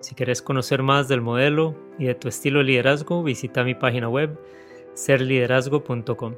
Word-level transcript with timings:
Si 0.00 0.14
quieres 0.14 0.40
conocer 0.40 0.82
más 0.82 1.08
del 1.08 1.20
modelo 1.20 1.76
y 1.98 2.06
de 2.06 2.14
tu 2.14 2.28
estilo 2.28 2.60
de 2.60 2.64
liderazgo, 2.64 3.22
visita 3.22 3.64
mi 3.64 3.74
página 3.74 4.08
web 4.08 4.38
serliderazgo.com. 4.94 6.36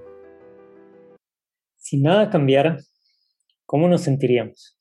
Si 1.77 1.98
nada 1.98 2.29
cambiara, 2.29 2.79
¿cómo 3.65 3.87
nos 3.87 4.03
sentiríamos? 4.03 4.77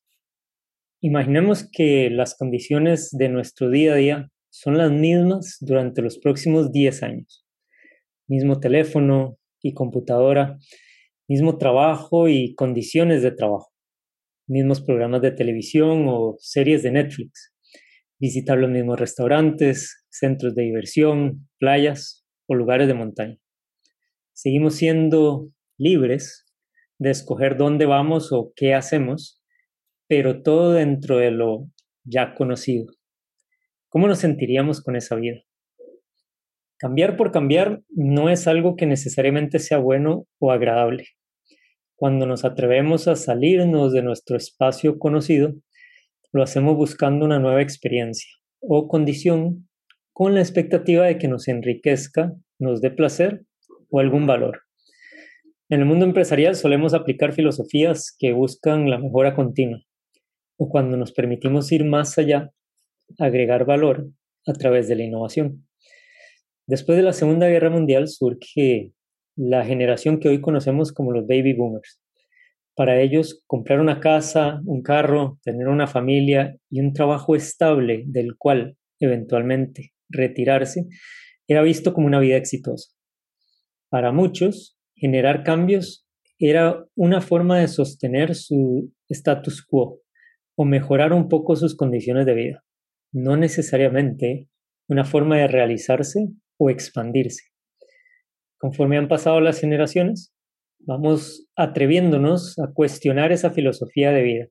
Imaginemos 0.99 1.70
que 1.72 2.09
las 2.09 2.36
condiciones 2.36 3.12
de 3.12 3.30
nuestro 3.30 3.70
día 3.70 3.94
a 3.94 3.98
día 3.98 4.31
son 4.49 4.80
las 4.80 4.91
mismas 4.91 5.58
durante 5.61 6.02
los 6.02 6.17
próximos 6.17 6.72
10 6.72 7.03
años. 7.03 7.45
Mismo 8.27 8.59
teléfono 8.59 9.38
y 9.61 9.75
computadora, 9.75 10.58
mismo 11.27 11.59
trabajo 11.59 12.27
y 12.27 12.55
condiciones 12.55 13.22
de 13.22 13.31
trabajo, 13.31 13.72
mismos 14.48 14.81
programas 14.81 15.22
de 15.22 15.31
televisión 15.31 16.08
o 16.08 16.36
series 16.39 16.81
de 16.81 16.91
Netflix 16.91 17.51
visitar 18.21 18.59
los 18.59 18.70
mismos 18.70 18.99
restaurantes, 18.99 20.05
centros 20.09 20.53
de 20.53 20.61
diversión, 20.61 21.50
playas 21.58 22.23
o 22.47 22.53
lugares 22.53 22.88
de 22.88 22.94
montaña. 22.94 23.38
Seguimos 24.31 24.75
siendo 24.75 25.50
libres 25.78 26.45
de 27.00 27.09
escoger 27.09 27.58
dónde 27.58 27.88
vamos 27.88 28.31
o 28.31 28.53
qué 28.55 28.75
hacemos, 28.75 29.41
pero 30.08 30.44
todo 30.44 30.73
dentro 30.73 31.17
de 31.17 31.31
lo 31.31 31.67
ya 32.03 32.36
conocido. 32.36 32.94
¿Cómo 33.89 34.08
nos 34.08 34.19
sentiríamos 34.19 34.83
con 34.83 34.95
esa 34.95 35.16
vida? 35.16 35.41
Cambiar 36.78 37.17
por 37.17 37.31
cambiar 37.31 37.81
no 37.89 38.30
es 38.30 38.47
algo 38.47 38.75
que 38.75 38.85
necesariamente 38.85 39.58
sea 39.58 39.80
bueno 39.80 40.28
o 40.38 40.52
agradable. 40.52 41.08
Cuando 41.95 42.28
nos 42.28 42.45
atrevemos 42.45 43.08
a 43.08 43.16
salirnos 43.16 43.94
de 43.94 44.03
nuestro 44.03 44.38
espacio 44.38 45.00
conocido, 45.00 45.56
lo 46.32 46.44
hacemos 46.44 46.76
buscando 46.76 47.26
una 47.26 47.40
nueva 47.40 47.62
experiencia 47.62 48.30
o 48.60 48.88
condición 48.88 49.68
con 50.14 50.36
la 50.36 50.42
expectativa 50.42 51.06
de 51.06 51.18
que 51.18 51.28
nos 51.28 51.48
enriquezca, 51.48 52.34
nos 52.60 52.82
dé 52.82 52.92
placer 52.92 53.44
o 53.90 54.00
algún 54.00 54.28
valor. 54.28 54.62
En 55.70 55.80
el 55.80 55.86
mundo 55.86 56.06
empresarial 56.06 56.56
solemos 56.56 56.94
aplicar 56.94 57.34
filosofías 57.34 58.16
que 58.18 58.34
buscan 58.34 58.90
la 58.90 58.98
mejora 58.98 59.36
continua 59.36 59.82
o 60.58 60.70
cuando 60.70 60.96
nos 60.96 61.12
permitimos 61.12 61.72
ir 61.72 61.86
más 61.86 62.20
allá, 62.20 62.52
agregar 63.18 63.66
valor 63.66 64.08
a 64.46 64.54
través 64.54 64.88
de 64.88 64.96
la 64.96 65.04
innovación. 65.04 65.68
Después 66.68 66.98
de 66.98 67.04
la 67.04 67.14
Segunda 67.14 67.48
Guerra 67.48 67.72
Mundial 67.72 68.08
surge 68.08 68.94
la 69.36 69.66
generación 69.66 70.20
que 70.20 70.30
hoy 70.30 70.40
conocemos 70.40 70.92
como 70.94 71.12
los 71.12 71.26
baby 71.26 71.54
boomers, 71.54 72.00
para 72.75 73.02
ellos 73.02 73.44
comprar 73.47 73.80
una 73.80 74.00
casa, 74.00 74.61
un 74.66 74.81
carro, 74.81 75.39
tener 75.44 75.67
una 75.67 75.88
familia 75.88 76.58
y 76.69 76.80
un 76.80 76.94
trabajo 76.94 77.36
estable 77.36 78.03
del 78.08 78.38
cual 78.38 78.78
eventualmente 79.00 79.94
retirarse 80.09 80.88
era 81.47 81.61
visto 81.61 81.94
como 81.94 82.08
una 82.08 82.19
vida 82.19 82.38
exitosa. 82.38 82.94
Para 83.89 84.11
muchos, 84.11 84.78
generar 84.95 85.44
cambios 85.44 86.07
era 86.40 86.85
una 86.96 87.22
forma 87.22 87.59
de 87.59 87.68
sostener 87.68 88.35
su 88.35 88.91
status 89.09 89.63
quo 89.66 90.01
o 90.56 90.66
mejorar 90.66 91.13
un 91.13 91.28
poco 91.28 91.56
sus 91.56 91.75
condiciones 91.75 92.25
de 92.25 92.34
vida, 92.34 92.63
no 93.12 93.35
necesariamente 93.35 94.47
una 94.88 95.03
forma 95.03 95.38
de 95.38 95.47
realizarse 95.47 96.29
o 96.57 96.69
expandirse. 96.69 97.46
Conforme 98.57 98.97
han 98.97 99.07
pasado 99.07 99.41
las 99.41 99.59
generaciones, 99.59 100.34
vamos 100.86 101.47
atreviéndonos 101.56 102.58
a 102.59 102.72
cuestionar 102.74 103.31
esa 103.31 103.52
filosofía 103.52 104.12
de 104.12 104.24
vida 104.24 104.47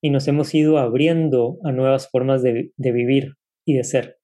y 0.00 0.10
nos 0.10 0.28
hemos 0.28 0.54
ido 0.54 0.78
abriendo 0.78 1.58
a 1.64 1.72
nuevas 1.72 2.08
formas 2.10 2.42
de, 2.42 2.72
vivir 2.76 3.34
y 3.64 3.74
de 3.74 3.84
ser. 3.84 4.18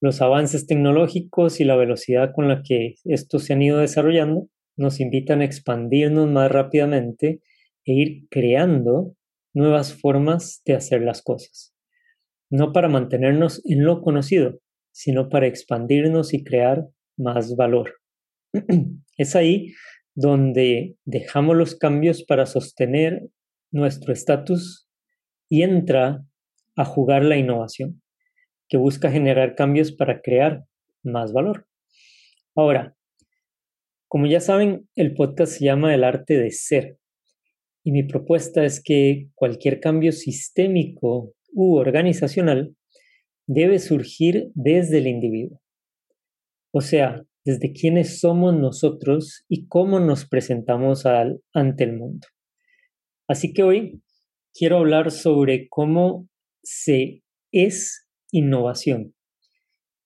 Los 0.00 0.20
avances 0.20 0.66
tecnológicos 0.66 1.60
y 1.60 1.64
la 1.64 1.76
velocidad 1.76 2.32
con 2.34 2.48
la 2.48 2.62
que 2.62 2.94
estos 3.04 3.44
se 3.44 3.54
han 3.54 3.62
ido 3.62 3.78
desarrollando 3.78 4.48
nos 4.76 5.00
invitan 5.00 5.40
a 5.40 5.44
expandirnos 5.44 6.30
más 6.30 6.50
rápidamente 6.50 7.40
e 7.84 7.92
ir 7.92 8.28
creando 8.28 9.14
nuevas 9.54 9.94
formas 9.94 10.62
de 10.64 10.74
hacer 10.74 11.02
las 11.02 11.22
cosas. 11.22 11.74
No 12.50 12.72
para 12.72 12.88
mantenernos 12.88 13.62
en 13.64 13.84
lo 13.84 14.02
conocido, 14.02 14.60
sino 14.92 15.28
para 15.28 15.46
expandirnos 15.46 16.34
y 16.34 16.44
crear 16.44 16.86
más 17.16 17.56
valor. 17.56 17.94
es 19.16 19.34
ahí 19.34 19.72
donde 20.14 20.96
dejamos 21.04 21.56
los 21.56 21.76
cambios 21.76 22.24
para 22.24 22.46
sostener 22.46 23.28
nuestro 23.70 24.12
estatus 24.12 24.88
y 25.48 25.62
entra 25.62 26.24
a 26.76 26.84
jugar 26.84 27.24
la 27.24 27.36
innovación, 27.36 28.02
que 28.68 28.76
busca 28.76 29.10
generar 29.10 29.54
cambios 29.54 29.92
para 29.92 30.20
crear 30.20 30.64
más 31.02 31.32
valor. 31.32 31.66
Ahora, 32.54 32.96
como 34.08 34.26
ya 34.26 34.40
saben, 34.40 34.88
el 34.94 35.14
podcast 35.14 35.54
se 35.54 35.64
llama 35.64 35.94
El 35.94 36.04
arte 36.04 36.38
de 36.38 36.50
ser 36.50 36.98
y 37.84 37.92
mi 37.92 38.02
propuesta 38.02 38.64
es 38.64 38.82
que 38.82 39.28
cualquier 39.34 39.78
cambio 39.78 40.10
sistémico 40.12 41.34
u 41.52 41.76
organizacional 41.76 42.74
debe 43.46 43.78
surgir 43.78 44.50
desde 44.54 44.98
el 44.98 45.06
individuo. 45.06 45.60
O 46.72 46.80
sea, 46.80 47.24
desde 47.44 47.72
quiénes 47.72 48.20
somos 48.20 48.54
nosotros 48.54 49.44
y 49.48 49.66
cómo 49.66 50.00
nos 50.00 50.26
presentamos 50.26 51.06
al, 51.06 51.40
ante 51.52 51.84
el 51.84 51.96
mundo. 51.96 52.26
Así 53.28 53.52
que 53.52 53.62
hoy 53.62 54.02
quiero 54.54 54.78
hablar 54.78 55.10
sobre 55.10 55.68
cómo 55.68 56.28
se 56.62 57.22
es 57.52 58.08
innovación 58.30 59.14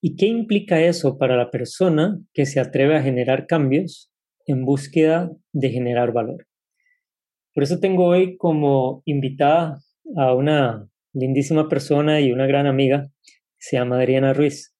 y 0.00 0.16
qué 0.16 0.27
implica 0.27 0.81
eso 0.81 1.19
para 1.19 1.37
la 1.37 1.50
persona 1.50 2.21
que 2.32 2.47
se 2.47 2.60
atreve 2.60 2.97
a 2.97 3.03
generar 3.03 3.47
cambios 3.47 4.12
en 4.47 4.65
búsqueda 4.65 5.31
de 5.53 5.71
generar 5.71 6.12
valor. 6.12 6.47
Por 7.54 7.65
eso 7.65 7.81
tengo 7.81 8.06
hoy 8.06 8.37
como 8.37 9.03
invitada 9.04 9.78
a 10.16 10.34
una 10.34 10.88
lindísima 11.12 11.69
persona 11.69 12.21
y 12.21 12.32
una 12.32 12.47
gran 12.47 12.66
amiga, 12.66 13.10
se 13.59 13.77
llama 13.77 13.97
Adriana 13.97 14.32
Ruiz. 14.32 14.75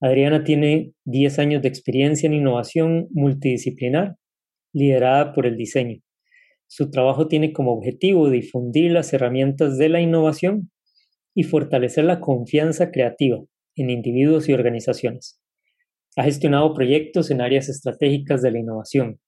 Adriana 0.00 0.44
tiene 0.44 0.92
10 1.04 1.38
años 1.38 1.62
de 1.62 1.68
experiencia 1.68 2.26
en 2.26 2.32
innovación 2.32 3.08
multidisciplinar, 3.10 4.16
liderada 4.72 5.32
por 5.32 5.46
el 5.46 5.56
diseño. 5.56 6.00
Su 6.66 6.90
trabajo 6.90 7.28
tiene 7.28 7.52
como 7.52 7.72
objetivo 7.72 8.30
difundir 8.30 8.92
las 8.92 9.12
herramientas 9.12 9.76
de 9.76 9.88
la 9.88 10.00
innovación 10.00 10.70
y 11.34 11.42
fortalecer 11.42 12.04
la 12.04 12.20
confianza 12.20 12.90
creativa 12.90 13.40
en 13.76 13.90
individuos 13.90 14.48
y 14.48 14.54
organizaciones. 14.54 15.40
Ha 16.16 16.24
gestionado 16.24 16.72
proyectos 16.74 17.30
en 17.30 17.40
áreas 17.40 17.68
estratégicas 17.68 18.40
de 18.42 18.52
la 18.52 18.58
innovación. 18.58 19.20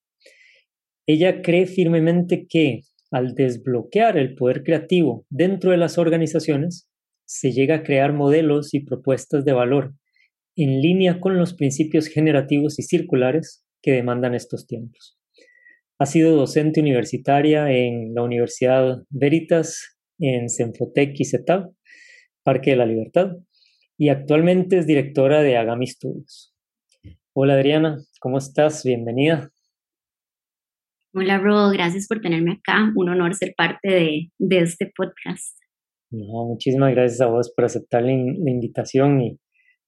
Ella 1.06 1.42
cree 1.42 1.66
firmemente 1.66 2.46
que 2.48 2.82
al 3.10 3.34
desbloquear 3.34 4.16
el 4.16 4.34
poder 4.34 4.62
creativo 4.62 5.26
dentro 5.28 5.70
de 5.70 5.76
las 5.76 5.98
organizaciones, 5.98 6.88
se 7.26 7.52
llega 7.52 7.76
a 7.76 7.82
crear 7.82 8.14
modelos 8.14 8.72
y 8.74 8.80
propuestas 8.80 9.44
de 9.44 9.52
valor 9.52 9.94
en 10.56 10.80
línea 10.80 11.20
con 11.20 11.38
los 11.38 11.54
principios 11.54 12.08
generativos 12.08 12.78
y 12.78 12.82
circulares 12.82 13.64
que 13.82 13.92
demandan 13.92 14.34
estos 14.34 14.66
tiempos. 14.66 15.18
Ha 15.98 16.06
sido 16.06 16.36
docente 16.36 16.80
universitaria 16.80 17.70
en 17.70 18.14
la 18.14 18.22
Universidad 18.22 19.02
Veritas, 19.08 19.98
en 20.18 20.48
Senfotec 20.48 21.14
y 21.18 21.24
CETAB, 21.24 21.70
Parque 22.42 22.72
de 22.72 22.76
la 22.76 22.86
Libertad, 22.86 23.36
y 23.96 24.08
actualmente 24.08 24.78
es 24.78 24.86
directora 24.86 25.42
de 25.42 25.56
Agami 25.56 25.86
Studios. 25.86 26.54
Hola 27.34 27.54
Adriana, 27.54 27.98
¿cómo 28.20 28.38
estás? 28.38 28.84
Bienvenida. 28.84 29.50
Hola 31.14 31.38
Ro, 31.38 31.70
gracias 31.70 32.08
por 32.08 32.20
tenerme 32.20 32.52
acá. 32.52 32.90
Un 32.96 33.08
honor 33.10 33.34
ser 33.34 33.54
parte 33.56 33.88
de, 33.88 34.32
de 34.38 34.58
este 34.58 34.90
podcast. 34.96 35.56
No, 36.10 36.46
muchísimas 36.46 36.92
gracias 36.92 37.20
a 37.20 37.26
vos 37.26 37.52
por 37.54 37.64
aceptar 37.64 38.02
la, 38.02 38.12
la 38.12 38.50
invitación 38.50 39.20
y 39.20 39.38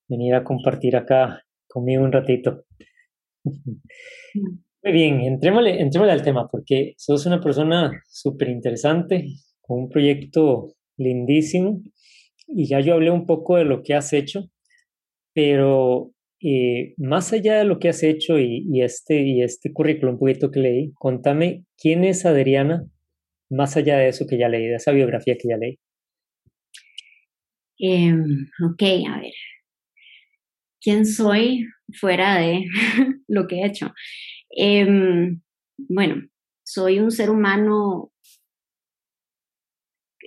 venir 0.07 0.35
a 0.35 0.43
compartir 0.43 0.95
acá 0.95 1.41
conmigo 1.67 2.03
un 2.03 2.11
ratito. 2.11 2.65
Muy 3.43 4.93
bien, 4.93 5.21
entrémosle, 5.21 5.81
entrémosle 5.81 6.13
al 6.13 6.23
tema 6.23 6.47
porque 6.47 6.93
sos 6.97 7.25
una 7.25 7.41
persona 7.41 7.91
súper 8.07 8.49
interesante, 8.49 9.27
con 9.61 9.79
un 9.79 9.89
proyecto 9.89 10.75
lindísimo 10.97 11.81
y 12.47 12.67
ya 12.67 12.79
yo 12.79 12.93
hablé 12.93 13.11
un 13.11 13.25
poco 13.25 13.57
de 13.57 13.65
lo 13.65 13.81
que 13.81 13.95
has 13.95 14.13
hecho, 14.13 14.45
pero 15.33 16.11
eh, 16.41 16.93
más 16.97 17.33
allá 17.33 17.57
de 17.57 17.65
lo 17.65 17.79
que 17.79 17.89
has 17.89 18.03
hecho 18.03 18.37
y, 18.39 18.81
este, 18.81 19.21
y 19.21 19.41
este 19.41 19.73
currículum 19.73 20.13
un 20.15 20.19
poquito 20.19 20.51
que 20.51 20.59
leí, 20.59 20.91
contame 20.93 21.65
quién 21.77 22.03
es 22.03 22.25
Adriana, 22.25 22.85
más 23.49 23.77
allá 23.77 23.97
de 23.97 24.09
eso 24.09 24.25
que 24.27 24.37
ya 24.37 24.49
leí, 24.49 24.67
de 24.67 24.75
esa 24.75 24.91
biografía 24.91 25.35
que 25.35 25.49
ya 25.49 25.57
leí. 25.57 25.79
Em, 27.79 28.23
ok, 28.63 28.83
a 29.09 29.19
ver. 29.19 29.33
¿Quién 30.85 31.07
soy 31.07 31.65
fuera 31.99 32.35
de 32.35 32.63
lo 33.27 33.47
que 33.47 33.55
he 33.55 33.65
hecho? 33.65 33.91
Em, 34.51 35.41
bueno, 35.77 36.21
soy 36.63 36.99
un 36.99 37.09
ser 37.09 37.31
humano, 37.31 38.11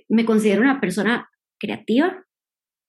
me 0.09 0.25
considero 0.25 0.61
una 0.61 0.81
persona 0.81 1.29
creativa 1.57 2.25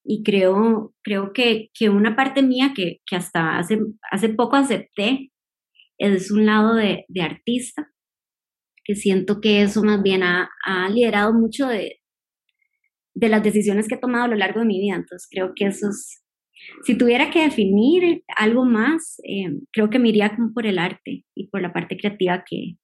y 0.05 0.25
creo, 0.25 0.93
creo 1.05 1.33
que, 1.33 1.71
que 1.73 1.91
una 1.91 2.17
parte 2.17 2.43
mía 2.43 2.73
que, 2.75 2.99
que, 3.07 3.15
hasta 3.15 3.59
hace, 3.59 3.79
hace 4.11 4.31
poco 4.31 4.57
acepté 4.57 5.31
es 5.97 6.33
un 6.33 6.47
lado 6.47 6.75
de, 6.75 7.05
de 7.07 7.23
artista, 7.23 7.89
que 8.83 8.97
siento 8.97 9.41
que 9.41 9.63
eso 9.63 9.85
más 9.85 10.03
bien 10.03 10.25
ha, 10.25 10.51
ha 10.65 10.89
liderado 10.89 11.33
mucho 11.35 11.69
de, 11.69 12.01
de 13.15 13.29
las 13.29 13.45
decisiones 13.45 13.87
que 13.87 13.95
he 13.95 14.01
tomado 14.01 14.25
a 14.25 14.29
lo 14.29 14.35
largo 14.35 14.59
de 14.59 14.67
mi 14.67 14.81
vida. 14.81 14.97
Entonces 14.97 15.29
creo 15.31 15.53
que 15.55 15.67
eso 15.67 15.89
es, 15.89 16.25
si 16.85 16.97
tuviera 16.97 17.31
que 17.31 17.43
definir 17.43 18.25
algo 18.37 18.65
más, 18.65 19.21
eh, 19.25 19.51
creo 19.73 19.91
que 19.91 19.99
me 19.99 20.09
iría 20.09 20.35
como 20.35 20.53
por 20.53 20.67
el 20.67 20.79
arte 20.79 21.25
y 21.35 21.49
por 21.49 21.63
la 21.63 21.73
parte 21.73 21.97
creativa 21.97 22.45
que, 22.49 22.77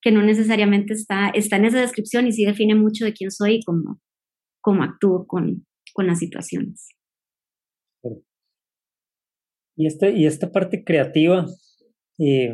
que 0.00 0.12
no 0.12 0.22
necesariamente 0.22 0.94
está, 0.94 1.28
está 1.30 1.56
en 1.56 1.64
esa 1.66 1.80
descripción 1.80 2.26
y 2.26 2.32
sí 2.32 2.44
define 2.44 2.74
mucho 2.74 3.04
de 3.04 3.12
quién 3.12 3.30
soy 3.30 3.56
y 3.56 3.62
cómo, 3.62 4.00
cómo 4.60 4.82
actúo 4.82 5.26
con, 5.26 5.66
con 5.92 6.06
las 6.06 6.18
situaciones. 6.18 6.88
Y, 9.76 9.86
este, 9.86 10.12
y 10.12 10.26
esta 10.26 10.52
parte 10.52 10.84
creativa, 10.84 11.46
eh, 12.18 12.52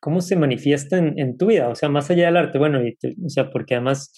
¿cómo 0.00 0.20
se 0.20 0.36
manifiesta 0.36 0.98
en, 0.98 1.18
en, 1.18 1.38
tu 1.38 1.46
vida? 1.46 1.68
O 1.68 1.74
sea, 1.74 1.88
más 1.88 2.10
allá 2.10 2.26
del 2.26 2.36
arte, 2.36 2.58
bueno, 2.58 2.86
y 2.86 2.96
o 3.24 3.28
sea, 3.30 3.50
porque 3.50 3.74
además 3.74 4.12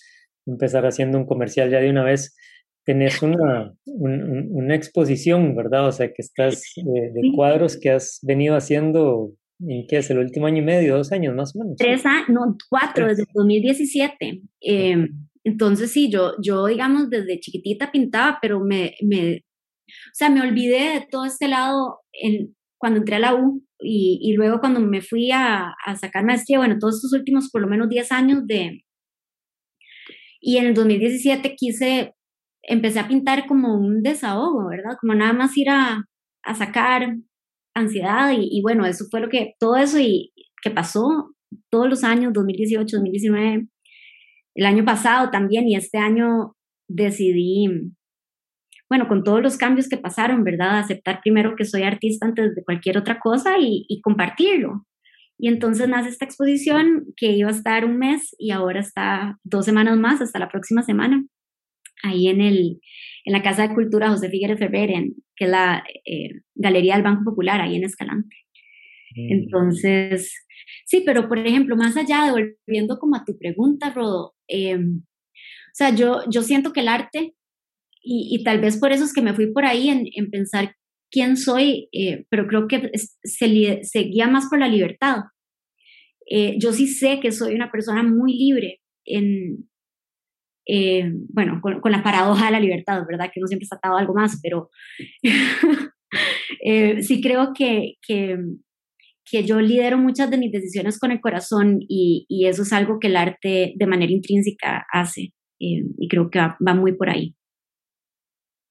empezar 0.46 0.84
haciendo 0.86 1.18
un 1.18 1.26
comercial 1.26 1.70
ya 1.70 1.78
de 1.78 1.90
una 1.90 2.02
vez, 2.02 2.34
tenés 2.88 3.20
una, 3.20 3.74
una 3.84 4.74
exposición, 4.74 5.54
¿verdad? 5.54 5.88
O 5.88 5.92
sea, 5.92 6.06
que 6.08 6.22
estás 6.22 6.62
eh, 6.78 7.10
de 7.12 7.32
cuadros 7.36 7.78
que 7.78 7.90
has 7.90 8.18
venido 8.22 8.56
haciendo, 8.56 9.34
¿en 9.60 9.86
qué 9.86 9.98
es 9.98 10.08
el 10.08 10.16
último 10.16 10.46
año 10.46 10.62
y 10.62 10.64
medio, 10.64 10.96
dos 10.96 11.12
años 11.12 11.34
más 11.34 11.54
o 11.54 11.58
menos? 11.58 11.76
Tres 11.76 12.06
años, 12.06 12.30
no, 12.30 12.56
cuatro, 12.70 13.06
desde 13.06 13.24
2017. 13.34 14.40
Em, 14.62 15.06
entonces 15.44 15.90
sí, 15.90 16.10
yo, 16.10 16.32
yo 16.42 16.64
digamos 16.64 17.10
desde 17.10 17.40
chiquitita 17.40 17.92
pintaba, 17.92 18.38
pero 18.40 18.58
me, 18.58 18.94
me, 19.02 19.36
o 19.36 20.14
sea, 20.14 20.30
me 20.30 20.40
olvidé 20.40 20.94
de 20.94 21.06
todo 21.10 21.26
este 21.26 21.46
lado 21.46 21.98
en, 22.14 22.56
cuando 22.78 23.00
entré 23.00 23.16
a 23.16 23.18
la 23.18 23.34
U 23.34 23.62
y, 23.80 24.18
y 24.22 24.32
luego 24.32 24.60
cuando 24.60 24.80
me 24.80 25.02
fui 25.02 25.30
a, 25.30 25.74
a 25.84 25.96
sacar 25.96 26.24
maestría, 26.24 26.56
bueno, 26.56 26.78
todos 26.80 26.94
estos 26.94 27.12
últimos 27.12 27.50
por 27.50 27.60
lo 27.60 27.68
menos 27.68 27.90
10 27.90 28.12
años 28.12 28.46
de, 28.46 28.82
y 30.40 30.56
en 30.58 30.66
el 30.66 30.74
2017 30.74 31.54
quise, 31.56 32.14
empecé 32.68 33.00
a 33.00 33.08
pintar 33.08 33.46
como 33.46 33.74
un 33.74 34.02
desahogo, 34.02 34.68
¿verdad? 34.68 34.96
Como 35.00 35.14
nada 35.14 35.32
más 35.32 35.56
ir 35.56 35.70
a, 35.70 36.04
a 36.42 36.54
sacar 36.54 37.16
ansiedad 37.74 38.32
y, 38.36 38.60
bueno, 38.62 38.84
eso 38.86 39.06
fue 39.10 39.20
lo 39.20 39.28
que, 39.28 39.54
todo 39.58 39.76
eso 39.76 39.98
y 39.98 40.32
que 40.62 40.70
pasó 40.70 41.34
todos 41.70 41.88
los 41.88 42.04
años, 42.04 42.32
2018, 42.34 42.96
2019, 42.96 43.66
el 44.54 44.66
año 44.66 44.84
pasado 44.84 45.30
también 45.30 45.66
y 45.68 45.76
este 45.76 45.98
año 45.98 46.54
decidí, 46.88 47.68
bueno, 48.88 49.08
con 49.08 49.24
todos 49.24 49.40
los 49.40 49.56
cambios 49.56 49.88
que 49.88 49.96
pasaron, 49.96 50.44
¿verdad? 50.44 50.78
Aceptar 50.78 51.20
primero 51.22 51.54
que 51.56 51.64
soy 51.64 51.82
artista 51.82 52.26
antes 52.26 52.54
de 52.54 52.64
cualquier 52.64 52.98
otra 52.98 53.18
cosa 53.18 53.58
y, 53.58 53.86
y 53.88 54.00
compartirlo. 54.02 54.84
Y 55.38 55.48
entonces 55.48 55.88
nace 55.88 56.08
esta 56.08 56.24
exposición 56.24 57.06
que 57.16 57.30
iba 57.32 57.48
a 57.48 57.52
estar 57.52 57.84
un 57.84 57.96
mes 57.96 58.34
y 58.38 58.50
ahora 58.50 58.80
está 58.80 59.38
dos 59.44 59.64
semanas 59.64 59.96
más, 59.96 60.20
hasta 60.20 60.40
la 60.40 60.48
próxima 60.48 60.82
semana, 60.82 61.24
ahí 62.02 62.28
en, 62.28 62.40
el, 62.40 62.80
en 63.24 63.32
la 63.32 63.42
Casa 63.42 63.68
de 63.68 63.74
Cultura 63.74 64.10
José 64.10 64.30
Figueres 64.30 64.58
Ferrer, 64.58 64.90
en, 64.90 65.14
que 65.36 65.44
es 65.44 65.50
la 65.50 65.84
eh, 66.04 66.40
Galería 66.54 66.94
del 66.94 67.04
Banco 67.04 67.24
Popular, 67.24 67.60
ahí 67.60 67.76
en 67.76 67.84
Escalante. 67.84 68.36
Mm. 69.14 69.32
Entonces, 69.32 70.46
sí, 70.84 71.02
pero 71.04 71.28
por 71.28 71.38
ejemplo, 71.38 71.76
más 71.76 71.96
allá 71.96 72.24
de 72.24 72.54
volviendo 72.66 72.98
como 72.98 73.16
a 73.16 73.24
tu 73.24 73.38
pregunta, 73.38 73.90
Rodo, 73.90 74.34
em, 74.46 75.02
o 75.02 75.74
sea, 75.74 75.94
yo, 75.94 76.22
yo 76.30 76.42
siento 76.42 76.72
que 76.72 76.80
el 76.80 76.88
arte, 76.88 77.34
y, 78.02 78.28
y, 78.30 78.44
tal 78.44 78.60
vez 78.60 78.78
por 78.78 78.92
eso 78.92 79.04
es 79.04 79.12
que 79.12 79.20
me 79.20 79.34
fui 79.34 79.52
por 79.52 79.64
ahí 79.64 79.90
en, 79.90 80.08
en 80.14 80.30
pensar 80.30 80.74
quién 81.10 81.36
soy, 81.36 81.88
eh, 81.92 82.26
pero 82.28 82.46
creo 82.46 82.68
que 82.68 82.90
se, 82.94 83.82
se, 83.82 83.98
guía 84.00 84.28
más 84.28 84.46
por 84.48 84.58
la 84.58 84.68
libertad. 84.68 85.24
Eh, 86.26 86.56
yo 86.58 86.72
sí 86.72 86.86
sé 86.86 87.20
que 87.20 87.32
soy 87.32 87.54
una 87.54 87.70
persona 87.70 88.02
muy 88.02 88.34
libre 88.34 88.80
en, 89.04 89.67
eh, 90.68 91.10
bueno, 91.30 91.60
con, 91.60 91.80
con, 91.80 91.92
la 91.92 92.02
paradoja 92.02 92.46
de 92.46 92.52
la 92.52 92.60
libertad, 92.60 93.02
¿verdad? 93.08 93.30
Que 93.32 93.40
no 93.40 93.46
siempre 93.46 93.64
está 93.64 93.76
atado 93.76 93.96
a 93.96 94.00
algo 94.00 94.14
más, 94.14 94.38
pero 94.42 94.70
sí 97.02 97.20
creo 97.20 97.52
que, 97.54 97.94
que, 98.06 98.38
que, 99.28 99.44
yo 99.44 99.60
lidero 99.60 99.98
muchas 99.98 100.30
de 100.30 100.38
mis 100.38 100.52
decisiones 100.52 100.98
con 100.98 101.10
el 101.10 101.20
corazón 101.20 101.80
y, 101.80 102.26
y 102.28 102.46
eso 102.46 102.62
es 102.62 102.72
algo 102.72 103.00
que 103.00 103.08
el 103.08 103.16
arte 103.16 103.72
de 103.74 103.86
manera 103.86 104.12
intrínseca 104.12 104.86
hace 104.92 105.32
y 105.60 106.08
creo 106.08 106.30
que 106.30 106.38
va, 106.38 106.56
va 106.64 106.74
muy 106.74 106.94
por 106.94 107.10
ahí. 107.10 107.34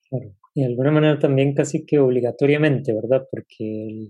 Claro 0.10 0.38
y 0.58 0.62
de 0.62 0.66
alguna 0.66 0.90
manera 0.90 1.20
también 1.20 1.54
casi 1.54 1.86
que 1.86 2.00
obligatoriamente, 2.00 2.92
¿verdad? 2.92 3.28
Porque 3.30 4.10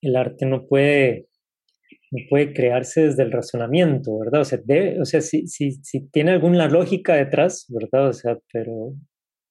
el, 0.00 0.14
arte 0.16 0.46
no 0.46 0.68
puede, 0.68 1.26
no 2.12 2.18
puede 2.28 2.52
crearse 2.52 3.06
desde 3.06 3.22
el 3.22 3.32
razonamiento, 3.32 4.18
¿verdad? 4.18 4.42
O 4.42 4.44
sea, 4.44 4.60
debe, 4.62 5.00
o 5.00 5.04
sea 5.06 5.22
si, 5.22 5.46
si, 5.46 5.72
si, 5.82 6.08
tiene 6.10 6.32
alguna 6.32 6.68
lógica 6.68 7.14
detrás, 7.14 7.66
¿verdad? 7.70 8.08
O 8.08 8.12
sea, 8.12 8.38
pero, 8.52 8.94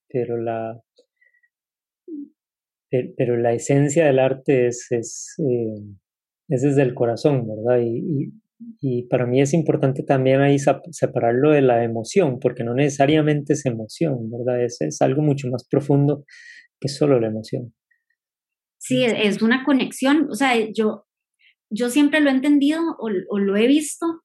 pero, 0.08 0.38
la, 0.38 0.80
pero 3.18 3.38
la 3.38 3.54
esencia 3.54 4.06
del 4.06 4.20
arte 4.20 4.68
es, 4.68 4.86
es, 4.92 5.36
eh, 5.40 5.82
es 6.50 6.62
desde 6.62 6.84
el 6.84 6.94
corazón, 6.94 7.48
¿verdad? 7.48 7.82
Y, 7.84 8.32
y 8.80 9.08
para 9.08 9.26
mí 9.26 9.42
es 9.42 9.56
importante 9.56 10.04
también 10.04 10.42
ahí 10.42 10.58
separarlo 10.60 11.50
de 11.50 11.64
la 11.64 11.84
emoción, 11.84 12.40
porque 12.40 12.64
no 12.64 12.76
necesariamente 12.76 13.54
es 13.54 13.66
emoción, 13.66 14.30
¿verdad? 14.30 14.64
Es, 14.64 14.82
es 14.82 15.02
algo 15.02 15.24
mucho 15.24 15.50
más 15.50 15.68
profundo 15.68 16.26
que 16.80 16.90
solo 16.90 17.20
la 17.20 17.28
emoción. 17.28 17.74
Sí, 18.78 19.04
es 19.04 19.42
una 19.42 19.64
conexión, 19.64 20.28
o 20.30 20.36
sea, 20.36 20.54
yo, 20.72 21.06
yo 21.72 21.90
siempre 21.90 22.20
lo 22.20 22.30
he 22.30 22.34
entendido 22.34 22.82
o, 23.00 23.10
lo 23.10 23.56
he 23.56 23.66
visto, 23.68 24.22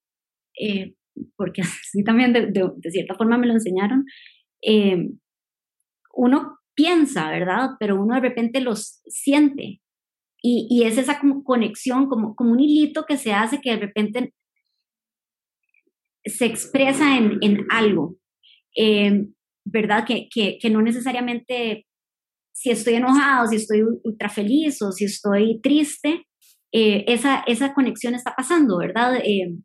eh, 0.60 0.94
porque 1.36 1.62
así 1.62 2.02
también 2.04 2.32
de, 2.32 2.90
cierta 2.90 3.14
forma 3.14 3.38
me 3.38 3.46
lo 3.46 3.54
enseñaron. 3.54 4.04
Eh, 4.62 5.08
uno 6.14 6.58
piensa, 6.74 7.30
¿verdad? 7.30 7.70
Pero 7.78 8.00
uno 8.00 8.16
de 8.16 8.20
repente 8.20 8.60
los 8.60 9.00
siente. 9.06 9.80
Y, 10.48 10.84
es 10.84 10.96
esa 10.96 11.20
conexión, 11.44 12.08
como, 12.08 12.36
como 12.36 12.52
un 12.52 12.60
hilito 12.60 13.04
que 13.04 13.16
se 13.16 13.32
hace 13.32 13.60
que 13.60 13.70
de 13.70 13.78
repente 13.78 14.32
se 16.24 16.46
expresa 16.46 17.16
en, 17.16 17.38
en 17.40 17.66
algo, 17.68 18.16
eh, 18.76 19.26
¿verdad? 19.64 20.04
Que, 20.06 20.28
que, 20.32 20.58
que, 20.60 20.70
no 20.70 20.82
necesariamente 20.82 21.86
si 22.52 22.70
estoy 22.70 22.94
enojado, 22.94 23.48
si 23.48 23.56
estoy 23.56 23.82
ultra 24.04 24.28
feliz 24.28 24.80
o 24.82 24.92
si 24.92 25.06
estoy 25.06 25.60
triste, 25.60 26.26
eh, 26.72 27.04
esa, 27.08 27.42
esa 27.46 27.74
conexión 27.74 28.14
está 28.14 28.34
pasando, 28.36 28.78
¿verdad? 28.78 29.16
Eh, 29.24 29.56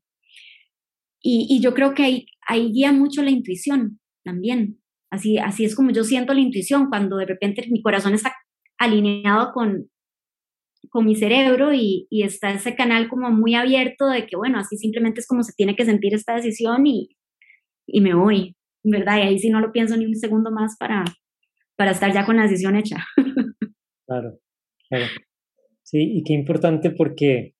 y, 1.23 1.61
yo 1.61 1.73
creo 1.73 1.93
que 1.93 2.03
ahí, 2.03 2.25
ahí 2.47 2.71
guía 2.71 2.91
mucho 2.91 3.21
la 3.21 3.29
intuición 3.29 3.99
también. 4.23 4.79
Así, 5.11 5.37
así 5.37 5.65
es 5.65 5.75
como 5.75 5.91
yo 5.91 6.03
siento 6.03 6.33
la 6.33 6.39
intuición, 6.39 6.89
cuando 6.89 7.17
de 7.17 7.25
repente 7.25 7.67
mi 7.69 7.81
corazón 7.81 8.13
está 8.13 8.33
alineado 8.79 9.51
con, 9.53 9.89
con 10.89 11.05
mi 11.05 11.15
cerebro 11.15 11.73
y, 11.73 12.07
y, 12.09 12.23
está 12.23 12.51
ese 12.51 12.75
canal 12.75 13.09
como 13.09 13.29
muy 13.29 13.55
abierto 13.55 14.07
de 14.07 14.25
que, 14.25 14.35
bueno, 14.35 14.59
así 14.59 14.77
simplemente 14.77 15.19
es 15.19 15.27
como 15.27 15.43
se 15.43 15.53
tiene 15.53 15.75
que 15.75 15.85
sentir 15.85 16.13
esta 16.15 16.35
decisión 16.35 16.87
y, 16.87 17.09
y 17.87 18.01
me 18.01 18.13
voy, 18.15 18.55
¿verdad? 18.83 19.17
Y 19.17 19.21
ahí 19.21 19.39
sí 19.39 19.49
no 19.49 19.59
lo 19.59 19.71
pienso 19.71 19.97
ni 19.97 20.05
un 20.05 20.15
segundo 20.15 20.51
más 20.51 20.77
para, 20.77 21.03
para 21.75 21.91
estar 21.91 22.13
ya 22.13 22.25
con 22.25 22.37
la 22.37 22.43
decisión 22.43 22.75
hecha. 22.75 23.05
Claro, 24.07 24.39
claro. 24.89 25.05
Sí, 25.91 25.99
y 26.19 26.23
qué 26.23 26.31
importante 26.31 26.89
porque, 26.91 27.53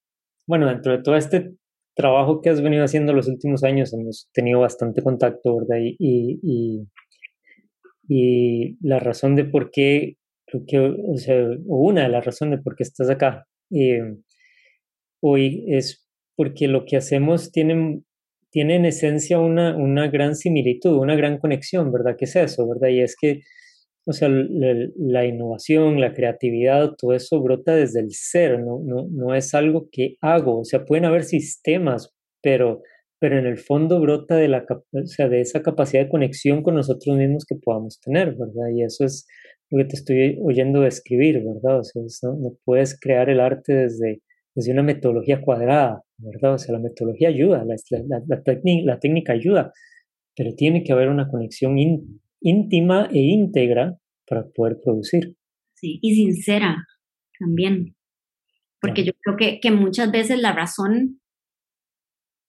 bueno, 0.48 0.70
dentro 0.70 0.94
de 0.94 1.04
todo 1.04 1.18
este 1.18 1.54
trabajo 1.96 2.42
que 2.42 2.50
has 2.50 2.62
venido 2.62 2.86
haciendo 2.86 3.12
los 3.12 3.28
últimos 3.28 3.64
años, 3.66 3.94
hemos 3.94 4.30
tenido 4.34 4.62
bastante 4.62 5.04
contacto, 5.04 5.58
¿verdad? 5.58 5.84
Y, 5.84 6.40
y, 6.42 6.88
y 8.08 8.78
la 8.82 9.00
razón 9.00 9.36
de 9.36 9.44
por 9.44 9.70
qué 9.70 10.16
creo 10.46 10.64
que, 10.66 10.80
o 10.80 11.18
sea, 11.18 11.36
una 11.66 12.04
de 12.04 12.10
las 12.10 12.24
razones 12.24 12.62
por 12.64 12.78
qué 12.78 12.84
estás 12.84 13.10
acá 13.10 13.48
eh, 13.70 14.16
hoy 15.22 15.66
es 15.68 16.08
porque 16.38 16.70
lo 16.70 16.86
que 16.86 16.96
hacemos 16.96 17.52
tiene, 17.52 18.02
tiene 18.50 18.78
en 18.78 18.86
esencia 18.86 19.40
una, 19.40 19.76
una 19.76 20.08
gran 20.08 20.38
similitud, 20.38 20.98
una 20.98 21.16
gran 21.16 21.38
conexión, 21.38 21.92
¿verdad? 21.92 22.16
¿Qué 22.18 22.26
es 22.26 22.36
eso, 22.38 22.66
verdad? 22.66 22.88
Y 22.96 23.02
es 23.02 23.18
que 23.20 23.42
o 24.06 24.14
sea, 24.14 24.30
la, 24.30 25.26
innovación, 25.26 26.00
la 26.02 26.14
creatividad, 26.14 26.92
todo 26.98 27.14
eso 27.14 27.42
brota 27.42 27.76
desde 27.76 28.00
el 28.00 28.12
ser, 28.12 28.60
no, 28.60 28.80
no, 28.84 29.08
no 29.12 29.36
es 29.36 29.54
algo 29.54 29.90
que 29.92 30.16
hago, 30.22 30.60
o 30.62 30.66
sea, 30.66 30.86
pueden 30.86 31.06
haber 31.06 31.24
sistemas, 31.24 32.14
pero, 32.42 32.82
pero 33.20 33.38
en 33.38 33.46
el 33.46 33.60
fondo 33.60 34.00
brota 34.00 34.36
de, 34.36 34.48
la, 34.48 34.66
o 34.68 35.06
sea, 35.06 35.30
de 35.30 35.42
esa 35.42 35.62
capacidad 35.62 36.04
de 36.04 36.10
conexión 36.10 36.64
con 36.64 36.76
nosotros 36.76 37.16
mismos 37.16 37.46
que 37.46 37.56
podamos 37.56 38.00
tener, 38.00 38.36
¿verdad? 38.36 38.70
Y 38.74 38.84
eso 38.84 39.06
es 39.06 39.28
lo 39.70 39.78
que 39.78 39.86
te 39.86 39.96
estoy 39.96 40.40
oyendo 40.44 40.82
describir, 40.82 41.44
¿verdad? 41.44 41.80
O 41.80 41.84
sea, 41.84 42.02
no, 42.24 42.40
no, 42.40 42.58
puedes 42.66 43.00
crear 43.00 43.30
el 43.30 43.40
arte 43.40 43.74
desde, 43.74 44.22
desde 44.56 44.72
una 44.72 44.84
metodología 44.84 45.42
cuadrada, 45.42 46.02
¿verdad? 46.18 46.56
O 46.56 46.58
sea, 46.58 46.74
la 46.74 46.80
metodología 46.80 47.30
ayuda, 47.30 47.64
la, 47.66 47.76
la, 48.08 48.42
la 48.84 49.00
técnica 49.00 49.34
ayuda, 49.34 49.72
pero 50.36 50.56
tiene 50.56 50.84
que 50.84 50.92
haber 50.92 51.10
una 51.10 51.28
conexión 51.30 51.78
íntima 52.42 53.08
e 53.12 53.20
íntegra 53.20 53.98
para 54.28 54.50
poder 54.50 54.80
producir. 54.84 55.36
Sí, 55.76 56.00
y 56.02 56.16
sincera 56.16 56.86
también, 57.40 57.96
porque 58.80 59.04
yo 59.04 59.14
creo 59.22 59.38
que, 59.38 59.60
que, 59.60 59.72
muchas 59.72 60.12
veces 60.12 60.40
la 60.40 60.52
razón 60.52 61.20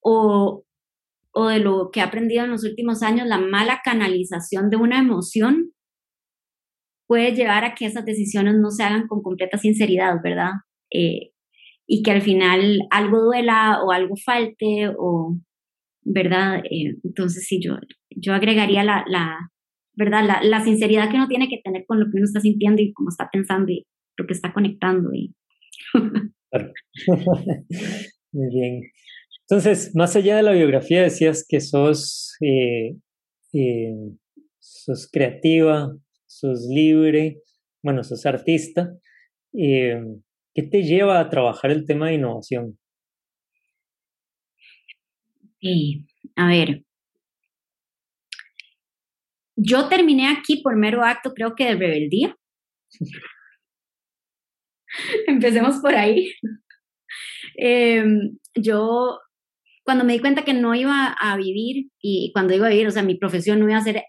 o, 0.01 0.65
o 1.33 1.47
de 1.47 1.59
lo 1.59 1.89
que 1.91 1.99
he 1.99 2.03
aprendido 2.03 2.43
en 2.43 2.51
los 2.51 2.63
últimos 2.63 3.01
años, 3.01 3.27
la 3.27 3.39
mala 3.39 3.81
canalización 3.83 4.69
de 4.69 4.77
una 4.77 4.99
emoción 4.99 5.71
puede 7.07 7.33
llevar 7.33 7.63
a 7.65 7.75
que 7.75 7.85
esas 7.85 8.05
decisiones 8.05 8.55
no 8.55 8.71
se 8.71 8.83
hagan 8.83 9.07
con 9.07 9.21
completa 9.21 9.57
sinceridad, 9.57 10.15
¿verdad? 10.23 10.51
Eh, 10.91 11.31
y 11.85 12.01
que 12.01 12.11
al 12.11 12.21
final 12.21 12.79
algo 12.91 13.19
duela 13.19 13.81
o 13.83 13.91
algo 13.91 14.15
falte 14.15 14.89
o, 14.97 15.37
¿verdad? 16.01 16.59
Eh, 16.69 16.95
entonces 17.03 17.45
sí, 17.47 17.59
yo, 17.61 17.77
yo 18.09 18.33
agregaría 18.33 18.83
la, 18.83 19.03
la 19.07 19.51
¿verdad? 19.95 20.25
La, 20.25 20.41
la, 20.43 20.63
sinceridad 20.63 21.09
que 21.09 21.17
uno 21.17 21.27
tiene 21.27 21.49
que 21.49 21.61
tener 21.63 21.85
con 21.85 21.99
lo 21.99 22.05
que 22.05 22.17
uno 22.17 22.25
está 22.25 22.39
sintiendo 22.39 22.81
y 22.81 22.93
cómo 22.93 23.09
está 23.09 23.29
pensando 23.31 23.71
y 23.71 23.85
lo 24.17 24.25
que 24.25 24.33
está 24.33 24.53
conectando. 24.53 25.13
Y... 25.13 25.33
Muy 28.31 28.49
bien. 28.53 28.81
Entonces, 29.47 29.95
más 29.95 30.15
allá 30.15 30.37
de 30.37 30.43
la 30.43 30.53
biografía, 30.53 31.03
decías 31.03 31.45
que 31.47 31.59
sos, 31.59 32.35
eh, 32.41 32.95
eh, 33.53 33.93
sos 34.59 35.09
creativa, 35.11 35.93
sos 36.25 36.65
libre, 36.69 37.41
bueno, 37.83 38.03
sos 38.03 38.25
artista. 38.25 38.93
Eh, 39.53 40.01
¿Qué 40.53 40.63
te 40.63 40.83
lleva 40.83 41.19
a 41.19 41.29
trabajar 41.29 41.71
el 41.71 41.85
tema 41.85 42.07
de 42.07 42.15
innovación? 42.15 42.77
Sí, 45.59 46.05
a 46.35 46.47
ver. 46.47 46.83
Yo 49.55 49.87
terminé 49.87 50.27
aquí 50.27 50.61
por 50.61 50.75
mero 50.75 51.03
acto, 51.03 51.33
creo 51.33 51.55
que 51.55 51.65
de 51.65 51.75
rebeldía. 51.75 52.35
Empecemos 55.27 55.77
por 55.77 55.95
ahí. 55.95 56.31
Em, 57.55 58.37
yo, 58.55 59.19
cuando 59.83 60.03
me 60.03 60.13
di 60.13 60.19
cuenta 60.19 60.43
que 60.43 60.53
no 60.53 60.73
iba 60.75 61.15
a 61.19 61.37
vivir, 61.37 61.89
y 62.01 62.31
cuando 62.33 62.53
a 62.53 62.69
vivir, 62.69 62.87
o 62.87 62.91
sea, 62.91 63.03
mi 63.03 63.15
profesión 63.15 63.59
no 63.59 63.69
iba 63.69 63.77
a 63.77 63.81
ser 63.81 64.03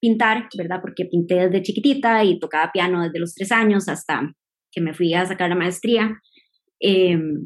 pintar, 0.00 0.48
¿verdad? 0.56 0.80
Porque 0.80 1.04
pinté 1.04 1.34
desde 1.34 1.62
chiquitita 1.62 2.24
y 2.24 2.38
tocaba 2.38 2.72
piano 2.72 3.02
desde 3.02 3.20
los 3.20 3.34
tres 3.34 3.52
años 3.52 3.88
hasta 3.88 4.32
que 4.72 4.80
me 4.80 4.94
fui 4.94 5.12
a 5.14 5.26
sacar 5.26 5.50
la 5.50 5.56
maestría. 5.56 6.20
Em, 6.80 7.44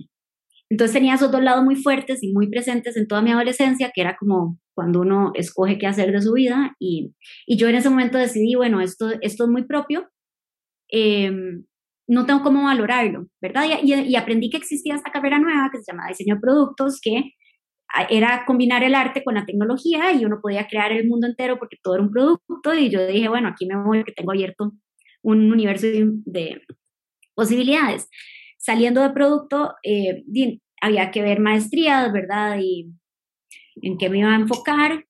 entonces 0.70 0.94
tenía 0.94 1.14
esos 1.14 1.30
dos 1.30 1.42
lados 1.42 1.64
muy 1.64 1.76
fuertes 1.76 2.22
y 2.22 2.32
muy 2.32 2.48
presentes 2.48 2.96
en 2.96 3.06
toda 3.06 3.22
mi 3.22 3.30
adolescencia, 3.30 3.90
que 3.94 4.00
era 4.00 4.16
como 4.16 4.58
cuando 4.74 5.00
uno 5.00 5.32
escoge 5.34 5.78
qué 5.78 5.86
hacer 5.86 6.10
de 6.12 6.22
su 6.22 6.32
vida. 6.32 6.74
Y, 6.78 7.14
y 7.46 7.56
yo 7.56 7.68
en 7.68 7.76
ese 7.76 7.90
momento 7.90 8.18
decidí, 8.18 8.54
bueno, 8.54 8.80
esto, 8.80 9.10
esto 9.20 9.44
es 9.44 9.50
muy 9.50 9.64
propio, 9.64 10.08
em, 10.88 11.64
no 12.08 12.26
tengo 12.26 12.42
cómo 12.42 12.64
valorarlo, 12.64 13.28
¿verdad? 13.40 13.64
Y, 13.82 13.94
y, 13.94 14.16
aprendí 14.16 14.50
que 14.50 14.58
existía 14.58 14.94
esta 14.94 15.10
carrera 15.10 15.38
nueva 15.38 15.70
que 15.72 15.78
se 15.78 15.90
llama 15.92 16.08
diseño 16.08 16.34
de 16.36 16.40
productos, 16.40 17.00
que 17.00 17.32
era 18.10 18.44
combinar 18.46 18.82
el 18.82 18.94
arte 18.94 19.22
con 19.22 19.34
la 19.34 19.46
tecnología 19.46 20.12
y 20.12 20.24
uno 20.24 20.40
podía 20.42 20.66
crear 20.66 20.92
el 20.92 21.06
mundo 21.08 21.26
entero 21.26 21.58
porque 21.58 21.76
todo 21.82 21.94
era 21.94 22.02
un 22.02 22.10
producto 22.10 22.74
y 22.74 22.90
yo 22.90 23.06
dije, 23.06 23.28
bueno, 23.28 23.48
aquí 23.48 23.66
me 23.66 23.82
voy 23.82 24.04
que 24.04 24.12
tengo 24.12 24.32
abierto 24.32 24.72
un 25.22 25.52
universo 25.52 25.86
de, 25.86 26.60
posibilidades. 27.34 28.08
Saliendo 28.64 29.02
de 29.02 29.10
producto, 29.10 29.74
eh, 29.82 30.24
había 30.80 31.10
que 31.10 31.20
ver 31.20 31.38
maestrías, 31.38 32.10
¿verdad? 32.12 32.58
Y 32.62 32.90
en 33.82 33.98
qué 33.98 34.08
me 34.08 34.20
iba 34.20 34.32
a 34.32 34.36
enfocar 34.36 35.04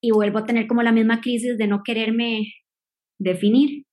y 0.00 0.12
vuelvo 0.12 0.38
a 0.38 0.46
tener 0.46 0.68
como 0.68 0.82
la 0.82 0.92
misma 0.92 1.20
crisis 1.20 1.58
de 1.58 1.66
no 1.66 1.82
quererme 1.82 2.52
definir 3.18 3.84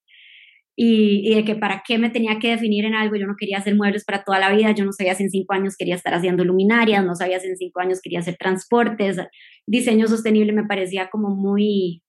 y, 0.75 1.33
de 1.33 1.45
que 1.45 1.55
para 1.55 1.81
qué 1.87 1.97
me 1.97 2.11
tenía 2.11 2.37
que 2.37 2.49
definir 2.49 2.85
en 2.85 2.93
algo, 2.93 3.15
yo 3.15 3.25
no 3.25 3.35
quería 3.39 3.57
hacer 3.57 3.75
muebles 3.75 4.05
para 4.05 4.23
toda 4.23 4.39
la 4.39 4.53
vida, 4.53 4.71
yo 4.75 4.85
no 4.85 4.91
sabía 4.91 5.15
si 5.15 5.23
en 5.23 5.29
cinco 5.29 5.53
años 5.53 5.75
quería 5.77 5.95
estar 5.95 6.13
haciendo 6.13 6.43
luminarias, 6.43 7.03
no 7.03 7.15
sabía 7.15 7.39
si 7.39 7.47
en 7.47 7.57
cinco 7.57 7.79
años 7.79 8.01
quería 8.03 8.19
hacer 8.19 8.35
transportes, 8.37 9.17
diseño 9.65 10.07
sostenible 10.07 10.53
me 10.53 10.65
parecía 10.65 11.09
como 11.09 11.29
muy, 11.29 12.03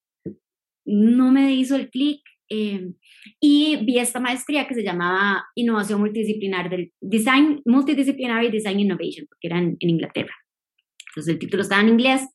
no 0.84 1.32
me 1.32 1.54
hizo 1.54 1.76
el 1.76 1.88
clic. 1.88 2.20
Eh, 2.50 2.92
y 3.40 3.84
vi 3.84 3.98
esta 3.98 4.20
maestría 4.20 4.66
que 4.66 4.74
se 4.74 4.82
llamaba 4.82 5.44
Innovación 5.54 6.00
Multidisciplinar 6.00 6.70
del 6.70 6.92
Design, 7.00 7.62
Multidisciplinary 7.64 8.50
Design 8.50 8.80
Innovation, 8.80 9.26
porque 9.28 9.46
era 9.46 9.58
en, 9.58 9.76
en 9.80 9.90
Inglaterra. 9.90 10.34
Entonces 11.08 11.34
el 11.34 11.38
título 11.38 11.62
estaba 11.62 11.82
en 11.82 11.88
inglés 11.88 12.28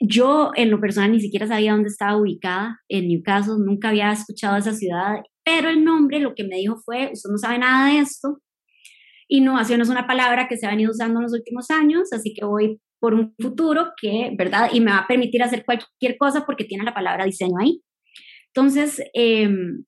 yo 0.00 0.50
en 0.54 0.70
lo 0.70 0.80
personal 0.80 1.12
ni 1.12 1.20
siquiera 1.20 1.46
sabía 1.46 1.72
dónde 1.72 1.88
estaba 1.88 2.16
ubicada, 2.16 2.80
en 2.88 3.08
Newcastle, 3.08 3.54
nunca 3.58 3.90
había 3.90 4.12
escuchado 4.12 4.56
esa 4.56 4.72
ciudad, 4.72 5.22
pero 5.44 5.68
el 5.68 5.84
nombre 5.84 6.20
lo 6.20 6.34
que 6.34 6.44
me 6.44 6.56
dijo 6.56 6.76
fue, 6.84 7.10
usted 7.12 7.30
no 7.30 7.38
sabe 7.38 7.58
nada 7.58 7.92
de 7.92 8.00
esto, 8.00 8.40
innovación 9.28 9.80
es 9.80 9.88
una 9.88 10.06
palabra 10.06 10.48
que 10.48 10.56
se 10.56 10.66
ha 10.66 10.70
venido 10.70 10.90
usando 10.90 11.18
en 11.18 11.24
los 11.24 11.32
últimos 11.32 11.70
años, 11.70 12.12
así 12.12 12.34
que 12.34 12.44
voy 12.44 12.80
por 12.98 13.14
un 13.14 13.34
futuro 13.38 13.92
que, 14.00 14.32
¿verdad? 14.36 14.70
Y 14.72 14.80
me 14.80 14.90
va 14.90 14.98
a 14.98 15.06
permitir 15.06 15.42
hacer 15.42 15.64
cualquier 15.64 16.16
cosa 16.18 16.44
porque 16.46 16.64
tiene 16.64 16.84
la 16.84 16.94
palabra 16.94 17.24
diseño 17.24 17.58
ahí. 17.60 17.82
Entonces, 18.56 19.02
em, 19.14 19.84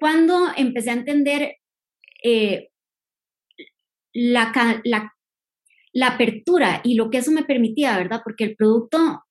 cuando 0.00 0.48
empecé 0.56 0.90
a 0.90 0.94
entender 0.94 1.56
eh, 2.24 2.70
la, 4.12 4.52
la, 4.84 6.08
apertura 6.08 6.80
y 6.82 6.96
lo 6.96 7.08
que 7.10 7.18
eso 7.18 7.30
me 7.30 7.44
permitía, 7.44 7.96
¿verdad? 7.96 8.20
Porque 8.24 8.44
el 8.44 8.56
producto 8.56 9.22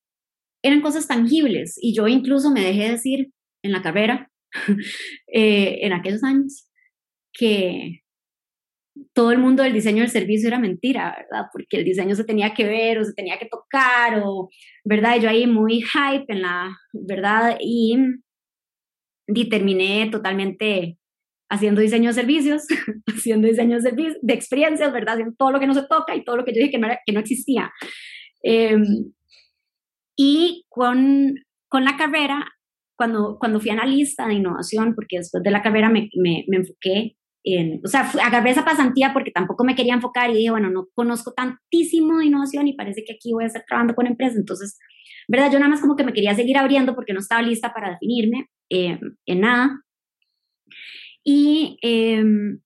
eran 0.63 0.81
cosas 0.81 1.07
tangibles 1.07 1.77
y 1.81 1.93
yo 1.93 2.07
incluso 2.07 2.51
me 2.51 2.61
dejé 2.61 2.89
decir 2.89 3.31
en 3.63 3.71
la 3.73 3.81
carrera, 3.81 4.31
eh, 5.27 5.79
en 5.81 5.91
aquellos 5.91 6.23
años, 6.23 6.69
que 7.33 8.01
todo 9.13 9.31
el 9.31 9.39
mundo 9.39 9.63
del 9.63 9.73
diseño 9.73 10.01
del 10.01 10.09
servicio 10.09 10.47
era 10.47 10.59
mentira, 10.59 11.15
¿verdad? 11.17 11.47
Porque 11.51 11.77
el 11.77 11.85
diseño 11.85 12.15
se 12.15 12.23
tenía 12.23 12.53
que 12.53 12.65
ver 12.65 12.99
o 12.99 13.03
se 13.03 13.13
tenía 13.13 13.37
que 13.37 13.47
tocar 13.47 14.21
o, 14.23 14.49
¿verdad? 14.83 15.19
Yo 15.19 15.29
ahí 15.29 15.47
muy 15.47 15.81
hype 15.81 16.25
en 16.29 16.41
la, 16.41 16.77
¿verdad? 16.93 17.57
Y, 17.59 17.97
y 19.27 19.49
terminé 19.49 20.09
totalmente 20.11 20.97
haciendo 21.49 21.81
diseño 21.81 22.09
de 22.09 22.13
servicios, 22.13 22.63
haciendo 23.07 23.47
diseño 23.47 23.79
de, 23.79 24.15
de 24.21 24.33
experiencias, 24.33 24.91
¿verdad? 24.91 25.15
Haciendo 25.15 25.35
todo 25.37 25.51
lo 25.51 25.59
que 25.59 25.67
no 25.67 25.73
se 25.73 25.87
toca 25.87 26.15
y 26.15 26.23
todo 26.23 26.37
lo 26.37 26.45
que 26.45 26.53
yo 26.53 26.59
dije 26.59 26.71
que 26.71 26.77
no, 26.77 26.87
que 27.05 27.13
no 27.13 27.19
existía. 27.19 27.71
Em, 28.41 29.11
y 30.15 30.65
con, 30.69 31.35
con 31.67 31.83
la 31.83 31.97
carrera, 31.97 32.45
cuando, 32.95 33.37
cuando 33.39 33.59
fui 33.59 33.71
analista 33.71 34.27
de 34.27 34.35
innovación, 34.35 34.95
porque 34.95 35.17
después 35.17 35.43
de 35.43 35.51
la 35.51 35.61
carrera 35.61 35.89
me, 35.89 36.09
me, 36.15 36.45
me 36.47 36.57
enfoqué 36.57 37.17
en, 37.45 37.79
o 37.83 37.87
sea, 37.87 38.09
agarré 38.23 38.49
esa 38.49 38.65
pasantía 38.65 39.13
porque 39.13 39.31
tampoco 39.31 39.63
me 39.63 39.75
quería 39.75 39.93
enfocar 39.93 40.31
y 40.31 40.33
dije, 40.33 40.49
bueno, 40.49 40.71
no 40.71 40.87
conozco 40.95 41.31
tantísimo 41.33 42.17
de 42.17 42.25
innovación 42.25 42.67
y 42.67 42.73
parece 42.73 43.03
que 43.05 43.13
aquí 43.13 43.33
voy 43.33 43.43
a 43.43 43.47
estar 43.47 43.63
trabajando 43.67 43.93
con 43.93 44.07
empresas, 44.07 44.37
entonces, 44.37 44.79
¿verdad? 45.27 45.51
Yo 45.51 45.59
nada 45.59 45.69
más 45.69 45.79
como 45.79 45.95
que 45.95 46.03
me 46.03 46.13
quería 46.13 46.33
seguir 46.33 46.57
abriendo 46.57 46.95
porque 46.95 47.13
no 47.13 47.19
estaba 47.19 47.43
lista 47.43 47.71
para 47.71 47.91
definirme 47.91 48.47
eh, 48.71 48.99
en 49.27 49.41
nada. 49.41 49.81
Y 51.23 51.77
em, 51.81 52.59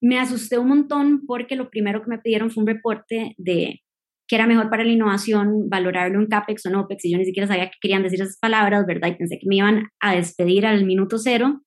me 0.00 0.18
asusté 0.18 0.58
un 0.58 0.68
montón 0.68 1.26
porque 1.26 1.54
lo 1.54 1.70
primero 1.70 2.02
que 2.02 2.10
me 2.10 2.18
pidieron 2.18 2.50
fue 2.50 2.62
un 2.62 2.68
reporte 2.68 3.34
de 3.38 3.80
qué 4.26 4.36
era 4.36 4.46
mejor 4.46 4.70
para 4.70 4.84
la 4.84 4.92
innovación, 4.92 5.68
valorarlo 5.68 6.20
en 6.20 6.26
CAPEX 6.26 6.66
o 6.66 6.68
en 6.68 6.76
OPEX, 6.76 7.04
y 7.04 7.12
yo 7.12 7.18
ni 7.18 7.24
siquiera 7.24 7.48
sabía 7.48 7.66
qué 7.66 7.76
querían 7.80 8.02
decir 8.02 8.22
esas 8.22 8.38
palabras, 8.38 8.86
¿verdad? 8.86 9.08
Y 9.08 9.16
pensé 9.16 9.38
que 9.38 9.46
me 9.46 9.56
iban 9.56 9.88
a 10.00 10.14
despedir 10.14 10.66
al 10.66 10.84
minuto 10.84 11.18
cero. 11.18 11.62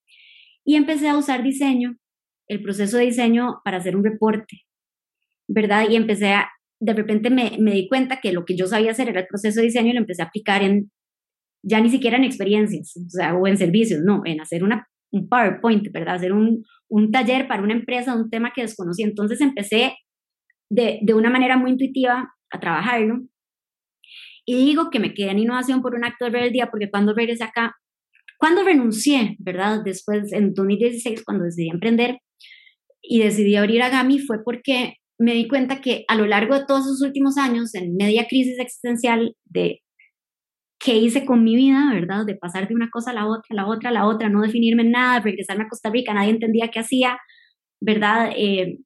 Y 0.65 0.75
empecé 0.75 1.09
a 1.09 1.17
usar 1.17 1.43
diseño, 1.43 1.97
el 2.47 2.61
proceso 2.61 2.97
de 2.97 3.05
diseño 3.05 3.61
para 3.63 3.77
hacer 3.77 3.95
un 3.95 4.03
reporte, 4.03 4.61
¿verdad? 5.47 5.89
Y 5.89 5.95
empecé 5.95 6.33
a, 6.33 6.49
de 6.79 6.93
repente 6.93 7.29
me, 7.29 7.57
me 7.59 7.71
di 7.71 7.87
cuenta 7.87 8.19
que 8.21 8.31
lo 8.31 8.45
que 8.45 8.55
yo 8.55 8.67
sabía 8.67 8.91
hacer 8.91 9.09
era 9.09 9.21
el 9.21 9.27
proceso 9.27 9.59
de 9.59 9.67
diseño 9.67 9.89
y 9.89 9.93
lo 9.93 9.99
empecé 9.99 10.21
a 10.21 10.25
aplicar 10.25 10.63
en, 10.63 10.91
ya 11.63 11.79
ni 11.79 11.89
siquiera 11.89 12.17
en 12.17 12.23
experiencias, 12.23 12.95
o 12.97 13.09
sea, 13.09 13.35
o 13.35 13.47
en 13.47 13.57
servicios, 13.57 14.01
no, 14.03 14.21
en 14.25 14.41
hacer 14.41 14.63
una 14.63 14.87
un 15.13 15.29
PowerPoint, 15.29 15.91
¿verdad? 15.91 16.15
Hacer 16.15 16.33
un, 16.33 16.65
un 16.89 17.11
taller 17.11 17.47
para 17.47 17.61
una 17.61 17.73
empresa, 17.73 18.15
un 18.15 18.31
tema 18.31 18.51
que 18.51 18.63
desconocí. 18.63 19.03
Entonces 19.03 19.41
empecé 19.41 19.95
de, 20.71 20.99
de 21.03 21.13
una 21.13 21.29
manera 21.29 21.55
muy 21.55 21.69
intuitiva 21.69 22.33
a 22.49 22.59
trabajarlo. 22.59 23.21
Y 24.43 24.55
digo 24.55 24.89
que 24.89 24.99
me 24.99 25.13
quedé 25.13 25.29
en 25.29 25.37
innovación 25.37 25.83
por 25.83 25.93
un 25.93 26.03
acto 26.03 26.25
de 26.25 26.31
rebeldía, 26.31 26.71
porque 26.71 26.89
cuando 26.89 27.13
regresé 27.13 27.43
acá 27.43 27.75
cuando 28.43 28.63
renuncié, 28.63 29.37
¿verdad? 29.39 29.83
Después, 29.85 30.33
en 30.33 30.53
2016, 30.53 31.23
cuando 31.23 31.45
decidí 31.45 31.69
emprender 31.69 32.17
y 33.03 33.19
decidí 33.19 33.55
abrir 33.55 33.83
Agami, 33.83 34.19
fue 34.19 34.43
porque 34.43 34.95
me 35.19 35.33
di 35.33 35.47
cuenta 35.47 35.81
que 35.81 36.05
a 36.07 36.15
lo 36.15 36.25
largo 36.25 36.57
de 36.57 36.65
todos 36.65 36.85
esos 36.85 37.01
últimos 37.01 37.37
años, 37.37 37.75
en 37.75 37.95
media 37.95 38.25
crisis 38.27 38.57
existencial 38.59 39.35
de 39.45 39.81
qué 40.79 40.97
hice 40.97 41.25
con 41.25 41.43
mi 41.43 41.55
vida, 41.55 41.91
¿verdad? 41.93 42.25
De 42.25 42.35
pasar 42.35 42.67
de 42.67 42.75
una 42.75 42.89
cosa 42.89 43.11
a 43.11 43.13
la 43.13 43.27
otra, 43.27 43.47
a 43.51 43.55
la 43.55 43.67
otra, 43.67 43.89
a 43.89 43.93
la 43.93 44.05
otra, 44.05 44.29
no 44.29 44.41
definirme 44.41 44.83
nada, 44.83 45.19
regresarme 45.19 45.63
a 45.63 45.69
Costa 45.69 45.89
Rica, 45.89 46.13
nadie 46.13 46.31
entendía 46.31 46.69
qué 46.69 46.79
hacía, 46.79 47.17
¿verdad? 47.81 48.31
Eh, 48.35 48.79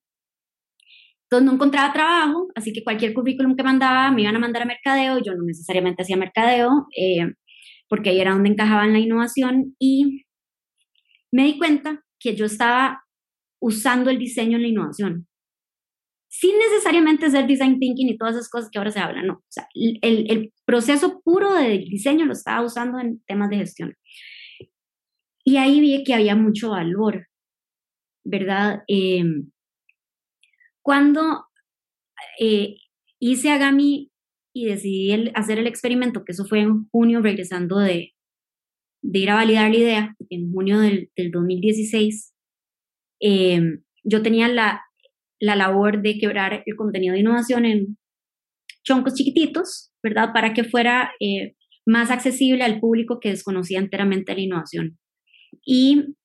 entonces 1.24 1.46
no 1.46 1.54
encontraba 1.54 1.94
trabajo, 1.94 2.48
así 2.56 2.72
que 2.72 2.84
cualquier 2.84 3.14
currículum 3.14 3.56
que 3.56 3.64
mandaba 3.64 4.12
me 4.12 4.22
iban 4.22 4.36
a 4.36 4.40
mandar 4.40 4.64
a 4.64 4.66
mercadeo, 4.66 5.20
yo 5.20 5.34
no 5.36 5.44
necesariamente 5.44 6.04
hacía 6.04 6.18
mercadeo, 6.18 6.88
eh, 6.96 7.34
porque 7.90 8.12
ahí 8.12 8.22
era 8.22 8.32
donde 8.32 8.50
encajaba 8.50 8.86
en 8.86 8.94
la 8.94 9.00
innovación 9.00 9.76
y 9.80 10.24
me 11.32 11.44
di 11.46 11.58
cuenta 11.58 12.04
que 12.20 12.36
yo 12.36 12.46
estaba 12.46 13.02
usando 13.60 14.10
el 14.10 14.20
diseño 14.20 14.58
en 14.58 14.64
la 14.64 14.68
innovación, 14.70 15.28
sin 16.30 16.58
necesariamente 16.58 17.30
ser 17.30 17.48
design 17.48 17.80
thinking 17.80 18.10
y 18.10 18.18
todas 18.18 18.36
esas 18.36 18.50
cosas 18.50 18.70
que 18.70 18.78
ahora 18.78 18.92
se 18.92 19.00
hablan, 19.00 19.28
no, 19.28 19.34
o 19.34 19.46
sea, 19.50 19.68
el, 19.74 20.00
el 20.02 20.54
proceso 20.66 21.22
puro 21.24 21.54
del 21.54 21.86
diseño 21.86 22.26
lo 22.26 22.34
estaba 22.34 22.66
usando 22.66 23.00
en 23.00 23.22
temas 23.26 23.50
de 23.50 23.58
gestión. 23.58 23.96
Y 25.44 25.56
ahí 25.58 25.80
vi 25.80 26.04
que 26.04 26.14
había 26.14 26.36
mucho 26.36 26.72
valor, 26.72 27.28
¿verdad? 28.26 28.84
Eh, 28.90 29.24
cuando 30.82 31.46
eh, 32.40 32.76
hice 33.20 33.52
Agami 33.52 34.12
y 34.54 34.66
decidí 34.66 35.32
hacer 35.36 35.60
el 35.60 35.68
experimento, 35.68 36.26
que 36.26 36.34
eso 36.34 36.46
fue 36.46 36.60
en 36.60 36.90
junio, 36.90 37.22
regresando 37.22 37.80
de, 37.80 38.14
de 39.02 39.20
ir 39.20 39.30
a 39.30 39.36
validar 39.36 39.72
la 39.72 39.78
idea, 39.78 40.16
en 40.30 40.52
junio 40.52 40.80
del, 40.80 41.12
del 41.16 41.32
2016, 41.32 42.34
eh, 43.20 43.62
yo 44.04 44.22
tenía 44.22 44.48
la, 44.48 44.82
la 45.40 45.56
labor 45.56 46.02
de 46.02 46.18
quebrar 46.18 46.64
el 46.66 46.76
contenido 46.76 47.14
de 47.14 47.20
innovación 47.20 47.66
en 47.66 47.98
choncos 48.84 49.16
chiquititos, 49.16 49.92
¿verdad? 50.02 50.32
Para 50.34 50.54
que 50.54 50.64
fuera 50.64 51.12
eh, 51.20 51.56
más 51.86 52.10
accesible 52.12 52.64
al 52.64 52.80
público 52.80 53.20
que 53.20 53.30
desconocía 53.30 53.80
enteramente 53.80 54.34
la 54.34 54.42
innovación. 54.42 54.98
Y 55.66 56.16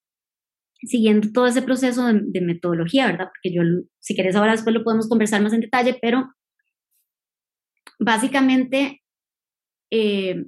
siguiendo 0.83 1.29
todo 1.33 1.47
ese 1.47 1.63
proceso 1.63 2.07
de, 2.07 2.41
metodología, 2.41 3.07
¿verdad? 3.07 3.27
Porque 3.27 3.55
yo, 3.55 3.63
si 4.01 4.15
quieres 4.15 4.37
ahora 4.37 4.53
después 4.53 4.75
lo 4.75 4.85
podemos 4.85 5.09
conversar 5.09 5.43
más 5.43 5.53
en 5.53 5.61
detalle, 5.61 5.99
pero 6.01 6.29
básicamente 7.99 9.01
eh, 9.91 10.45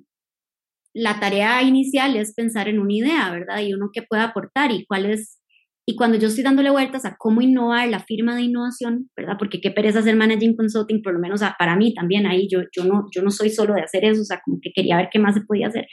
la 0.92 1.20
tarea 1.20 1.62
inicial 1.62 2.16
es 2.16 2.34
pensar 2.34 2.68
en 2.68 2.78
una 2.78 2.92
idea, 2.92 3.30
¿verdad? 3.30 3.60
Y 3.60 3.74
uno 3.74 3.90
que 3.92 4.02
puede 4.02 4.22
aportar 4.22 4.72
y 4.72 4.84
cuál 4.86 5.06
es, 5.06 5.40
y 5.86 5.96
cuando 5.96 6.18
yo 6.18 6.28
estoy 6.28 6.44
dándole 6.44 6.70
vueltas 6.70 7.04
a 7.04 7.16
cómo 7.18 7.42
innovar 7.42 7.88
la 7.88 8.00
firma 8.00 8.34
de 8.34 8.42
innovación, 8.42 9.10
¿verdad? 9.16 9.36
Porque 9.38 9.60
qué 9.60 9.70
pereza 9.70 9.98
hacer 9.98 10.16
managing 10.16 10.56
consulting, 10.56 11.02
por 11.02 11.12
lo 11.12 11.20
menos 11.20 11.42
para 11.58 11.76
mí 11.76 11.92
también 11.92 12.26
ahí, 12.26 12.48
yo, 12.48 12.60
yo, 12.74 12.84
no, 12.84 13.06
yo 13.14 13.22
no 13.22 13.30
soy 13.30 13.50
solo 13.50 13.74
de 13.74 13.82
hacer 13.82 14.04
eso, 14.04 14.22
o 14.22 14.24
sea, 14.24 14.40
como 14.44 14.58
que 14.62 14.72
quería 14.74 14.96
ver 14.96 15.08
qué 15.12 15.18
más 15.18 15.34
se 15.34 15.42
podía 15.42 15.68
hacer. 15.68 15.86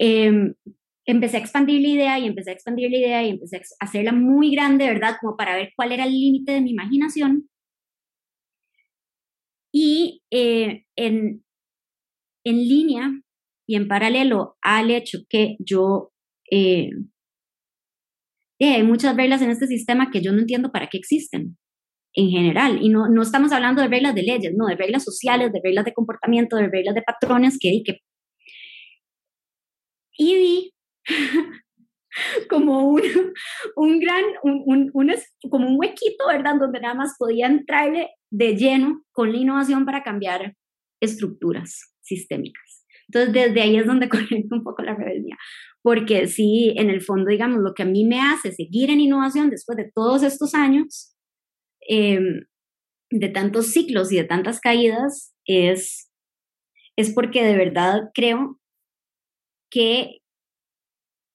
Eh, 0.00 0.52
empecé 1.06 1.36
a 1.36 1.40
expandir 1.40 1.80
la 1.80 1.88
idea 1.88 2.18
y 2.18 2.26
empecé 2.26 2.50
a 2.50 2.54
expandir 2.54 2.90
la 2.90 2.98
idea 2.98 3.22
y 3.24 3.30
empecé 3.30 3.58
a 3.58 3.60
hacerla 3.80 4.12
muy 4.12 4.50
grande, 4.50 4.86
¿verdad? 4.86 5.16
Como 5.20 5.36
para 5.36 5.54
ver 5.54 5.72
cuál 5.76 5.92
era 5.92 6.04
el 6.04 6.12
límite 6.12 6.52
de 6.52 6.60
mi 6.60 6.72
imaginación. 6.72 7.48
Y 9.72 10.22
eh, 10.32 10.84
en, 10.96 11.44
en 12.44 12.56
línea 12.56 13.12
y 13.68 13.76
en 13.76 13.88
paralelo 13.88 14.56
al 14.62 14.90
hecho 14.90 15.20
que 15.28 15.56
yo 15.60 16.12
eh, 16.50 16.90
eh, 18.58 18.74
hay 18.74 18.82
muchas 18.82 19.16
reglas 19.16 19.42
en 19.42 19.50
este 19.50 19.66
sistema 19.66 20.10
que 20.10 20.22
yo 20.22 20.32
no 20.32 20.40
entiendo 20.40 20.72
para 20.72 20.88
qué 20.88 20.98
existen 20.98 21.56
en 22.14 22.30
general. 22.30 22.78
Y 22.82 22.88
no, 22.88 23.08
no 23.08 23.22
estamos 23.22 23.52
hablando 23.52 23.82
de 23.82 23.88
reglas 23.88 24.14
de 24.14 24.22
leyes, 24.22 24.54
no, 24.56 24.66
de 24.66 24.76
reglas 24.76 25.04
sociales, 25.04 25.52
de 25.52 25.60
reglas 25.62 25.84
de 25.84 25.92
comportamiento, 25.92 26.56
de 26.56 26.68
reglas 26.68 26.94
de 26.94 27.02
patrones 27.02 27.58
que, 27.60 27.82
que 27.84 28.00
y 30.18 30.34
vi 30.34 30.74
como 32.48 32.88
un, 32.88 33.02
un 33.76 34.00
gran, 34.00 34.24
un, 34.42 34.62
un, 34.64 34.90
un, 34.94 35.14
como 35.50 35.68
un 35.68 35.76
huequito, 35.78 36.26
¿verdad? 36.26 36.56
Donde 36.58 36.80
nada 36.80 36.94
más 36.94 37.16
podía 37.18 37.46
entrarle 37.46 38.10
de 38.30 38.56
lleno 38.56 39.02
con 39.12 39.32
la 39.32 39.38
innovación 39.38 39.84
para 39.84 40.02
cambiar 40.02 40.54
estructuras 41.00 41.94
sistémicas. 42.00 42.84
Entonces, 43.08 43.32
desde 43.32 43.60
ahí 43.60 43.76
es 43.76 43.86
donde 43.86 44.08
conecto 44.08 44.56
un 44.56 44.64
poco 44.64 44.82
la 44.82 44.94
rebeldía, 44.94 45.36
porque 45.86 46.26
sí, 46.26 46.74
en 46.76 46.90
el 46.90 47.00
fondo, 47.00 47.30
digamos, 47.30 47.60
lo 47.60 47.72
que 47.72 47.84
a 47.84 47.86
mí 47.86 48.04
me 48.04 48.20
hace 48.20 48.50
seguir 48.50 48.90
en 48.90 48.98
innovación 48.98 49.50
después 49.50 49.78
de 49.78 49.92
todos 49.94 50.24
estos 50.24 50.52
años, 50.52 51.14
em, 51.88 52.44
de 53.08 53.28
tantos 53.28 53.68
ciclos 53.68 54.10
y 54.10 54.16
de 54.16 54.24
tantas 54.24 54.58
caídas, 54.58 55.36
es, 55.44 56.10
es 56.96 57.14
porque 57.14 57.44
de 57.44 57.56
verdad 57.56 58.10
creo 58.14 58.58
que 59.70 60.22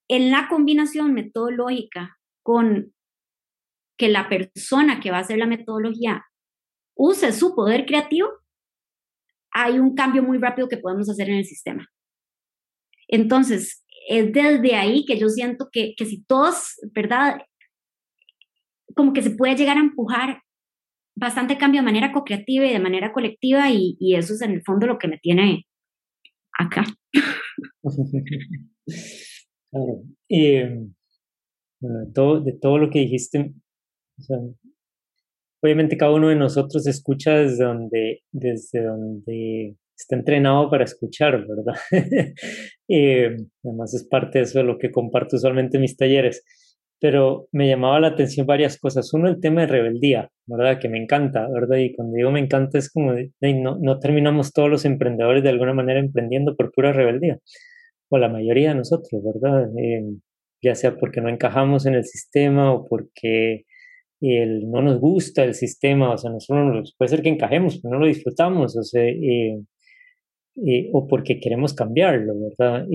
en 0.10 0.32
la 0.32 0.50
combinación 0.50 1.14
metodológica 1.14 2.18
con 2.44 2.94
que 3.98 4.10
la 4.10 4.28
persona 4.28 5.00
que 5.00 5.12
va 5.12 5.20
a 5.20 5.22
hacer 5.22 5.38
la 5.38 5.48
metodología 5.48 6.26
use 6.98 7.32
su 7.32 7.56
poder 7.56 7.86
creativo, 7.86 8.28
hay 9.52 9.80
un 9.80 9.96
cambio 9.96 10.24
muy 10.24 10.40
rápido 10.40 10.68
que 10.68 10.76
podemos 10.78 11.10
hacer 11.10 11.30
en 11.30 11.38
el 11.38 11.46
sistema. 11.46 11.88
Entonces, 13.08 13.82
es 14.12 14.34
desde 14.34 14.76
ahí 14.76 15.06
que 15.06 15.18
yo 15.18 15.30
siento 15.30 15.70
que, 15.72 15.94
que 15.96 16.06
si 16.06 16.24
todos, 16.24 16.76
¿verdad? 16.94 17.42
Como 18.96 19.14
que 19.14 19.22
se 19.22 19.32
puede 19.32 19.56
llegar 19.56 19.78
a 19.78 19.82
empujar 19.82 20.42
bastante 21.16 21.58
cambio 21.58 21.82
de 21.82 21.86
manera 21.86 22.12
co-creativa 22.12 22.66
y 22.66 22.74
de 22.74 22.80
manera 22.80 23.14
colectiva 23.14 23.70
y, 23.70 23.96
y 24.00 24.16
eso 24.16 24.34
es 24.34 24.42
en 24.42 24.52
el 24.52 24.64
fondo 24.64 24.88
lo 24.88 24.98
que 24.98 25.08
me 25.08 25.18
tiene 25.18 25.66
acá. 26.58 26.84
Claro. 29.74 30.04
Y 30.28 30.60
bueno, 31.80 32.00
de, 32.00 32.12
todo, 32.14 32.42
de 32.42 32.52
todo 32.52 32.78
lo 32.78 32.90
que 32.90 33.00
dijiste, 33.00 33.54
obviamente 35.64 35.96
cada 35.96 36.12
uno 36.12 36.28
de 36.28 36.36
nosotros 36.36 36.86
escucha 36.88 37.38
desde 37.38 38.22
desde 38.34 38.84
donde 38.84 39.78
está 40.02 40.16
entrenado 40.16 40.70
para 40.70 40.84
escuchar, 40.84 41.46
¿verdad? 41.48 41.76
y 42.88 43.24
además 43.64 43.94
es 43.94 44.08
parte 44.08 44.40
de 44.40 44.44
eso 44.46 44.60
de 44.60 44.66
lo 44.66 44.78
que 44.78 44.92
comparto 44.92 45.36
usualmente 45.36 45.78
en 45.78 45.82
mis 45.82 45.98
talleres. 45.98 46.44
Pero 47.00 47.48
me 47.52 47.68
llamaba 47.68 48.00
la 48.00 48.10
atención 48.10 48.46
varias 48.46 48.78
cosas. 48.78 49.12
Uno, 49.14 49.28
el 49.28 49.40
tema 49.40 49.62
de 49.62 49.68
rebeldía, 49.68 50.30
¿verdad? 50.46 50.80
Que 50.80 50.88
me 50.88 51.02
encanta, 51.02 51.48
¿verdad? 51.50 51.78
Y 51.78 51.96
cuando 51.96 52.16
digo 52.16 52.32
me 52.32 52.40
encanta 52.40 52.78
es 52.78 52.92
como, 52.92 53.14
no, 53.14 53.78
no 53.82 54.00
terminamos 54.00 54.54
todos 54.54 54.70
los 54.70 54.86
emprendedores 54.86 55.42
de 55.42 55.50
alguna 55.50 55.74
manera 55.74 56.00
emprendiendo 56.00 56.56
por 56.56 56.72
pura 56.72 56.94
rebeldía 56.94 57.40
o 58.12 58.18
la 58.18 58.30
mayoría 58.30 58.70
de 58.70 58.76
nosotros, 58.76 59.24
¿verdad? 59.24 59.70
Eh, 59.80 60.04
ya 60.62 60.76
sea 60.76 60.96
porque 60.98 61.22
no 61.22 61.30
encajamos 61.30 61.86
en 61.86 61.96
el 61.96 62.06
sistema 62.06 62.74
o 62.74 62.88
porque 62.88 63.64
el, 64.22 64.70
no 64.70 64.82
nos 64.82 65.00
gusta 65.00 65.44
el 65.44 65.56
sistema, 65.56 66.14
o 66.14 66.18
sea, 66.18 66.30
nosotros 66.30 66.94
puede 66.98 67.10
ser 67.10 67.22
que 67.22 67.30
encajemos, 67.30 67.80
pero 67.82 67.94
no 67.96 68.02
lo 68.02 68.08
disfrutamos, 68.08 68.78
o 68.78 68.84
sea, 68.84 69.04
eh, 69.04 69.60
eh, 70.56 70.90
o 70.94 71.08
porque 71.08 71.40
queremos 71.40 71.74
cambiarlo, 71.74 72.34
¿verdad? 72.40 72.86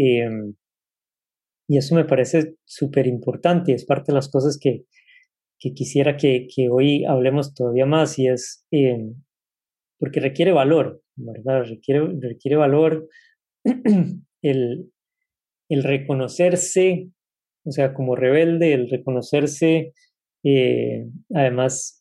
y 1.68 1.78
eso 1.78 1.96
me 1.96 2.04
parece 2.04 2.54
súper 2.64 3.08
importante 3.08 3.72
y 3.72 3.74
es 3.74 3.84
parte 3.84 4.12
de 4.12 4.16
las 4.16 4.30
cosas 4.30 4.56
que, 4.60 4.84
que 5.58 5.74
quisiera 5.74 6.16
que, 6.16 6.46
que, 6.54 6.68
hoy 6.70 7.04
hablemos 7.04 7.54
todavía 7.54 7.86
más 7.86 8.18
y 8.20 8.28
es 8.28 8.64
porque 9.98 10.20
requiere 10.20 10.52
valor, 10.52 11.02
¿verdad? 11.16 11.64
Requiere, 11.64 12.06
requiere 12.20 12.56
valor 12.56 13.08
el, 14.42 14.92
el 15.68 15.82
reconocerse, 15.82 17.10
o 17.64 17.72
sea, 17.72 17.94
como 17.94 18.14
rebelde, 18.14 18.74
el 18.74 18.90
reconocerse, 18.90 19.92
eh, 20.44 21.06
además, 21.34 21.95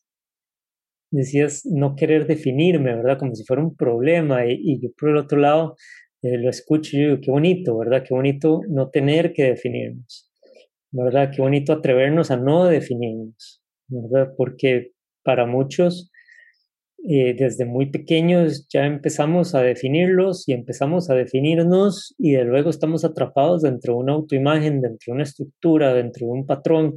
decías 1.16 1.66
no 1.66 1.96
querer 1.96 2.28
definirme, 2.28 2.96
¿verdad? 2.96 3.18
Como 3.18 3.36
si 3.36 3.44
fuera 3.46 3.64
un 3.64 3.76
problema. 3.76 4.46
Y, 4.48 4.80
yo 4.82 4.90
por 4.98 5.10
el 5.10 5.18
otro 5.18 5.40
lado 5.40 5.76
eh, 6.22 6.38
lo 6.38 6.50
escucho 6.50 6.98
y 6.98 7.02
digo, 7.02 7.18
qué 7.22 7.32
bonito, 7.32 7.78
¿verdad? 7.78 8.04
Qué 8.08 8.14
bonito 8.14 8.62
no 8.70 8.90
tener 8.90 9.34
que 9.34 9.44
definirnos, 9.44 10.32
¿verdad? 10.92 11.32
Qué 11.34 11.42
bonito 11.42 11.74
atrevernos 11.74 12.32
a 12.32 12.38
no 12.38 12.66
definirnos, 12.66 13.62
¿verdad? 13.88 14.34
Porque 14.38 14.92
para 15.24 15.46
muchos 15.46 16.12
eh, 17.08 17.36
desde 17.38 17.66
muy 17.66 17.92
pequeños 17.92 18.68
ya 18.68 18.86
empezamos 18.86 19.54
a 19.54 19.62
definirlos 19.62 20.48
y 20.50 20.54
empezamos 20.54 21.10
a 21.10 21.14
definirnos 21.14 22.16
y 22.18 22.32
de 22.32 22.44
luego 22.44 22.70
estamos 22.72 23.06
atrapados 23.06 23.62
dentro 23.62 23.94
de 23.94 24.00
una 24.00 24.14
autoimagen, 24.14 24.82
dentro 24.82 25.06
de 25.08 25.12
una 25.14 25.24
estructura, 25.24 25.94
dentro 25.94 26.26
de 26.26 26.34
un 26.34 26.46
patrón, 26.48 26.96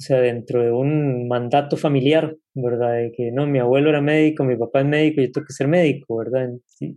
o 0.00 0.04
sea, 0.04 0.20
dentro 0.20 0.62
de 0.62 0.70
un 0.70 1.26
mandato 1.26 1.76
familiar, 1.76 2.36
¿verdad? 2.54 2.94
De 2.94 3.12
que 3.12 3.32
no, 3.32 3.48
mi 3.48 3.58
abuelo 3.58 3.90
era 3.90 4.00
médico, 4.00 4.44
mi 4.44 4.56
papá 4.56 4.80
es 4.80 4.86
médico, 4.86 5.22
yo 5.22 5.32
tengo 5.32 5.46
que 5.46 5.52
ser 5.52 5.66
médico, 5.66 6.16
¿verdad? 6.18 6.50
Y, 6.80 6.94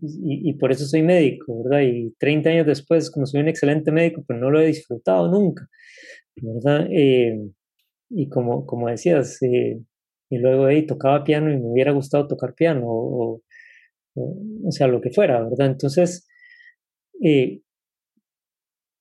y, 0.49 0.53
por 0.53 0.71
eso 0.71 0.85
soy 0.85 1.01
médico, 1.01 1.63
¿verdad? 1.63 1.81
Y 1.81 2.13
30 2.19 2.49
años 2.51 2.67
después, 2.67 3.09
como 3.09 3.25
soy 3.25 3.41
un 3.41 3.47
excelente 3.47 3.91
médico, 3.91 4.23
pues 4.27 4.37
no 4.39 4.51
lo 4.51 4.61
he 4.61 4.67
disfrutado 4.67 5.27
nunca, 5.29 5.67
¿verdad? 6.35 6.87
Eh, 6.91 7.39
y 8.09 8.29
como, 8.29 8.65
como 8.67 8.89
decías, 8.89 9.41
eh, 9.41 9.79
y 10.31 10.37
luego 10.37 10.65
ahí 10.65 10.85
tocaba 10.87 11.25
piano 11.25 11.51
y 11.51 11.57
me 11.57 11.67
hubiera 11.67 11.91
gustado 11.91 12.25
tocar 12.25 12.55
piano, 12.55 12.83
o, 12.87 13.41
o, 14.15 14.71
sea, 14.71 14.87
lo 14.87 15.01
que 15.01 15.11
fuera, 15.11 15.43
¿verdad? 15.43 15.67
Entonces, 15.67 16.25
eh, 17.21 17.59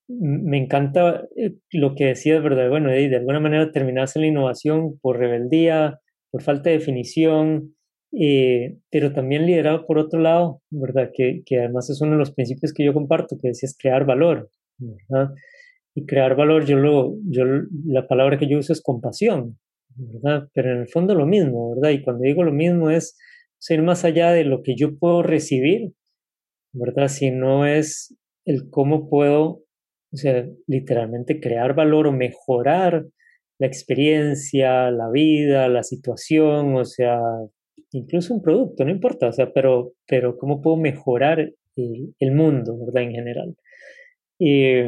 me 0.09 0.59
encanta 0.59 1.29
eh, 1.37 1.55
lo 1.71 1.95
que 1.95 2.07
decías, 2.07 2.43
¿verdad? 2.43 2.69
Bueno, 2.69 2.91
de 2.91 3.15
alguna 3.15 3.39
manera 3.39 3.71
terminaste 3.71 4.19
la 4.19 4.27
innovación 4.27 4.99
por 5.01 5.19
rebeldía, 5.19 6.01
por 6.33 6.43
falta 6.43 6.71
de 6.71 6.79
definición, 6.79 7.77
eh, 8.13 8.79
pero 8.91 9.13
también 9.13 9.47
liderado 9.47 9.87
por 9.87 9.99
otro 9.99 10.19
lado, 10.19 10.63
¿verdad? 10.71 11.13
Que, 11.15 11.43
que, 11.47 11.61
además 11.61 11.91
es 11.91 12.01
uno 12.01 12.13
de 12.13 12.19
los 12.19 12.33
principios 12.35 12.73
que 12.73 12.85
yo 12.85 12.93
comparto, 12.93 13.37
que 13.41 13.49
decías 13.49 13.77
crear 13.79 14.05
valor. 14.05 14.51
Y 15.95 16.07
crear 16.07 16.35
valor, 16.35 16.67
yo 16.67 16.77
lo, 16.77 17.15
yo, 17.25 17.45
la 17.87 18.09
palabra 18.09 18.37
que 18.37 18.49
yo 18.49 18.59
uso 18.59 18.73
es 18.73 18.83
compasión, 18.83 19.59
¿verdad? 20.01 20.49
Pero 20.55 20.73
en 20.73 20.81
el 20.81 20.89
fondo 20.89 21.15
lo 21.15 21.27
mismo, 21.27 21.75
¿verdad? 21.75 21.91
Y 21.91 22.03
cuando 22.03 22.23
digo 22.23 22.43
lo 22.43 22.53
mismo 22.53 22.91
es 22.91 23.17
ser 23.59 23.83
más 23.83 24.05
allá 24.05 24.33
de 24.33 24.45
lo 24.45 24.63
que 24.63 24.75
yo 24.77 24.97
puedo 24.99 25.23
recibir, 25.23 25.93
¿verdad? 26.73 27.09
Si 27.09 27.31
no 27.31 27.67
es 27.67 28.17
el 28.45 28.71
cómo 28.71 29.09
puedo, 29.09 29.63
o 30.13 30.17
sea, 30.17 30.47
literalmente 30.67 31.41
crear 31.41 31.75
valor 31.75 32.07
o 32.07 32.13
mejorar 32.13 33.07
la 33.59 33.67
experiencia, 33.67 34.91
la 34.91 35.11
vida, 35.11 35.69
la 35.69 35.83
situación, 35.83 36.75
o 36.77 36.85
sea, 36.85 37.21
incluso 37.93 38.35
un 38.35 38.43
producto, 38.43 38.85
no 38.85 38.91
importa, 38.91 39.29
o 39.29 39.33
sea, 39.33 39.53
pero, 39.53 39.93
pero 40.07 40.39
cómo 40.39 40.63
puedo 40.63 40.77
mejorar 40.77 41.41
el, 41.77 42.15
el 42.19 42.33
mundo, 42.33 42.79
¿verdad? 42.79 43.03
En 43.03 43.13
general. 43.13 43.57
Y, 44.39 44.83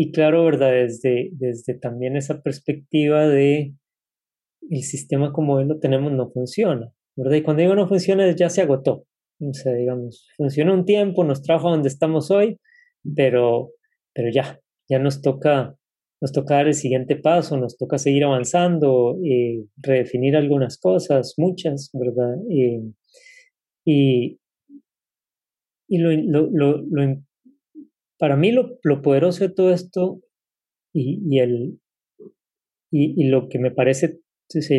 y 0.00 0.12
claro, 0.12 0.44
¿verdad? 0.44 0.70
Desde, 0.70 1.30
desde 1.32 1.74
también 1.74 2.16
esa 2.16 2.40
perspectiva 2.40 3.26
de 3.26 3.74
el 4.70 4.82
sistema 4.84 5.32
como 5.32 5.58
él 5.58 5.66
lo 5.66 5.80
tenemos 5.80 6.12
no 6.12 6.30
funciona, 6.30 6.92
¿verdad? 7.16 7.34
Y 7.34 7.42
cuando 7.42 7.62
digo 7.62 7.74
no 7.74 7.88
funciona, 7.88 8.30
ya 8.30 8.48
se 8.48 8.62
agotó. 8.62 9.06
O 9.40 9.52
sea, 9.52 9.72
digamos, 9.72 10.28
funcionó 10.36 10.74
un 10.74 10.84
tiempo, 10.84 11.24
nos 11.24 11.42
trajo 11.42 11.66
a 11.66 11.72
donde 11.72 11.88
estamos 11.88 12.30
hoy, 12.30 12.60
pero, 13.16 13.72
pero 14.14 14.30
ya, 14.32 14.60
ya 14.88 15.00
nos 15.00 15.20
toca, 15.20 15.74
nos 16.20 16.30
toca 16.30 16.54
dar 16.54 16.68
el 16.68 16.74
siguiente 16.74 17.16
paso, 17.16 17.56
nos 17.56 17.76
toca 17.76 17.98
seguir 17.98 18.22
avanzando, 18.22 19.18
y 19.20 19.68
redefinir 19.78 20.36
algunas 20.36 20.78
cosas, 20.78 21.34
muchas, 21.38 21.90
¿verdad? 21.92 22.36
y, 23.84 24.38
y 25.88 25.98
lo, 25.98 26.12
lo, 26.12 26.48
lo, 26.52 26.84
lo, 26.88 27.18
para 28.18 28.36
mí 28.36 28.52
lo, 28.52 28.78
lo 28.82 29.02
poderoso 29.02 29.44
de 29.44 29.54
todo 29.54 29.72
esto 29.72 30.20
y, 30.92 31.38
el, 31.38 31.78
y, 32.90 33.28
lo 33.28 33.48
que 33.48 33.58
me 33.58 33.70
parece, 33.70 34.18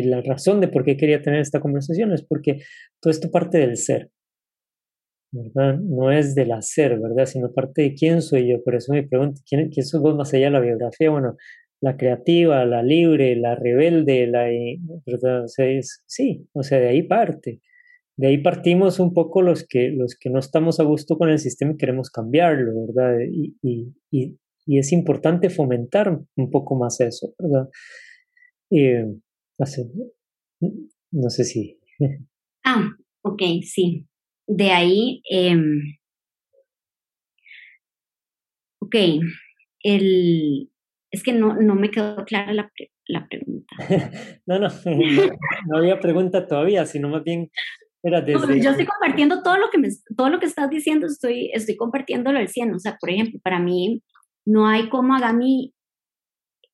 la 0.04 0.20
razón 0.20 0.60
de 0.60 0.68
por 0.68 0.84
qué 0.84 0.96
quería 0.96 1.22
tener 1.22 1.40
esta 1.40 1.60
conversación 1.60 2.12
es 2.12 2.22
porque 2.22 2.62
todo 3.00 3.10
esto 3.10 3.30
parte 3.30 3.58
del 3.58 3.76
ser, 3.76 4.10
¿verdad? 5.32 5.78
No 5.78 6.12
es 6.12 6.34
del 6.34 6.52
hacer, 6.52 6.98
¿verdad? 6.98 7.26
Sino 7.26 7.52
parte 7.52 7.82
de 7.82 7.94
quién 7.94 8.20
soy 8.20 8.50
yo. 8.50 8.62
Por 8.62 8.74
eso 8.74 8.92
me 8.92 9.06
pregunto, 9.06 9.40
¿quién, 9.48 9.70
quién 9.70 9.86
vos 10.00 10.16
más 10.16 10.34
allá 10.34 10.46
de 10.46 10.50
la 10.50 10.60
biografía? 10.60 11.10
Bueno, 11.10 11.36
la 11.80 11.96
creativa, 11.96 12.64
la 12.66 12.82
libre, 12.82 13.36
la 13.36 13.54
rebelde, 13.54 14.26
la, 14.26 14.46
¿verdad? 15.06 15.46
Es, 15.56 16.02
sí, 16.06 16.46
o 16.52 16.62
sea, 16.62 16.78
de 16.80 16.88
ahí 16.88 17.02
parte 17.02 17.60
de 18.20 18.28
ahí 18.28 18.36
partimos 18.36 19.00
un 19.00 19.14
poco 19.14 19.40
los 19.40 19.66
que, 19.66 19.88
los 19.96 20.14
que 20.14 20.28
no 20.28 20.40
estamos 20.40 20.78
a 20.78 20.84
gusto 20.84 21.16
con 21.16 21.30
el 21.30 21.38
sistema 21.38 21.72
y 21.72 21.78
queremos 21.78 22.10
cambiarlo, 22.10 22.86
¿verdad? 22.86 23.16
Y, 23.32 23.56
y, 23.62 23.94
y, 24.10 24.78
es 24.78 24.92
importante 24.92 25.48
fomentar 25.48 26.20
un 26.36 26.50
poco 26.50 26.76
más 26.76 27.00
eso, 27.00 27.34
¿verdad? 27.38 27.70
Eh, 28.70 29.06
no, 29.58 29.66
sé, 29.66 29.90
no 31.10 31.30
sé 31.30 31.44
si. 31.44 31.80
Ah, 32.62 32.90
ok, 33.22 33.42
sí. 33.62 34.06
De 34.46 34.70
ahí, 34.70 35.22
eh, 35.30 35.56
ok, 38.80 38.96
el, 39.82 40.70
es 41.10 41.22
que 41.22 41.32
no, 41.32 41.54
no 41.54 41.74
me 41.74 41.90
quedó 41.90 42.22
clara 42.26 42.52
la, 42.52 42.70
la 43.06 43.26
pregunta. 43.26 43.74
no, 44.46 44.58
no, 44.58 44.68
no, 44.84 45.38
no 45.68 45.78
había 45.78 45.98
pregunta 46.00 46.46
todavía, 46.46 46.84
sino 46.84 47.08
más 47.08 47.24
bien 47.24 47.50
yo 48.02 48.70
estoy 48.70 48.86
compartiendo 48.86 49.42
todo 49.42 49.58
lo 49.58 49.70
que 49.70 49.78
me, 49.78 49.88
todo 50.16 50.30
lo 50.30 50.40
que 50.40 50.46
estás 50.46 50.70
diciendo, 50.70 51.06
estoy, 51.06 51.50
estoy 51.52 51.76
compartiéndolo 51.76 52.38
al 52.38 52.48
100. 52.48 52.74
O 52.74 52.78
sea, 52.78 52.96
por 52.98 53.10
ejemplo, 53.10 53.40
para 53.42 53.58
mí 53.58 54.02
no 54.46 54.66
hay 54.66 54.88
como 54.88 55.14
Agami, 55.14 55.74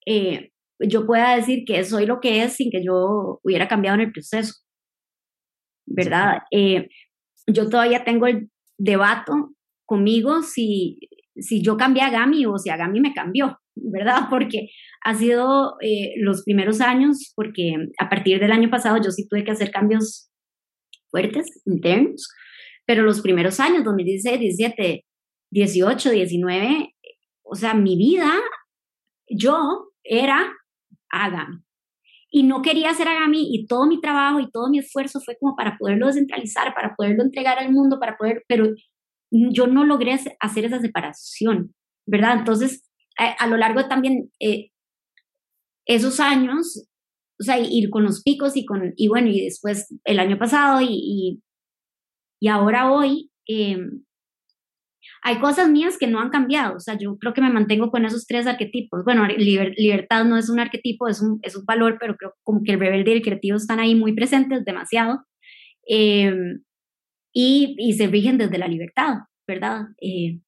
eh, 0.06 0.52
yo 0.78 1.06
pueda 1.06 1.34
decir 1.34 1.64
que 1.66 1.82
soy 1.84 2.06
lo 2.06 2.20
que 2.20 2.42
es 2.42 2.54
sin 2.54 2.70
que 2.70 2.84
yo 2.84 3.40
hubiera 3.42 3.66
cambiado 3.66 3.96
en 3.96 4.06
el 4.06 4.12
proceso, 4.12 4.54
¿verdad? 5.86 6.42
Eh, 6.50 6.88
yo 7.46 7.68
todavía 7.68 8.04
tengo 8.04 8.26
el 8.26 8.50
debate 8.78 9.32
conmigo 9.84 10.42
si, 10.42 10.98
si 11.36 11.62
yo 11.62 11.76
cambié 11.76 12.02
a 12.02 12.06
Agami 12.06 12.46
o 12.46 12.58
si 12.58 12.70
Agami 12.70 13.00
me 13.00 13.14
cambió, 13.14 13.58
¿verdad? 13.74 14.26
Porque 14.30 14.68
ha 15.04 15.14
sido 15.14 15.76
eh, 15.80 16.14
los 16.18 16.42
primeros 16.44 16.80
años, 16.80 17.32
porque 17.36 17.74
a 17.98 18.08
partir 18.08 18.40
del 18.40 18.50
año 18.50 18.70
pasado 18.70 18.96
yo 19.02 19.10
sí 19.10 19.28
tuve 19.28 19.44
que 19.44 19.52
hacer 19.52 19.70
cambios 19.70 20.30
fuertes, 21.16 21.62
internos, 21.64 22.28
pero 22.84 23.02
los 23.02 23.22
primeros 23.22 23.58
años, 23.58 23.84
2016, 23.84 24.38
17, 24.38 25.04
18, 25.50 26.10
19, 26.10 26.94
o 27.42 27.54
sea, 27.54 27.72
mi 27.72 27.96
vida, 27.96 28.30
yo 29.28 29.92
era 30.04 30.52
Agami. 31.08 31.62
Y 32.30 32.42
no 32.42 32.60
quería 32.60 32.90
hacer 32.90 33.08
Agami 33.08 33.54
y 33.54 33.66
todo 33.66 33.86
mi 33.86 33.98
trabajo 34.00 34.40
y 34.40 34.50
todo 34.50 34.68
mi 34.68 34.80
esfuerzo 34.80 35.20
fue 35.20 35.38
como 35.40 35.56
para 35.56 35.78
poderlo 35.78 36.06
descentralizar, 36.06 36.74
para 36.74 36.94
poderlo 36.94 37.22
entregar 37.22 37.58
al 37.58 37.72
mundo, 37.72 37.98
para 37.98 38.18
poder, 38.18 38.44
pero 38.46 38.66
yo 39.30 39.66
no 39.66 39.84
logré 39.84 40.18
hacer 40.40 40.64
esa 40.66 40.80
separación, 40.80 41.74
¿verdad? 42.04 42.38
Entonces, 42.38 42.90
a, 43.16 43.46
lo 43.46 43.56
largo 43.56 43.88
también 43.88 44.30
eh, 44.38 44.70
esos 45.86 46.20
años, 46.20 46.86
o 47.38 47.42
sea, 47.42 47.58
ir 47.58 47.90
con 47.90 48.04
los 48.04 48.22
picos 48.22 48.56
y 48.56 48.64
con, 48.64 48.92
y 48.96 49.08
bueno, 49.08 49.28
y 49.28 49.42
después 49.44 49.94
el 50.04 50.18
año 50.18 50.38
pasado 50.38 50.80
y, 50.80 51.40
y, 52.40 52.48
ahora 52.48 52.90
hoy, 52.92 53.30
em, 53.46 54.02
hay 55.22 55.38
cosas 55.40 55.68
mías 55.68 55.98
que 55.98 56.06
no 56.06 56.20
han 56.20 56.30
cambiado, 56.30 56.76
o 56.76 56.80
sea, 56.80 56.96
yo 56.98 57.16
creo 57.18 57.34
que 57.34 57.40
me 57.40 57.50
mantengo 57.50 57.90
con 57.90 58.04
esos 58.04 58.26
tres 58.26 58.46
arquetipos. 58.46 59.04
Bueno, 59.04 59.26
libertad 59.26 60.24
no 60.24 60.36
es 60.36 60.48
un 60.48 60.60
arquetipo, 60.60 61.08
es 61.08 61.20
un, 61.20 61.40
es 61.42 61.56
un 61.56 61.64
valor, 61.64 61.96
pero 62.00 62.16
creo 62.16 62.34
como 62.42 62.62
que 62.62 62.72
el 62.72 62.80
rebelde 62.80 63.10
y 63.12 63.14
el 63.14 63.22
creativo 63.22 63.56
están 63.56 63.80
ahí 63.80 63.94
muy 63.94 64.14
presentes, 64.14 64.64
demasiado, 64.64 65.24
em, 65.86 66.62
y, 67.32 67.74
y, 67.78 67.92
se 67.94 68.06
rigen 68.06 68.38
desde 68.38 68.58
la 68.58 68.68
libertad, 68.68 69.18
¿verdad? 69.46 69.86
Eh, 70.00 70.40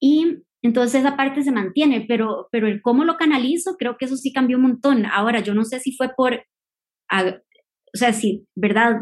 y 0.00 0.38
entonces 0.62 1.00
esa 1.00 1.16
parte 1.16 1.42
se 1.42 1.50
mantiene, 1.50 2.04
pero, 2.06 2.48
pero 2.52 2.68
el 2.68 2.80
cómo 2.80 3.04
lo 3.04 3.16
canalizo, 3.16 3.76
creo 3.76 3.96
que 3.98 4.04
eso 4.04 4.16
sí 4.16 4.32
cambió 4.32 4.56
un 4.56 4.62
montón. 4.62 5.06
Ahora, 5.06 5.40
yo 5.40 5.54
no 5.54 5.64
sé 5.64 5.80
si 5.80 5.96
fue 5.96 6.10
por, 6.16 6.34
o 6.34 7.96
sea, 7.96 8.12
si, 8.12 8.46
¿verdad? 8.54 9.00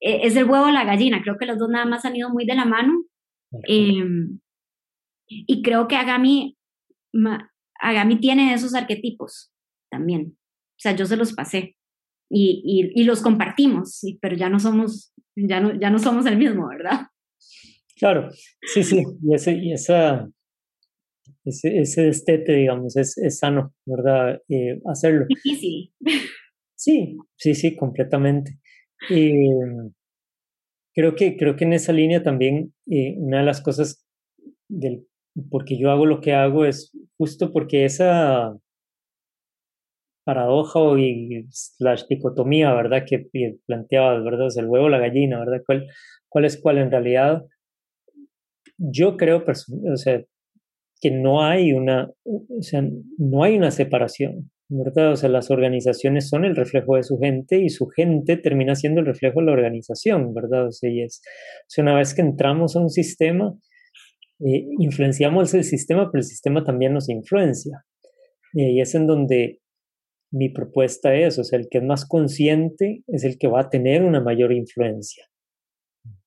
E, 0.00 0.26
es 0.26 0.36
el 0.36 0.44
huevo 0.44 0.66
o 0.66 0.70
la 0.70 0.84
gallina, 0.84 1.22
creo 1.22 1.38
que 1.38 1.46
los 1.46 1.58
dos 1.58 1.70
nada 1.70 1.86
más 1.86 2.04
han 2.04 2.16
ido 2.16 2.28
muy 2.28 2.44
de 2.44 2.54
la 2.54 2.66
mano. 2.66 3.04
Em, 3.66 4.38
y 5.26 5.62
creo 5.62 5.88
que 5.88 5.96
Agami, 5.96 6.56
Agami 7.80 8.20
tiene 8.20 8.52
esos 8.52 8.74
arquetipos 8.74 9.50
también. 9.90 10.36
O 10.36 10.82
sea, 10.82 10.94
yo 10.94 11.06
se 11.06 11.16
los 11.16 11.32
pasé 11.32 11.76
y, 12.30 12.62
y, 12.64 13.00
y 13.00 13.04
los 13.04 13.22
compartimos, 13.22 14.00
pero 14.20 14.36
ya 14.36 14.50
no 14.50 14.60
somos, 14.60 15.12
ya 15.34 15.60
no, 15.60 15.78
ya 15.78 15.90
no 15.90 15.98
somos 15.98 16.26
el 16.26 16.36
mismo, 16.36 16.68
¿verdad? 16.68 17.06
Claro, 17.96 18.30
sí, 18.62 18.82
sí, 18.82 19.04
y, 19.22 19.34
ese, 19.34 19.52
y 19.54 19.72
esa, 19.72 20.28
ese, 21.44 21.78
ese 21.78 22.02
destete, 22.02 22.52
digamos, 22.52 22.96
es, 22.96 23.16
es 23.18 23.38
sano, 23.38 23.74
¿verdad? 23.86 24.40
Eh, 24.48 24.80
hacerlo. 24.86 25.26
Difícil. 25.28 25.92
Sí, 26.74 27.18
sí, 27.36 27.54
sí, 27.54 27.76
completamente. 27.76 28.58
Eh, 29.10 29.50
creo, 30.94 31.14
que, 31.14 31.36
creo 31.36 31.56
que 31.56 31.64
en 31.64 31.74
esa 31.74 31.92
línea 31.92 32.22
también 32.22 32.72
eh, 32.86 33.16
una 33.18 33.38
de 33.38 33.44
las 33.44 33.60
cosas 33.60 34.06
del 34.68 35.06
porque 35.50 35.78
yo 35.78 35.90
hago 35.90 36.06
lo 36.06 36.20
que 36.20 36.32
hago 36.32 36.64
es 36.64 36.92
justo 37.16 37.52
porque 37.52 37.84
esa 37.84 38.56
paradoja 40.24 40.78
o 40.78 40.98
y 40.98 41.46
la 41.78 41.96
dicotomía, 42.08 42.72
¿verdad? 42.74 43.04
Que 43.06 43.28
planteaba, 43.66 44.20
¿verdad? 44.20 44.48
el 44.56 44.66
huevo 44.66 44.86
o 44.86 44.88
la 44.88 44.98
gallina, 44.98 45.38
¿verdad? 45.38 45.62
¿Cuál, 45.66 45.88
¿Cuál 46.28 46.44
es 46.44 46.60
cuál 46.60 46.78
en 46.78 46.90
realidad? 46.90 47.44
Yo 48.78 49.16
creo, 49.16 49.44
o 49.46 49.96
sea, 49.96 50.22
que 51.00 51.10
no 51.10 51.42
hay 51.42 51.72
una, 51.72 52.10
o 52.24 52.62
sea, 52.62 52.82
no 53.18 53.42
hay 53.42 53.56
una 53.56 53.70
separación, 53.70 54.50
¿verdad? 54.68 55.12
O 55.12 55.16
sea, 55.16 55.28
las 55.28 55.50
organizaciones 55.50 56.28
son 56.28 56.44
el 56.44 56.54
reflejo 56.54 56.96
de 56.96 57.02
su 57.02 57.18
gente 57.18 57.58
y 57.60 57.70
su 57.70 57.86
gente 57.88 58.36
termina 58.36 58.74
siendo 58.74 59.00
el 59.00 59.06
reflejo 59.06 59.40
de 59.40 59.46
la 59.46 59.52
organización, 59.52 60.34
¿verdad? 60.34 60.68
O 60.68 60.72
sea, 60.72 60.90
es, 60.90 61.22
una 61.78 61.94
vez 61.94 62.14
que 62.14 62.22
entramos 62.22 62.76
a 62.76 62.80
un 62.80 62.90
sistema, 62.90 63.54
eh, 64.40 64.66
influenciamos 64.78 65.54
el 65.54 65.64
sistema, 65.64 66.10
pero 66.10 66.20
el 66.20 66.26
sistema 66.26 66.64
también 66.64 66.92
nos 66.92 67.08
influencia. 67.08 67.84
Y 68.52 68.64
ahí 68.64 68.80
es 68.80 68.94
en 68.94 69.06
donde 69.06 69.60
mi 70.32 70.48
propuesta 70.48 71.14
es, 71.14 71.38
o 71.38 71.44
sea, 71.44 71.58
el 71.58 71.68
que 71.68 71.78
es 71.78 71.84
más 71.84 72.06
consciente 72.06 73.02
es 73.06 73.24
el 73.24 73.38
que 73.38 73.48
va 73.48 73.62
a 73.62 73.70
tener 73.70 74.02
una 74.02 74.20
mayor 74.20 74.52
influencia. 74.52 75.24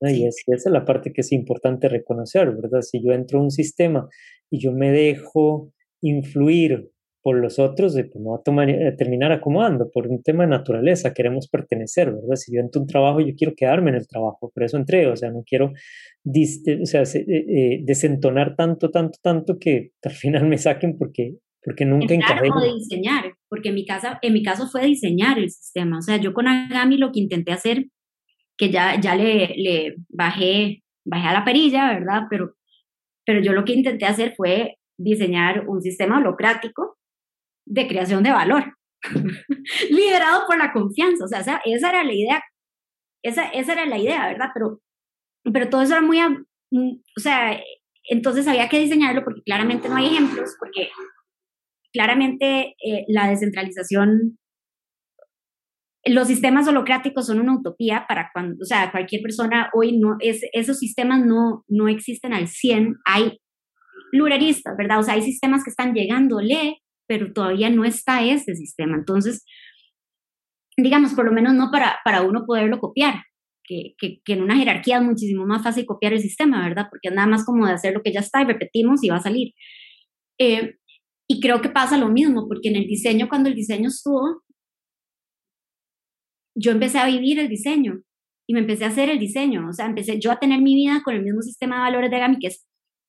Y, 0.02 0.28
esa 0.28 0.54
es 0.54 0.66
la 0.66 0.86
parte 0.86 1.14
que 1.14 1.22
es 1.22 1.32
importante 1.32 1.88
reconocer, 1.88 2.52
¿verdad? 2.52 2.82
Si 2.82 3.02
yo 3.04 3.14
entro 3.14 3.40
a 3.40 3.44
un 3.44 3.52
sistema 3.52 4.08
y 4.54 4.60
yo 4.60 4.72
me 4.72 4.92
dejo 4.92 5.74
influir 6.00 6.92
por 7.24 7.38
los 7.40 7.58
otros, 7.58 7.94
pues 7.94 8.16
me 8.24 8.30
va 8.30 8.36
a, 8.36 8.44
tomar, 8.44 8.70
a 8.70 8.96
terminar 8.96 9.32
acomodando 9.32 9.90
por 9.90 10.08
un 10.08 10.22
tema 10.22 10.44
de 10.44 10.52
naturaleza, 10.52 11.12
queremos 11.12 11.48
pertenecer, 11.48 12.12
¿verdad? 12.12 12.36
Si 12.36 12.54
yo 12.54 12.60
entro 12.60 12.82
un 12.82 12.88
trabajo, 12.88 13.20
yo 13.20 13.34
quiero 13.36 13.56
quedarme 13.56 13.90
en 13.90 13.96
el 13.96 14.08
trabajo, 14.08 14.52
por 14.54 14.64
eso 14.64 14.78
entré, 14.78 15.08
o 15.08 15.16
sea, 15.16 15.32
no 15.32 15.44
quiero 15.44 15.72
o 15.72 16.86
sea, 16.86 17.02
eh, 17.02 17.26
eh, 17.28 17.80
desentonar 17.84 18.56
tanto, 18.56 18.92
tanto, 18.92 19.18
tanto 19.24 19.58
que 19.58 19.94
al 20.04 20.12
final 20.12 20.46
me 20.46 20.60
saquen 20.60 20.98
porque 21.00 21.38
porque 21.66 21.86
nunca 21.86 22.14
encajé. 22.14 22.50
diseñar, 22.76 23.34
porque 23.50 23.70
en 23.70 23.76
mi, 23.76 23.86
casa, 23.86 24.20
en 24.22 24.34
mi 24.34 24.44
caso 24.44 24.68
fue 24.68 24.86
diseñar 24.86 25.40
el 25.40 25.50
sistema. 25.50 25.98
O 25.98 26.02
sea, 26.02 26.18
yo 26.18 26.34
con 26.34 26.46
Agami 26.46 26.98
lo 26.98 27.14
que 27.14 27.22
intenté 27.22 27.54
hacer, 27.54 27.86
que 28.58 28.70
ya, 28.70 29.00
ya 29.00 29.16
le, 29.16 29.56
le 29.56 29.96
bajé, 30.10 30.84
bajé 31.06 31.28
a 31.28 31.32
la 31.32 31.46
perilla, 31.46 31.94
¿verdad? 31.94 32.24
Pero, 32.30 32.54
pero 33.26 33.42
yo 33.42 33.54
lo 33.54 33.66
que 33.66 33.74
intenté 33.74 34.06
hacer 34.06 34.34
fue 34.36 34.78
diseñar 34.98 35.68
un 35.68 35.82
sistema 35.82 36.18
holocrático 36.18 36.98
de 37.66 37.88
creación 37.88 38.24
de 38.24 38.32
valor, 38.32 38.78
liderado 39.90 40.46
por 40.46 40.58
la 40.58 40.74
confianza. 40.74 41.26
O 41.26 41.28
sea, 41.28 41.40
esa, 41.40 41.62
esa, 41.66 41.90
era 41.90 42.04
la 42.04 42.14
idea, 42.14 42.44
esa, 43.24 43.46
esa 43.50 43.74
era 43.74 43.86
la 43.86 43.98
idea, 43.98 44.28
¿verdad? 44.28 44.50
Pero, 44.54 44.82
pero 45.52 45.70
todo 45.70 45.82
eso 45.82 45.94
era 45.94 46.02
muy, 46.02 46.20
mm, 46.72 47.02
o 47.18 47.20
sea, 47.20 47.60
entonces 48.10 48.48
había 48.48 48.70
que 48.70 48.80
diseñarlo 48.80 49.24
porque 49.24 49.42
claramente 49.44 49.90
no 49.90 49.96
hay 49.96 50.08
ejemplos, 50.08 50.56
porque 50.60 50.90
claramente 51.94 52.76
eh, 52.84 53.06
la 53.08 53.30
descentralización, 53.30 54.38
los 56.06 56.28
sistemas 56.28 56.68
holocráticos 56.68 57.28
son 57.28 57.40
una 57.40 57.56
utopía 57.56 58.06
para 58.08 58.30
cuando, 58.34 58.58
o 58.62 58.66
sea, 58.66 58.92
cualquier 58.92 59.22
persona 59.22 59.70
hoy 59.74 59.98
no, 59.98 60.18
es, 60.20 60.42
esos 60.52 60.80
sistemas 60.80 61.26
no, 61.26 61.64
no 61.68 61.88
existen 61.88 62.34
al 62.34 62.48
100, 62.48 62.98
hay 63.06 63.40
pluralistas, 64.12 64.76
¿verdad? 64.78 65.00
O 65.00 65.04
sea, 65.04 65.14
hay 65.14 65.22
sistemas 65.22 65.64
que 65.64 65.70
están 65.70 65.94
llegándole, 65.94 66.78
pero 67.08 67.32
todavía 67.32 67.70
no 67.70 67.86
está 67.86 68.24
ese 68.24 68.56
sistema. 68.56 68.96
Entonces, 68.98 69.46
digamos, 70.78 71.14
por 71.14 71.26
lo 71.26 71.32
menos 71.32 71.54
no 71.54 71.70
para, 71.72 72.00
para 72.04 72.22
uno 72.22 72.46
poderlo 72.46 72.80
copiar, 72.80 73.24
que, 73.64 73.94
que, 73.98 74.20
que, 74.26 74.34
en 74.34 74.42
una 74.42 74.58
jerarquía 74.58 74.98
es 74.98 75.04
muchísimo 75.04 75.46
más 75.46 75.64
fácil 75.64 75.86
copiar 75.86 76.14
el 76.14 76.20
sistema, 76.20 76.68
¿verdad? 76.68 76.88
Porque 76.90 77.08
es 77.08 77.14
nada 77.14 77.28
más 77.28 77.46
como 77.46 77.66
de 77.66 77.74
hacer 77.74 77.94
lo 77.94 78.02
que 78.04 78.12
ya 78.12 78.20
está 78.20 78.42
y 78.42 78.46
repetimos 78.46 79.04
y 79.04 79.10
va 79.10 79.18
a 79.18 79.22
salir. 79.22 79.54
Eh, 80.38 80.76
y 81.30 81.40
creo 81.40 81.62
que 81.62 81.70
pasa 81.70 81.98
lo 81.98 82.10
mismo, 82.10 82.48
porque 82.50 82.70
en 82.70 82.76
el 82.76 82.88
diseño, 82.88 83.30
cuando 83.30 83.48
el 83.48 83.56
diseño 83.56 83.88
estuvo, 83.88 84.44
yo 86.56 86.72
empecé 86.72 87.00
a 87.00 87.08
vivir 87.08 87.40
el 87.40 87.50
diseño 87.50 88.02
y 88.48 88.54
me 88.54 88.62
empecé 88.62 88.86
a 88.86 88.90
hacer 88.90 89.10
el 89.10 89.20
diseño. 89.20 89.68
O 89.68 89.74
sea, 89.74 89.86
empecé 89.86 90.20
yo 90.20 90.32
a 90.32 90.40
tener 90.40 90.62
mi 90.62 90.76
vida 90.76 91.02
con 91.04 91.16
el 91.16 91.24
mismo 91.24 91.42
sistema 91.42 91.76
de 91.76 91.82
valores 91.82 92.12
de 92.12 92.20
Gami, 92.20 92.40
que 92.40 92.48
es 92.48 92.68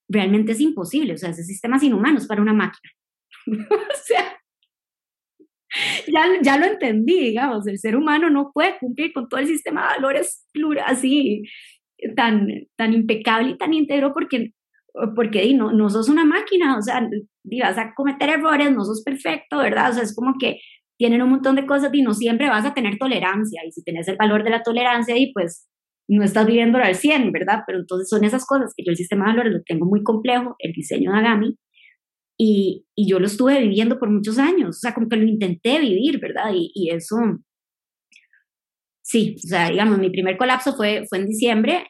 realmente 0.08 0.52
es 0.52 0.60
imposible. 0.60 1.14
O 1.14 1.18
sea, 1.18 1.30
ese 1.30 1.44
sistema 1.44 1.76
es 1.76 1.82
inhumano, 1.82 2.18
es 2.18 2.26
para 2.26 2.42
una 2.42 2.52
máquina. 2.52 2.90
o 3.46 4.04
sea, 4.04 4.38
ya, 6.06 6.26
ya 6.42 6.56
lo 6.56 6.66
entendí, 6.66 7.18
digamos, 7.18 7.66
el 7.66 7.78
ser 7.78 7.96
humano 7.96 8.30
no 8.30 8.52
puede 8.52 8.78
cumplir 8.78 9.12
con 9.12 9.28
todo 9.28 9.40
el 9.40 9.48
sistema 9.48 9.82
de 9.82 9.94
valores 9.96 10.46
plural, 10.52 10.84
así, 10.86 11.42
tan, 12.16 12.48
tan 12.76 12.92
impecable 12.92 13.50
y 13.50 13.58
tan 13.58 13.72
íntegro 13.72 14.12
porque 14.12 14.52
porque 15.16 15.52
no, 15.54 15.72
no 15.72 15.90
sos 15.90 16.08
una 16.08 16.24
máquina, 16.24 16.78
o 16.78 16.82
sea, 16.82 17.08
vas 17.60 17.78
a 17.78 17.94
cometer 17.94 18.28
errores, 18.28 18.70
no 18.70 18.84
sos 18.84 19.02
perfecto, 19.02 19.58
¿verdad? 19.58 19.90
O 19.90 19.94
sea, 19.94 20.02
es 20.04 20.14
como 20.14 20.34
que 20.38 20.60
tienen 20.98 21.22
un 21.22 21.30
montón 21.30 21.56
de 21.56 21.66
cosas 21.66 21.90
y 21.92 22.02
no 22.02 22.14
siempre 22.14 22.48
vas 22.48 22.64
a 22.64 22.74
tener 22.74 22.98
tolerancia, 22.98 23.62
y 23.66 23.72
si 23.72 23.82
tienes 23.82 24.08
el 24.08 24.16
valor 24.16 24.44
de 24.44 24.50
la 24.50 24.62
tolerancia 24.62 25.16
y 25.16 25.32
pues 25.32 25.68
no 26.08 26.22
estás 26.22 26.46
viviendo 26.46 26.78
al 26.78 26.94
100, 26.94 27.32
¿verdad? 27.32 27.60
Pero 27.66 27.80
entonces 27.80 28.08
son 28.08 28.24
esas 28.24 28.46
cosas 28.46 28.72
que 28.76 28.84
yo 28.84 28.90
el 28.90 28.96
sistema 28.96 29.24
de 29.24 29.32
valores 29.32 29.52
lo 29.54 29.62
tengo 29.64 29.86
muy 29.86 30.02
complejo, 30.02 30.54
el 30.58 30.72
diseño 30.72 31.12
de 31.12 31.18
Agami, 31.18 31.56
y, 32.38 32.84
y 32.96 33.08
yo 33.08 33.20
lo 33.20 33.26
estuve 33.26 33.60
viviendo 33.60 33.98
por 33.98 34.10
muchos 34.10 34.38
años, 34.38 34.76
o 34.76 34.80
sea, 34.80 34.92
como 34.92 35.08
que 35.08 35.16
lo 35.16 35.24
intenté 35.24 35.78
vivir, 35.78 36.20
¿verdad? 36.20 36.52
Y, 36.52 36.72
y 36.74 36.90
eso, 36.90 37.16
sí, 39.02 39.36
o 39.36 39.48
sea, 39.48 39.70
digamos, 39.70 39.98
mi 39.98 40.10
primer 40.10 40.36
colapso 40.36 40.74
fue, 40.74 41.04
fue 41.08 41.18
en 41.18 41.26
diciembre 41.26 41.86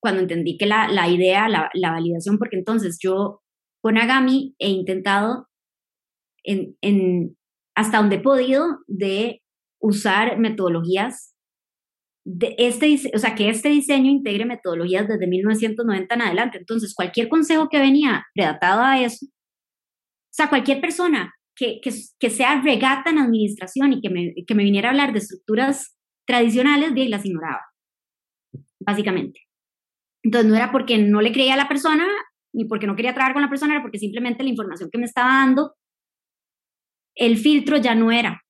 cuando 0.00 0.20
entendí 0.20 0.58
que 0.58 0.66
la, 0.66 0.86
la 0.88 1.08
idea, 1.08 1.48
la, 1.48 1.70
la, 1.72 1.92
validación, 1.92 2.38
porque 2.38 2.58
entonces 2.58 2.98
yo 3.02 3.40
con 3.82 3.96
Agami 3.96 4.54
he 4.58 4.68
intentado 4.68 5.48
en, 6.44 6.76
en, 6.82 7.36
hasta 7.74 7.98
donde 7.98 8.16
he 8.16 8.20
podido 8.20 8.78
de 8.86 9.42
usar 9.80 10.38
metodologías 10.38 11.34
de 12.26 12.54
este, 12.56 13.10
o 13.14 13.18
sea, 13.18 13.34
que 13.34 13.50
este 13.50 13.68
diseño 13.68 14.10
integre 14.10 14.46
metodologías 14.46 15.06
desde 15.06 15.26
1990 15.26 16.14
en 16.14 16.22
adelante. 16.22 16.58
Entonces, 16.58 16.94
cualquier 16.94 17.28
consejo 17.28 17.68
que 17.68 17.78
venía 17.78 18.24
redatado 18.34 18.80
a 18.82 19.00
eso, 19.00 19.26
o 19.26 20.32
sea, 20.32 20.48
cualquier 20.48 20.80
persona 20.80 21.34
que, 21.54 21.80
que, 21.82 21.90
que 22.18 22.30
sea 22.30 22.62
regata 22.62 23.10
en 23.10 23.18
administración 23.18 23.92
y 23.92 24.00
que 24.00 24.10
me, 24.10 24.34
que 24.46 24.54
me 24.54 24.64
viniera 24.64 24.88
a 24.88 24.92
hablar 24.92 25.12
de 25.12 25.18
estructuras 25.18 25.96
tradicionales, 26.26 26.94
bien, 26.94 27.10
las 27.10 27.26
ignoraba, 27.26 27.60
básicamente. 28.80 29.40
Entonces 30.24 30.50
no 30.50 30.56
era 30.56 30.72
porque 30.72 30.96
no 30.96 31.20
le 31.20 31.32
creía 31.32 31.54
a 31.54 31.58
la 31.58 31.68
persona 31.68 32.06
ni 32.54 32.64
porque 32.64 32.86
no 32.86 32.96
quería 32.96 33.12
trabajar 33.12 33.34
con 33.34 33.42
la 33.42 33.50
persona, 33.50 33.74
era 33.74 33.82
porque 33.82 33.98
simplemente 33.98 34.42
la 34.42 34.48
información 34.48 34.88
que 34.90 34.98
me 34.98 35.04
estaba 35.04 35.28
dando, 35.28 35.74
el 37.14 37.36
filtro 37.36 37.76
ya 37.76 37.94
no 37.94 38.12
era. 38.12 38.42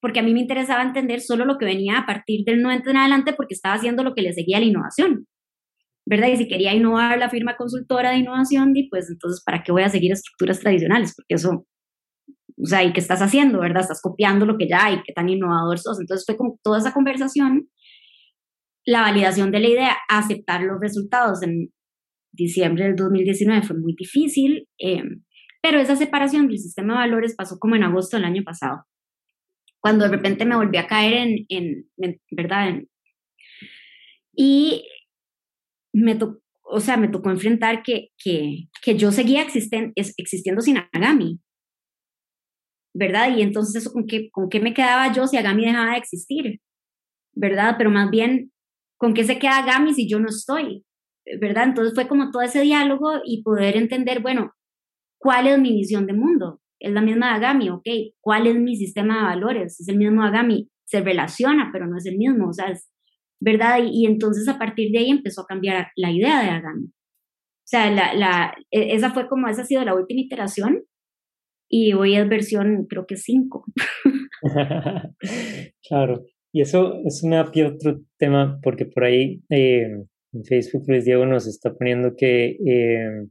Porque 0.00 0.20
a 0.20 0.22
mí 0.22 0.34
me 0.34 0.40
interesaba 0.40 0.82
entender 0.82 1.20
solo 1.20 1.44
lo 1.44 1.56
que 1.56 1.64
venía 1.64 1.98
a 1.98 2.06
partir 2.06 2.44
del 2.44 2.60
90 2.60 2.90
en 2.90 2.96
adelante 2.98 3.32
porque 3.32 3.54
estaba 3.54 3.74
haciendo 3.76 4.02
lo 4.02 4.14
que 4.14 4.22
le 4.22 4.32
seguía 4.32 4.58
la 4.58 4.66
innovación. 4.66 5.26
¿Verdad? 6.06 6.28
Y 6.28 6.36
si 6.36 6.48
quería 6.48 6.74
innovar 6.74 7.18
la 7.18 7.30
firma 7.30 7.56
consultora 7.56 8.10
de 8.10 8.18
innovación, 8.18 8.74
pues 8.90 9.08
entonces, 9.10 9.42
¿para 9.42 9.62
qué 9.62 9.72
voy 9.72 9.82
a 9.82 9.88
seguir 9.88 10.12
estructuras 10.12 10.60
tradicionales? 10.60 11.14
Porque 11.16 11.34
eso, 11.36 11.66
o 12.28 12.66
sea, 12.66 12.84
¿y 12.84 12.92
qué 12.92 13.00
estás 13.00 13.22
haciendo, 13.22 13.60
verdad? 13.60 13.82
Estás 13.82 14.02
copiando 14.02 14.44
lo 14.44 14.58
que 14.58 14.68
ya 14.68 14.84
hay, 14.84 15.02
qué 15.02 15.14
tan 15.14 15.30
innovador 15.30 15.78
sos. 15.78 15.98
Entonces 15.98 16.26
fue 16.26 16.36
como 16.36 16.58
toda 16.62 16.78
esa 16.78 16.92
conversación 16.92 17.68
la 18.86 19.00
validación 19.00 19.50
de 19.50 19.60
la 19.60 19.68
idea, 19.68 19.96
aceptar 20.08 20.62
los 20.62 20.80
resultados 20.80 21.42
en 21.42 21.72
diciembre 22.32 22.84
del 22.84 22.96
2019 22.96 23.62
fue 23.62 23.78
muy 23.78 23.94
difícil, 23.96 24.68
eh, 24.78 25.02
pero 25.64 25.80
esa 25.80 25.96
separación 25.96 26.46
del 26.46 26.58
sistema 26.58 26.92
de 26.92 26.98
valores 26.98 27.34
pasó 27.34 27.58
como 27.58 27.74
en 27.74 27.84
agosto 27.84 28.18
del 28.18 28.26
año 28.26 28.42
pasado, 28.44 28.84
cuando 29.80 30.04
de 30.04 30.10
repente 30.10 30.44
me 30.44 30.56
volví 30.56 30.76
a 30.76 30.86
caer 30.86 31.46
en, 31.48 31.88
¿verdad? 32.30 32.82
y 34.36 34.86
me 35.94 36.16
tocó, 36.16 36.42
o 36.64 36.80
sea, 36.80 36.98
me 36.98 37.08
tocó 37.08 37.30
enfrentar 37.30 37.82
que, 37.82 38.10
que, 38.22 38.68
que 38.82 38.98
yo 38.98 39.10
seguía 39.10 39.40
existen, 39.40 39.94
existiendo 39.96 40.60
sin 40.60 40.76
Agami, 40.92 41.40
¿verdad? 42.92 43.34
Y 43.34 43.40
entonces 43.40 43.76
eso, 43.76 43.90
¿con 43.90 44.06
qué, 44.06 44.30
¿con 44.32 44.50
qué 44.50 44.60
me 44.60 44.74
quedaba 44.74 45.14
yo 45.14 45.26
si 45.26 45.38
Agami 45.38 45.64
dejaba 45.64 45.92
de 45.92 45.98
existir? 45.98 46.60
¿Verdad? 47.32 47.76
Pero 47.78 47.88
más 47.88 48.10
bien 48.10 48.52
¿con 48.98 49.14
qué 49.14 49.24
se 49.24 49.38
queda 49.38 49.64
Gami 49.64 49.94
si 49.94 50.06
yo 50.06 50.20
no 50.20 50.28
estoy? 50.28 50.84
¿Verdad? 51.40 51.64
Entonces 51.64 51.94
fue 51.94 52.06
como 52.06 52.30
todo 52.30 52.42
ese 52.42 52.60
diálogo 52.60 53.12
y 53.24 53.42
poder 53.42 53.78
entender, 53.78 54.20
bueno, 54.20 54.52
¿cuál 55.24 55.46
es 55.46 55.58
mi 55.58 55.72
visión 55.72 56.06
de 56.06 56.12
mundo? 56.12 56.60
Es 56.78 56.92
la 56.92 57.00
misma 57.00 57.30
de 57.30 57.36
Agami, 57.36 57.70
ok, 57.70 57.86
¿cuál 58.20 58.46
es 58.46 58.56
mi 58.56 58.76
sistema 58.76 59.16
de 59.16 59.22
valores? 59.22 59.80
Es 59.80 59.88
el 59.88 59.96
mismo 59.96 60.22
Agami, 60.22 60.68
se 60.84 61.00
relaciona, 61.00 61.70
pero 61.72 61.86
no 61.86 61.96
es 61.96 62.04
el 62.04 62.18
mismo, 62.18 62.50
o 62.50 62.52
sea, 62.52 62.66
es, 62.66 62.90
¿verdad? 63.40 63.78
Y, 63.90 64.04
entonces 64.04 64.46
a 64.48 64.58
partir 64.58 64.92
de 64.92 64.98
ahí 64.98 65.08
empezó 65.08 65.40
a 65.40 65.46
cambiar 65.46 65.88
la 65.96 66.10
idea 66.10 66.42
de 66.42 66.50
Agami. 66.50 66.84
O 66.84 67.66
sea, 67.66 67.90
la, 67.90 68.12
la, 68.12 68.54
e, 68.70 68.94
esa 68.94 69.12
fue 69.12 69.26
como, 69.26 69.48
esa 69.48 69.62
ha 69.62 69.64
sido 69.64 69.82
la 69.82 69.94
última 69.94 70.20
iteración 70.20 70.82
y 71.70 71.94
hoy 71.94 72.16
es 72.16 72.28
versión, 72.28 72.84
creo 72.86 73.06
que 73.06 73.16
5. 73.16 73.64
claro. 75.88 76.26
Y 76.52 76.60
eso, 76.60 77.00
es 77.06 77.22
da 77.22 77.40
otro 77.40 78.02
tema, 78.18 78.60
porque 78.62 78.84
por 78.84 79.04
ahí 79.04 79.42
eh, 79.48 79.88
en 80.34 80.44
Facebook 80.44 80.84
Luis 80.86 81.06
Diego 81.06 81.24
nos 81.24 81.46
está 81.46 81.74
poniendo 81.74 82.14
que 82.14 82.58
eh, 82.66 83.26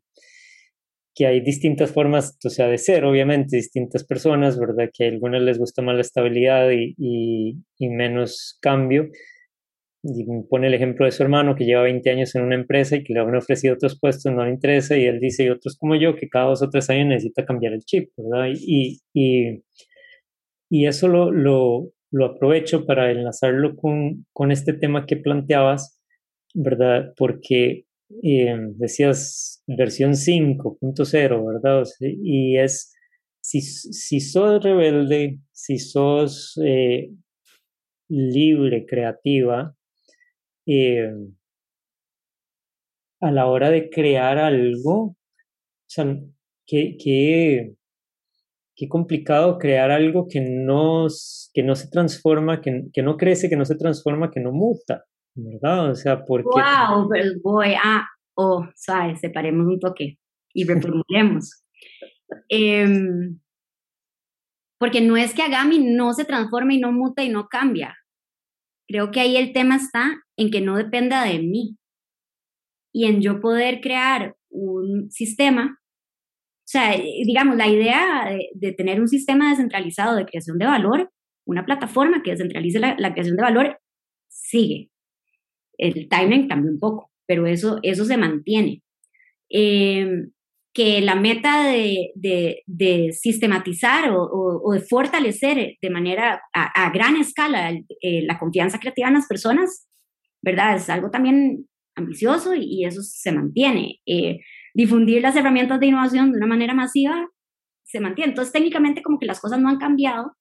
que 1.15 1.27
hay 1.27 1.41
distintas 1.41 1.91
formas, 1.91 2.37
o 2.43 2.49
sea, 2.49 2.67
de 2.67 2.77
ser, 2.77 3.05
obviamente, 3.05 3.57
distintas 3.57 4.03
personas, 4.03 4.59
¿verdad? 4.59 4.89
Que 4.91 5.05
a 5.05 5.09
algunas 5.09 5.41
les 5.41 5.59
gusta 5.59 5.81
más 5.81 5.95
la 5.95 6.01
estabilidad 6.01 6.71
y, 6.71 6.95
y, 6.97 7.89
menos 7.89 8.57
cambio. 8.61 9.09
Y 10.03 10.25
pone 10.49 10.67
el 10.67 10.73
ejemplo 10.73 11.05
de 11.05 11.11
su 11.11 11.23
hermano 11.23 11.55
que 11.55 11.65
lleva 11.65 11.83
20 11.83 12.09
años 12.09 12.35
en 12.35 12.43
una 12.43 12.55
empresa 12.55 12.95
y 12.95 13.03
que 13.03 13.13
le 13.13 13.19
han 13.19 13.35
ofrecido 13.35 13.75
otros 13.75 13.97
puestos, 13.99 14.33
no 14.33 14.43
le 14.43 14.51
interesa, 14.51 14.97
y 14.97 15.05
él 15.05 15.19
dice, 15.19 15.45
y 15.45 15.49
otros 15.49 15.77
como 15.77 15.95
yo, 15.95 16.15
que 16.15 16.27
cada 16.29 16.47
dos 16.47 16.61
o 16.61 16.69
tres 16.69 16.89
años 16.89 17.07
necesita 17.07 17.45
cambiar 17.45 17.73
el 17.73 17.85
chip, 17.85 18.09
¿verdad? 18.17 18.49
Y, 18.53 18.99
y, 19.13 19.63
y 20.69 20.87
eso 20.87 21.07
lo, 21.07 21.31
lo, 21.31 21.91
lo, 22.11 22.25
aprovecho 22.25 22.85
para 22.85 23.11
enlazarlo 23.11 23.75
con, 23.77 24.25
con 24.33 24.51
este 24.51 24.73
tema 24.73 25.05
que 25.05 25.17
planteabas, 25.17 26.01
¿verdad? 26.53 27.13
Porque 27.15 27.85
decías 28.21 29.63
versión 29.67 30.13
5.0, 30.13 31.45
¿verdad? 31.45 31.83
y 31.99 32.57
es, 32.57 32.93
si, 33.41 33.61
si 33.61 34.19
sos 34.19 34.63
rebelde, 34.63 35.39
si 35.51 35.79
sos 35.79 36.59
eh, 36.63 37.09
libre, 38.09 38.85
creativa, 38.85 39.75
eh, 40.65 41.11
a 43.21 43.31
la 43.31 43.47
hora 43.47 43.69
de 43.69 43.89
crear 43.89 44.37
algo, 44.37 44.95
o 45.01 45.17
sea, 45.87 46.05
qué, 46.65 46.97
qué, 47.01 47.73
qué 48.75 48.87
complicado 48.89 49.57
crear 49.57 49.91
algo 49.91 50.27
que 50.27 50.41
no, 50.41 51.07
que 51.53 51.63
no 51.63 51.75
se 51.75 51.89
transforma, 51.89 52.61
que, 52.61 52.85
que 52.93 53.01
no 53.03 53.17
crece, 53.17 53.49
que 53.49 53.55
no 53.55 53.65
se 53.65 53.75
transforma, 53.75 54.31
que 54.31 54.39
no 54.39 54.51
muta. 54.51 55.05
¿Verdad? 55.35 55.91
O 55.91 55.95
sea, 55.95 56.25
porque... 56.25 56.49
¡Wow! 56.49 57.09
voy 57.43 57.73
a... 57.73 58.07
Oh, 58.35 58.67
¿sabes? 58.75 59.19
Separemos 59.19 59.67
un 59.67 59.79
toque 59.79 60.17
y 60.53 60.63
reformulemos. 60.67 61.63
Em, 62.49 63.39
porque 64.79 65.01
no 65.01 65.17
es 65.17 65.33
que 65.33 65.43
Agami 65.43 65.79
no 65.79 66.13
se 66.13 66.25
transforme 66.25 66.75
y 66.75 66.79
no 66.79 66.91
muta 66.91 67.23
y 67.23 67.29
no 67.29 67.47
cambia. 67.47 67.95
Creo 68.87 69.11
que 69.11 69.21
ahí 69.21 69.37
el 69.37 69.53
tema 69.53 69.75
está 69.77 70.21
en 70.37 70.51
que 70.51 70.61
no 70.61 70.75
dependa 70.75 71.23
de 71.23 71.39
mí 71.39 71.77
y 72.93 73.05
en 73.05 73.21
yo 73.21 73.39
poder 73.39 73.81
crear 73.81 74.35
un 74.49 75.09
sistema. 75.09 75.79
O 75.79 76.67
sea, 76.67 76.95
digamos, 77.25 77.55
la 77.55 77.67
idea 77.67 78.35
de, 78.53 78.71
tener 78.73 78.99
un 78.99 79.07
sistema 79.07 79.49
descentralizado 79.49 80.15
de 80.15 80.25
creación 80.25 80.57
de 80.57 80.65
valor, 80.65 81.11
una 81.45 81.65
plataforma 81.65 82.21
que 82.23 82.31
descentralice 82.31 82.79
la, 82.79 82.95
la 82.97 83.13
creación 83.13 83.35
de 83.35 83.43
valor, 83.43 83.79
sigue 84.29 84.92
el 85.77 86.07
timing 86.09 86.47
cambia 86.47 86.71
un 86.71 86.79
poco, 86.79 87.11
pero 87.25 87.45
eso, 87.47 87.79
eso 87.83 88.05
se 88.05 88.17
mantiene. 88.17 88.81
Em, 89.49 90.31
que 90.73 91.01
la 91.01 91.15
meta 91.15 91.67
de, 91.67 92.11
de, 92.15 93.11
sistematizar 93.13 94.11
o, 94.11 94.71
de 94.73 94.79
fortalecer 94.79 95.77
de 95.79 95.89
manera 95.91 96.41
a, 96.51 96.89
gran 96.91 97.15
escala 97.15 97.71
eh, 97.71 98.23
la 98.23 98.39
confianza 98.39 98.79
creativa 98.79 99.07
en 99.07 99.13
las 99.13 99.27
personas, 99.27 99.87
¿verdad? 100.41 100.75
Es 100.75 100.89
algo 100.89 101.11
también 101.11 101.67
ambicioso 101.95 102.55
y, 102.55 102.85
eso 102.85 103.03
se 103.03 103.31
mantiene. 103.31 103.99
Eh, 104.07 104.39
difundir 104.73 105.21
las 105.21 105.35
herramientas 105.35 105.79
de 105.79 105.87
innovación 105.87 106.31
de 106.31 106.37
una 106.37 106.47
manera 106.47 106.73
masiva 106.73 107.29
se 107.83 107.99
mantiene. 107.99 108.31
Entonces, 108.31 108.51
técnicamente 108.51 109.03
como 109.03 109.19
que 109.19 109.27
las 109.27 109.39
cosas 109.39 109.59
no 109.59 109.69
han 109.69 109.77
cambiado, 109.77 110.35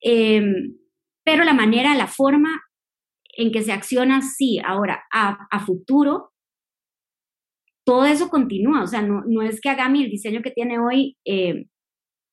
em, 0.00 0.76
pero 1.24 1.42
la 1.42 1.54
manera, 1.54 1.96
la 1.96 2.06
forma 2.06 2.62
en 3.36 3.52
que 3.52 3.62
se 3.62 3.72
acciona 3.72 4.22
sí, 4.22 4.60
ahora 4.64 5.04
a, 5.12 5.60
futuro, 5.64 6.30
todo 7.86 8.06
eso 8.06 8.28
continúa, 8.28 8.82
o 8.82 8.86
sea, 8.86 9.02
no, 9.02 9.22
no 9.26 9.42
es 9.42 9.60
que 9.60 9.68
Agami, 9.68 10.04
el 10.04 10.10
diseño 10.10 10.40
que 10.42 10.50
tiene 10.50 10.78
hoy, 10.78 11.16
eh, 11.26 11.66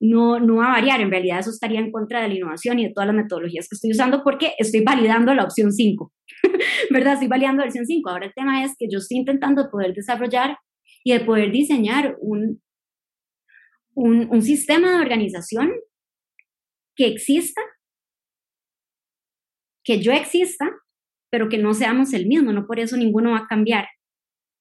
no, 0.01 0.39
no 0.39 0.55
va 0.55 0.67
a 0.67 0.71
variar, 0.79 0.99
en 0.99 1.11
realidad 1.11 1.39
eso 1.39 1.51
estaría 1.51 1.79
en 1.79 1.91
contra 1.91 2.21
de 2.21 2.29
la 2.29 2.35
innovación 2.35 2.79
y 2.79 2.87
de 2.87 2.93
todas 2.93 3.07
las 3.07 3.15
metodologías 3.15 3.67
que 3.69 3.75
estoy 3.75 3.91
usando 3.91 4.23
porque 4.23 4.53
estoy 4.57 4.81
validando 4.83 5.33
la 5.35 5.43
opción 5.43 5.71
5, 5.71 6.11
¿verdad? 6.89 7.13
Estoy 7.13 7.27
validando 7.27 7.61
la 7.61 7.67
opción 7.67 7.85
5. 7.85 8.09
Ahora 8.09 8.25
el 8.25 8.33
tema 8.33 8.63
es 8.63 8.75
que 8.79 8.87
yo 8.89 8.97
estoy 8.97 9.17
intentando 9.17 9.69
poder 9.69 9.93
desarrollar 9.93 10.57
y 11.03 11.13
de 11.13 11.19
poder 11.19 11.51
diseñar 11.51 12.15
un, 12.19 12.61
un 13.93 14.41
sistema 14.41 14.91
de 14.91 15.01
organización 15.01 15.69
que 16.95 17.05
exista, 17.07 17.61
que 19.83 20.01
yo 20.01 20.11
exista 20.11 20.67
pero 21.31 21.49
que 21.49 21.57
no 21.57 21.73
seamos 21.73 22.13
el 22.13 22.27
mismo, 22.27 22.51
no 22.51 22.67
por 22.67 22.79
eso 22.79 22.97
ninguno 22.97 23.31
va 23.31 23.39
a 23.39 23.47
cambiar, 23.47 23.87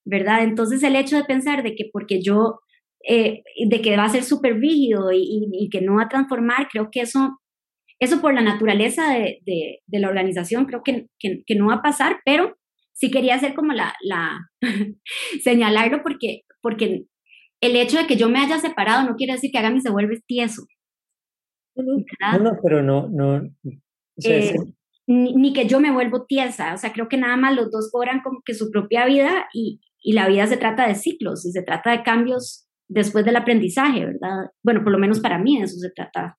¿verdad? 0.06 0.44
Entonces 0.44 0.82
el 0.82 0.96
hecho 0.96 1.16
de 1.16 1.24
pensar 1.24 1.62
de 1.62 1.74
que 1.74 1.90
porque 1.92 2.22
yo, 2.22 2.60
eh, 3.06 3.42
de 3.68 3.82
que 3.82 3.96
va 3.96 4.04
a 4.04 4.08
ser 4.08 4.22
súper 4.22 4.54
rígido 4.54 5.10
y, 5.12 5.68
que 5.70 5.80
no 5.82 5.96
va 5.96 6.04
a 6.04 6.08
transformar, 6.08 6.68
creo 6.70 6.88
que 6.90 7.00
eso, 7.00 7.38
eso 7.98 8.20
por 8.20 8.32
la 8.32 8.40
naturaleza 8.40 9.12
de, 9.12 9.40
de, 9.44 9.98
la 9.98 10.08
organización, 10.08 10.64
creo 10.64 10.82
que, 10.82 11.08
que, 11.18 11.54
no 11.56 11.66
va 11.66 11.74
a 11.74 11.82
pasar, 11.82 12.20
pero 12.24 12.56
sí 12.92 13.10
quería 13.10 13.34
hacer 13.34 13.54
como 13.54 13.72
la, 13.72 13.94
la 14.02 14.38
señalarlo 15.42 16.02
porque, 16.02 16.42
porque 16.62 17.04
el 17.60 17.76
hecho 17.76 17.98
de 17.98 18.06
que 18.06 18.16
yo 18.16 18.28
me 18.28 18.38
haya 18.38 18.58
separado 18.58 19.08
no 19.08 19.16
quiere 19.16 19.34
decir 19.34 19.50
que 19.50 19.58
Agami 19.58 19.80
se 19.80 19.90
vuelve 19.90 20.20
tieso. 20.26 20.62
No, 21.74 22.38
no, 22.38 22.58
pero 22.62 22.82
no, 22.82 23.08
no. 23.08 23.42
Eh, 24.24 24.54
ni, 25.10 25.52
que 25.52 25.66
yo 25.66 25.80
me 25.80 25.90
vuelvo 25.90 26.24
tiesa, 26.24 26.72
o 26.72 26.78
sea, 26.78 26.92
creo 26.92 27.08
que 27.08 27.16
nada 27.16 27.36
más 27.36 27.56
los 27.56 27.70
dos 27.72 27.90
cobran 27.90 28.20
como 28.22 28.42
que 28.44 28.54
su 28.54 28.70
propia 28.70 29.06
vida 29.06 29.48
y, 29.52 29.80
y 30.00 30.12
la 30.12 30.28
vida 30.28 30.46
se 30.46 30.56
trata 30.56 30.86
de 30.86 30.94
ciclos 30.94 31.44
y 31.44 31.50
se 31.50 31.62
trata 31.62 31.90
de 31.90 32.04
cambios 32.04 32.68
después 32.88 33.24
del 33.24 33.34
aprendizaje, 33.34 34.06
¿verdad? 34.06 34.50
Bueno, 34.62 34.84
por 34.84 34.92
lo 34.92 34.98
menos 34.98 35.18
para 35.18 35.38
mí 35.38 35.60
eso 35.60 35.76
se 35.78 35.90
trata 35.90 36.38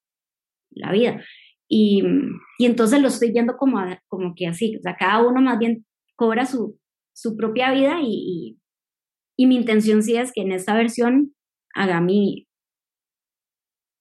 la 0.69 0.91
vida. 0.93 1.21
Y, 1.67 2.01
y 2.59 2.65
entonces 2.65 3.01
lo 3.01 3.09
estoy 3.09 3.33
viendo 3.33 3.57
como, 3.57 3.77
como 4.07 4.33
que 4.35 4.47
así, 4.47 4.77
o 4.77 4.81
sea, 4.81 4.95
cada 4.97 5.25
uno 5.25 5.41
más 5.41 5.59
bien 5.59 5.85
cobra 6.15 6.45
su, 6.45 6.79
su 7.13 7.35
propia 7.35 7.73
vida 7.73 7.99
y, 8.01 8.57
y, 9.37 9.47
mi 9.47 9.55
intención 9.55 10.01
sí 10.01 10.15
es 10.15 10.31
que 10.31 10.41
en 10.41 10.51
esta 10.53 10.75
versión 10.75 11.33
Agami 11.73 12.47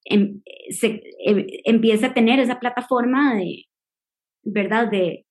em, 0.04 0.42
se, 0.70 1.02
em, 1.24 1.46
empiece 1.64 2.06
a 2.06 2.14
tener 2.14 2.38
esa 2.38 2.61
plataforma 2.61 3.35
de, 3.35 3.64
¿verdad? 4.42 4.90
De, 4.90 5.26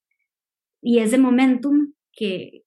y 0.82 1.00
ese 1.00 1.18
momentum 1.18 1.94
que, 2.14 2.64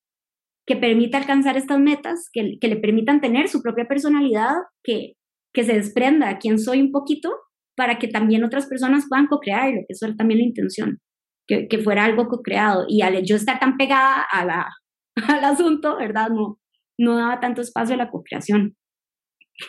que 0.67 0.77
permita 0.77 1.19
alcanzar 1.19 1.57
estas 1.57 1.79
metas, 1.79 2.29
que, 2.33 2.59
que, 2.61 2.69
le 2.69 2.77
permitan 2.77 3.21
tener 3.21 3.49
su 3.49 3.63
propia 3.63 3.87
personalidad, 3.87 4.55
que, 4.83 5.15
que 5.53 5.65
se 5.65 5.75
desprenda 5.75 6.29
a 6.29 6.39
quien 6.39 6.59
soy 6.59 6.81
un 6.81 6.93
poquito, 6.93 7.31
para 7.77 7.99
que 7.99 8.09
también 8.09 8.45
otras 8.45 8.67
personas 8.67 9.07
puedan 9.09 9.27
co-crearlo, 9.27 9.81
que 9.81 9.93
eso 9.93 10.07
era 10.07 10.17
también 10.17 10.41
la 10.41 10.47
intención, 10.47 10.99
que, 11.47 11.69
que 11.69 11.79
fuera 11.79 12.05
algo 12.05 12.29
co-creado. 12.29 12.85
Y 12.89 13.03
al 13.03 13.23
yo 13.25 13.37
estar 13.37 13.59
tan 13.59 13.77
pegada 13.77 14.23
a 14.31 14.45
la, 14.45 14.69
al 15.29 15.45
asunto, 15.45 15.97
¿verdad? 15.97 16.29
No, 16.29 16.59
no 16.99 17.17
daba 17.17 17.41
tanto 17.41 17.63
espacio 17.63 17.95
a 17.95 17.99
la 17.99 18.11
co-creación. 18.11 18.77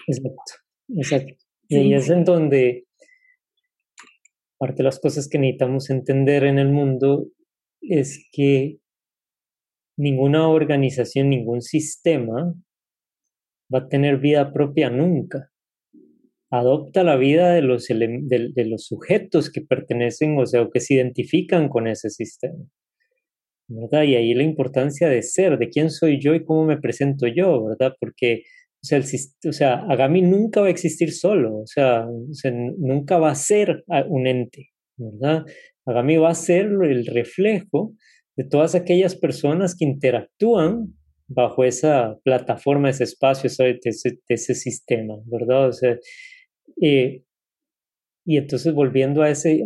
Exacto, 0.07 0.53
exacto. 0.97 1.33
Y 1.69 1.93
es 1.93 2.09
en 2.09 2.23
donde 2.23 2.85
parte 4.63 4.77
de 4.77 4.83
las 4.83 5.01
cosas 5.01 5.27
que 5.27 5.37
necesitamos 5.37 5.89
entender 5.89 6.45
en 6.45 6.57
el 6.57 6.71
mundo 6.71 7.27
es 7.81 8.29
que 8.31 8.77
ninguna 9.97 10.47
organización, 10.47 11.29
ningún 11.29 11.61
sistema 11.61 12.55
va 13.73 13.79
a 13.79 13.89
tener 13.89 14.19
vida 14.19 14.53
propia 14.53 14.89
nunca. 14.89 15.49
Adopta 16.49 17.03
la 17.03 17.17
vida 17.17 17.53
de 17.53 17.61
los, 17.61 17.87
de, 17.87 18.65
los 18.65 18.85
sujetos 18.85 19.51
que 19.51 19.59
pertenecen, 19.59 20.39
o 20.39 20.45
sea, 20.45 20.65
que 20.73 20.79
se 20.79 20.93
identifican 20.93 21.67
con 21.67 21.85
ese 21.89 22.09
sistema. 22.09 22.63
¿verdad? 23.67 24.03
Y 24.03 24.15
ahí 24.15 24.33
la 24.33 24.43
importancia 24.43 25.09
de 25.09 25.23
ser, 25.23 25.57
de 25.57 25.67
quién 25.67 25.89
soy 25.89 26.21
yo 26.21 26.35
y 26.35 26.45
cómo 26.45 26.63
me 26.63 26.77
presento 26.77 27.27
yo, 27.27 27.65
¿verdad? 27.65 27.95
Porque 27.99 28.43
o 28.83 28.85
sea, 28.85 28.97
el, 28.97 29.05
o 29.47 29.53
sea, 29.53 29.75
Agami 29.89 30.21
nunca 30.21 30.59
va 30.59 30.67
a 30.67 30.71
existir 30.71 31.13
solo, 31.13 31.59
o 31.59 31.65
sea, 31.67 32.05
nunca 32.77 33.17
va 33.17 33.31
a 33.31 33.35
ser 33.35 33.85
un 34.09 34.27
ente, 34.27 34.71
¿verdad? 34.97 35.45
Agami 35.85 36.17
va 36.17 36.31
a 36.31 36.35
ser 36.35 36.65
el 36.65 37.05
reflejo 37.05 37.93
de 38.35 38.43
todas 38.43 38.75
aquellas 38.75 39.15
personas 39.15 39.75
que 39.77 39.85
interactúan 39.85 40.95
bajo 41.27 41.63
esa 41.63 42.19
plataforma, 42.25 42.89
ese 42.89 43.05
espacio, 43.05 43.47
ese, 43.47 43.79
ese, 44.27 44.53
sistema, 44.53 45.15
¿verdad? 45.27 45.69
O 45.69 45.71
sea, 45.71 45.97
eh, 46.81 47.23
y 48.25 48.37
entonces 48.37 48.73
volviendo 48.73 49.21
a, 49.21 49.29
ese, 49.29 49.63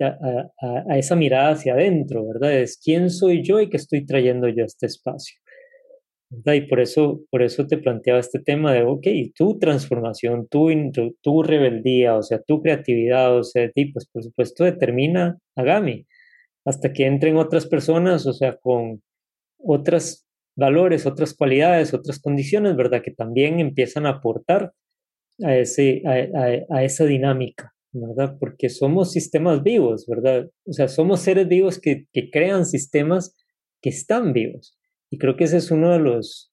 a, 0.00 0.50
a, 0.90 0.98
esa 0.98 1.14
mirada 1.14 1.50
hacia 1.50 1.74
adentro, 1.74 2.26
¿verdad? 2.26 2.58
Es 2.58 2.76
quién 2.76 3.08
soy 3.10 3.44
yo 3.44 3.60
y 3.60 3.70
qué 3.70 3.76
estoy 3.76 4.04
trayendo 4.04 4.48
yo 4.48 4.64
a 4.64 4.66
este 4.66 4.86
espacio. 4.86 5.38
Y 6.30 6.60
por 6.62 6.80
eso, 6.80 7.22
por 7.30 7.42
eso 7.42 7.66
te 7.66 7.78
planteaba 7.78 8.20
este 8.20 8.38
tema 8.38 8.72
de, 8.74 8.82
ok, 8.82 9.06
tu 9.34 9.58
transformación, 9.58 10.46
tu, 10.48 10.68
tu, 11.22 11.42
rebeldía, 11.42 12.16
o 12.16 12.22
sea, 12.22 12.42
tu 12.42 12.60
creatividad, 12.60 13.34
o 13.34 13.42
sea, 13.44 13.70
pues 13.92 14.06
por 14.12 14.22
supuesto 14.22 14.64
determina 14.64 15.38
Agami, 15.56 16.06
hasta 16.66 16.92
que 16.92 17.06
entren 17.06 17.36
otras 17.36 17.66
personas, 17.66 18.26
o 18.26 18.34
sea, 18.34 18.56
con 18.58 19.02
otros 19.58 20.26
valores, 20.54 21.06
otras 21.06 21.32
cualidades, 21.34 21.94
otras 21.94 22.20
condiciones, 22.20 22.76
¿verdad? 22.76 23.00
Que 23.02 23.12
también 23.12 23.58
empiezan 23.58 24.04
a 24.04 24.10
aportar 24.10 24.72
a, 25.42 25.56
ese, 25.56 26.02
a, 26.04 26.84
esa 26.84 27.06
dinámica, 27.06 27.72
¿verdad? 27.92 28.36
Porque 28.38 28.68
somos 28.68 29.12
sistemas 29.12 29.62
vivos, 29.62 30.06
¿verdad? 30.06 30.50
O 30.66 30.72
sea, 30.74 30.88
somos 30.88 31.20
seres 31.20 31.48
vivos 31.48 31.80
que, 31.80 32.04
que 32.12 32.30
crean 32.30 32.66
sistemas 32.66 33.34
que 33.80 33.88
están 33.88 34.34
vivos. 34.34 34.77
Y 35.10 35.18
creo 35.18 35.36
que 35.36 35.44
ese 35.44 35.56
es 35.56 35.70
uno 35.70 35.92
de 35.92 35.98
los, 35.98 36.52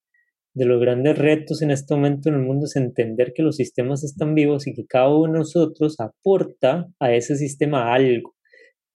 de 0.54 0.66
los 0.66 0.80
grandes 0.80 1.18
retos 1.18 1.62
en 1.62 1.72
este 1.72 1.94
momento 1.96 2.30
en 2.30 2.36
el 2.36 2.42
mundo, 2.42 2.66
es 2.66 2.76
entender 2.76 3.34
que 3.34 3.44
los 3.44 3.58
sistemas 3.58 4.04
están 4.04 4.36
vivos 4.36 4.68
y 4.68 4.74
que 4.74 4.86
cada 4.86 5.14
uno 5.14 5.34
de 5.34 5.40
nosotros 5.40 5.98
aporta 6.00 6.88
a 7.00 7.14
ese 7.14 7.36
sistema 7.36 7.94
algo. 7.94 8.36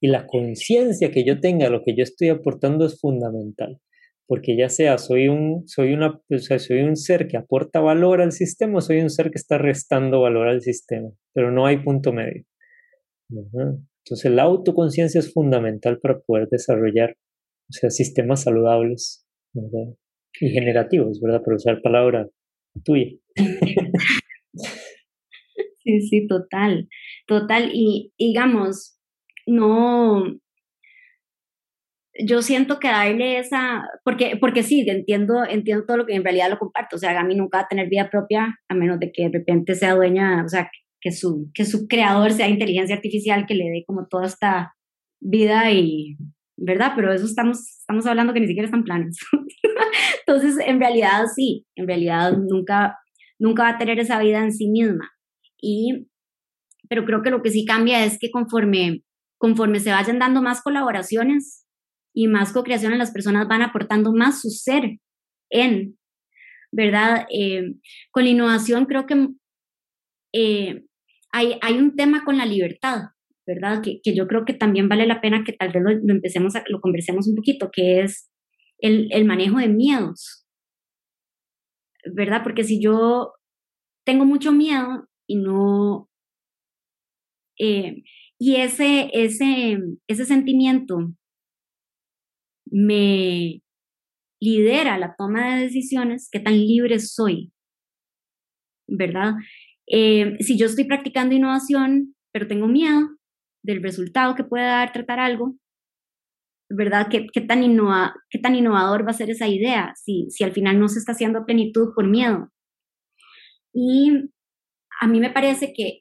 Y 0.02 0.08
la 0.08 0.26
conciencia 0.26 1.10
que 1.10 1.24
yo 1.24 1.40
tenga, 1.40 1.68
lo 1.68 1.82
que 1.84 1.94
yo 1.94 2.02
estoy 2.02 2.28
aportando 2.28 2.86
es 2.86 2.98
fundamental 2.98 3.78
porque 4.30 4.56
ya 4.56 4.68
sea 4.68 4.96
soy 4.96 5.26
un, 5.26 5.66
soy 5.66 5.92
una, 5.92 6.10
o 6.30 6.38
sea, 6.38 6.60
soy 6.60 6.82
un 6.82 6.94
ser 6.94 7.26
que 7.26 7.36
aporta 7.36 7.80
valor 7.80 8.20
al 8.20 8.30
sistema 8.30 8.78
o 8.78 8.80
soy 8.80 9.00
un 9.00 9.10
ser 9.10 9.32
que 9.32 9.38
está 9.38 9.58
restando 9.58 10.20
valor 10.20 10.46
al 10.46 10.62
sistema, 10.62 11.10
pero 11.34 11.50
no 11.50 11.66
hay 11.66 11.82
punto 11.82 12.12
medio. 12.12 12.44
Entonces 13.28 14.30
la 14.30 14.44
autoconciencia 14.44 15.18
es 15.18 15.32
fundamental 15.32 15.98
para 15.98 16.20
poder 16.20 16.46
desarrollar 16.48 17.10
o 17.10 17.72
sea, 17.72 17.90
sistemas 17.90 18.44
saludables 18.44 19.26
y 19.54 20.50
generativos, 20.50 21.20
¿verdad? 21.20 21.42
Para 21.44 21.56
usar 21.56 21.82
palabra 21.82 22.26
tuya. 22.84 23.10
Sí, 25.82 26.00
sí, 26.02 26.26
total, 26.26 26.88
total. 27.26 27.70
Y 27.72 28.12
digamos, 28.18 28.98
no, 29.46 30.24
yo 32.18 32.42
siento 32.42 32.78
que 32.78 32.88
darle 32.88 33.38
esa, 33.38 33.82
porque, 34.04 34.36
porque 34.38 34.62
sí, 34.62 34.84
entiendo, 34.86 35.44
entiendo 35.44 35.86
todo 35.86 35.98
lo 35.98 36.06
que 36.06 36.14
en 36.14 36.24
realidad 36.24 36.50
lo 36.50 36.58
comparto, 36.58 36.96
o 36.96 36.98
sea, 36.98 37.12
Gami 37.12 37.34
nunca 37.34 37.58
va 37.58 37.64
a 37.64 37.68
tener 37.68 37.88
vida 37.88 38.10
propia 38.10 38.58
a 38.68 38.74
menos 38.74 38.98
de 39.00 39.10
que 39.12 39.24
de 39.24 39.38
repente 39.38 39.74
sea 39.74 39.94
dueña, 39.94 40.44
o 40.44 40.48
sea, 40.48 40.70
que 41.00 41.12
su, 41.12 41.50
que 41.54 41.64
su 41.64 41.88
creador 41.88 42.32
sea 42.32 42.48
inteligencia 42.48 42.96
artificial 42.96 43.46
que 43.46 43.54
le 43.54 43.70
dé 43.70 43.84
como 43.86 44.06
toda 44.06 44.26
esta 44.26 44.74
vida 45.20 45.72
y, 45.72 46.16
¿verdad? 46.60 46.92
Pero 46.94 47.12
eso 47.12 47.24
estamos, 47.24 47.58
estamos 47.80 48.06
hablando 48.06 48.32
que 48.32 48.40
ni 48.40 48.46
siquiera 48.46 48.66
están 48.66 48.84
planes. 48.84 49.18
Entonces, 50.26 50.56
en 50.64 50.78
realidad 50.78 51.24
sí, 51.34 51.66
en 51.74 51.86
realidad 51.86 52.32
nunca, 52.36 52.98
nunca 53.38 53.64
va 53.64 53.68
a 53.70 53.78
tener 53.78 53.98
esa 53.98 54.20
vida 54.20 54.42
en 54.42 54.52
sí 54.52 54.68
misma. 54.68 55.10
Y, 55.60 56.06
pero 56.88 57.04
creo 57.04 57.22
que 57.22 57.30
lo 57.30 57.42
que 57.42 57.50
sí 57.50 57.64
cambia 57.64 58.04
es 58.04 58.18
que 58.18 58.30
conforme, 58.30 59.02
conforme 59.38 59.80
se 59.80 59.90
vayan 59.90 60.18
dando 60.18 60.42
más 60.42 60.62
colaboraciones, 60.62 61.66
y 62.12 62.28
más 62.28 62.52
co-creación, 62.52 62.96
las 62.98 63.12
personas 63.12 63.48
van 63.48 63.62
aportando 63.62 64.12
más 64.12 64.40
su 64.40 64.50
ser 64.50 64.98
en, 65.50 65.98
¿verdad? 66.72 67.26
Eh, 67.30 67.74
con 68.10 68.24
la 68.24 68.30
innovación 68.30 68.86
creo 68.86 69.06
que 69.06 69.28
eh, 70.32 70.84
hay, 71.32 71.58
hay 71.62 71.78
un 71.78 71.96
tema 71.96 72.24
con 72.24 72.36
la 72.36 72.46
libertad, 72.46 73.10
¿verdad? 73.50 73.82
Que, 73.82 74.00
que, 74.02 74.14
yo 74.14 74.28
creo 74.28 74.44
que 74.44 74.54
también 74.54 74.88
vale 74.88 75.06
la 75.06 75.20
pena 75.20 75.42
que 75.44 75.52
tal 75.52 75.72
vez 75.72 75.82
lo, 75.82 76.14
empecemos, 76.14 76.54
a, 76.54 76.62
lo 76.68 76.80
conversemos 76.80 77.26
un 77.26 77.34
poquito, 77.34 77.70
que 77.72 78.02
es 78.02 78.30
el, 78.78 79.08
el 79.12 79.24
manejo 79.24 79.58
de 79.58 79.68
miedos, 79.68 80.46
¿verdad? 82.14 82.42
Porque 82.44 82.62
si 82.62 82.80
yo 82.80 83.32
tengo 84.06 84.24
mucho 84.24 84.52
miedo 84.52 85.08
y 85.26 85.36
no... 85.36 86.08
Eh, 87.58 88.02
y 88.38 88.56
ese, 88.56 89.10
ese, 89.12 89.78
ese 90.08 90.24
sentimiento 90.24 91.12
me 92.70 93.60
lidera 94.40 94.96
la 94.96 95.14
toma 95.18 95.56
de 95.56 95.64
decisiones, 95.64 96.30
qué 96.32 96.40
tan 96.40 96.56
libre 96.56 97.00
soy, 97.00 97.52
¿verdad? 98.88 99.34
Eh, 99.86 100.36
si 100.40 100.56
yo 100.56 100.66
estoy 100.66 100.84
practicando 100.84 101.34
innovación, 101.34 102.14
pero 102.32 102.46
tengo 102.46 102.66
miedo 102.66 103.19
del 103.62 103.82
resultado 103.82 104.34
que 104.34 104.44
puede 104.44 104.64
dar 104.64 104.92
tratar 104.92 105.20
algo, 105.20 105.56
¿verdad? 106.68 107.08
¿Qué, 107.10 107.26
qué 107.32 107.40
tan, 107.40 107.62
innova, 107.62 108.14
qué 108.30 108.38
tan 108.38 108.54
innovador 108.54 109.06
va 109.06 109.10
a 109.10 109.14
ser 109.14 109.30
esa 109.30 109.48
idea 109.48 109.92
si, 109.96 110.26
si 110.30 110.44
al 110.44 110.52
final 110.52 110.78
no 110.78 110.88
se 110.88 110.98
está 110.98 111.12
haciendo 111.12 111.44
plenitud 111.44 111.92
por 111.94 112.06
miedo? 112.06 112.50
Y 113.72 114.30
a 115.00 115.06
mí 115.06 115.20
me 115.20 115.30
parece 115.30 115.72
que, 115.74 116.00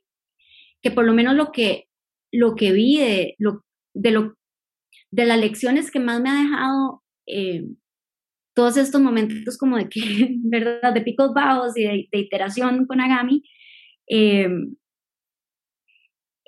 que 0.82 0.92
por 0.92 1.06
lo 1.06 1.14
menos 1.14 1.36
lo 1.36 1.52
que, 1.52 1.86
lo 2.32 2.56
que 2.56 2.72
vi 2.72 2.98
de 2.98 3.36
lo, 3.40 3.64
de 3.94 4.12
lo 4.12 4.40
de 5.12 5.26
las 5.26 5.40
lecciones 5.40 5.92
que 5.92 6.00
más 6.00 6.22
me 6.22 6.30
ha 6.30 6.44
dejado 6.44 7.04
eh, 7.28 7.66
todos 8.56 8.78
estos 8.78 9.02
momentos 9.02 9.58
como 9.58 9.78
de 9.78 9.90
que, 9.90 10.02
¿verdad? 10.44 10.94
De 10.94 11.02
picos 11.02 11.34
bajos 11.34 11.78
y 11.78 11.84
de, 11.84 12.08
iteración 12.12 12.86
con 12.86 13.02
Agami, 13.02 13.44
eh, 14.08 14.50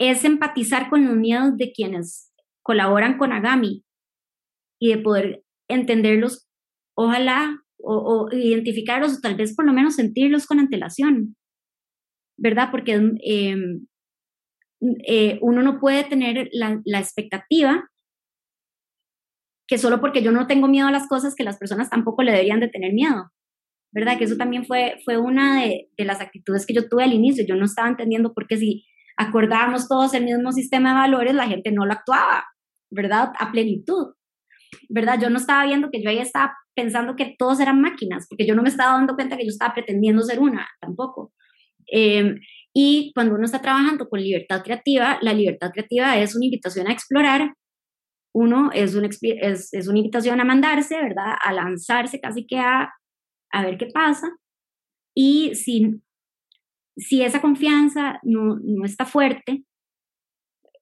es 0.10 0.26
empatizar 0.26 0.90
con 0.90 1.06
los 1.06 1.16
miedos 1.16 1.56
de 1.58 1.72
quienes 1.72 2.34
colaboran 2.64 3.20
con 3.20 3.32
Agami 3.32 3.86
y 4.80 4.90
de 4.90 4.98
poder 4.98 5.44
entenderlos, 5.70 6.50
ojalá, 6.96 7.60
o, 7.78 8.28
identificarlos, 8.32 9.18
o 9.18 9.22
tal 9.22 9.36
vez 9.36 9.56
por 9.56 9.66
lo 9.66 9.74
menos 9.74 9.96
sentirlos 9.96 10.48
con 10.48 10.60
antelación, 10.60 11.36
¿verdad? 12.38 12.70
Porque 12.72 13.00
eh, 13.24 13.56
uno 15.42 15.62
no 15.62 15.80
puede 15.80 16.04
tener 16.04 16.50
la, 16.52 16.82
la 16.84 17.00
expectativa 17.00 17.88
que 19.68 19.78
solo 19.78 20.02
porque 20.02 20.24
yo 20.24 20.32
no 20.32 20.48
tengo 20.48 20.68
miedo 20.68 20.88
a 20.88 20.92
las 20.92 21.08
cosas, 21.08 21.36
que 21.36 21.44
las 21.44 21.58
personas 21.58 21.90
tampoco 21.90 22.24
le 22.24 22.32
deberían 22.32 22.60
de 22.60 22.68
tener 22.68 22.92
miedo, 22.92 23.32
¿verdad? 23.94 24.18
Que 24.18 24.26
eso 24.26 24.36
también 24.36 24.66
fue, 24.66 25.00
fue 25.06 25.18
una 25.18 25.62
de, 25.62 25.90
de 25.96 26.06
las 26.06 26.22
actitudes 26.22 26.66
que 26.66 26.74
yo 26.74 26.90
tuve 26.90 27.04
al 27.04 27.14
inicio. 27.14 27.46
Yo 27.48 27.56
no 27.56 27.66
estaba 27.66 27.88
entendiendo 27.88 28.34
por 28.34 28.48
qué 28.48 28.58
si 28.58 28.86
acordábamos 29.22 29.88
todos 29.88 30.14
el 30.14 30.26
mismo 30.26 30.52
sistema 30.52 30.90
de 30.90 31.00
valores, 31.00 31.34
la 31.34 31.48
gente 31.48 31.72
no 31.72 31.86
lo 31.86 31.94
actuaba, 31.94 32.46
¿verdad? 32.90 33.32
A 33.40 33.52
plenitud, 33.52 34.14
¿verdad? 34.90 35.20
Yo 35.22 35.30
no 35.30 35.38
estaba 35.38 35.66
viendo 35.66 35.90
que 35.92 36.02
yo 36.02 36.10
ahí 36.10 36.20
estaba 36.20 36.54
pensando 36.76 37.16
que 37.16 37.36
todos 37.38 37.60
eran 37.60 37.82
máquinas, 37.82 38.28
porque 38.30 38.46
yo 38.46 38.56
no 38.56 38.64
me 38.64 38.70
estaba 38.70 38.94
dando 38.94 39.16
cuenta 39.16 39.38
que 39.38 39.44
yo 39.44 39.50
estaba 39.50 39.74
pretendiendo 39.74 40.24
ser 40.24 40.40
una, 40.40 40.68
tampoco. 40.80 41.34
Em, 41.88 42.40
y 42.74 43.12
cuando 43.14 43.36
uno 43.36 43.46
está 43.46 43.62
trabajando 43.62 44.08
con 44.08 44.22
libertad 44.22 44.64
creativa, 44.64 45.20
la 45.22 45.34
libertad 45.34 45.72
creativa 45.72 46.18
es 46.18 46.36
una 46.36 46.46
invitación 46.46 46.88
a 46.88 46.94
explorar 46.94 47.54
uno 48.34 48.72
es, 48.74 48.96
un, 48.96 49.06
es, 49.06 49.74
es, 49.74 49.88
una 49.88 50.00
invitación 50.00 50.40
a 50.40 50.46
mandarse, 50.46 50.96
¿verdad? 50.96 51.36
A 51.44 51.54
lanzarse 51.54 52.20
casi 52.20 52.46
que 52.46 52.58
a, 52.58 52.90
a 53.52 53.66
ver 53.66 53.78
qué 53.78 53.88
pasa. 53.88 54.30
Y 55.14 55.54
si, 55.56 56.02
si 56.98 57.24
esa 57.24 57.42
confianza 57.42 58.20
no, 58.24 58.58
no 58.64 58.86
está 58.86 59.06
fuerte, 59.06 59.64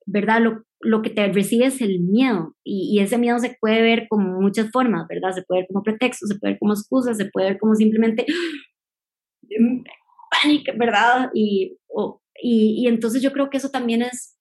¿verdad? 0.05 0.41
Lo, 0.41 0.63
lo, 0.81 1.01
que 1.01 1.09
te 1.09 1.31
recibe 1.31 1.67
es 1.67 1.81
el 1.81 1.99
miedo 1.99 2.55
y, 2.63 2.95
y, 2.95 2.99
ese 3.01 3.17
miedo 3.17 3.37
se 3.39 3.55
puede 3.59 3.81
ver 3.81 4.07
como 4.09 4.41
muchas 4.41 4.71
formas, 4.71 5.07
¿verdad? 5.07 5.33
Se 5.33 5.43
puede 5.43 5.61
ver 5.61 5.67
como 5.67 5.83
pretexto, 5.83 6.25
se 6.25 6.35
puede 6.39 6.53
ver 6.53 6.59
como 6.59 6.73
excusa, 6.73 7.13
se 7.13 7.25
puede 7.25 7.51
ver 7.51 7.59
como 7.59 7.75
simplemente 7.75 8.25
pánico, 10.31 10.71
¿verdad? 10.77 11.29
Y, 11.33 11.77
y, 12.41 12.87
entonces 12.87 13.21
yo 13.21 13.31
creo 13.31 13.49
que 13.49 13.57
eso 13.57 13.69
también 13.69 14.01
es, 14.01 14.37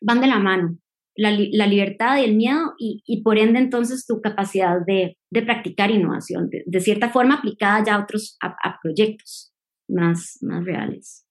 van 0.00 0.20
de 0.20 0.26
la 0.26 0.38
mano, 0.38 0.78
la, 1.14 1.30
libertad 1.66 2.18
y 2.18 2.24
el 2.24 2.36
miedo 2.36 2.74
y, 2.78 3.22
por 3.22 3.38
ende 3.38 3.58
entonces 3.58 4.06
tu 4.06 4.20
capacidad 4.20 4.78
de, 4.86 5.18
de 5.30 5.42
practicar 5.42 5.90
innovación, 5.90 6.48
de, 6.50 6.80
cierta 6.80 7.10
forma 7.10 7.36
aplicada 7.36 7.84
ya 7.84 7.94
a 7.96 8.02
otros 8.02 8.36
a, 8.40 8.78
proyectos 8.82 9.52
más, 9.88 10.38
más 10.42 10.64
reales. 10.64 11.26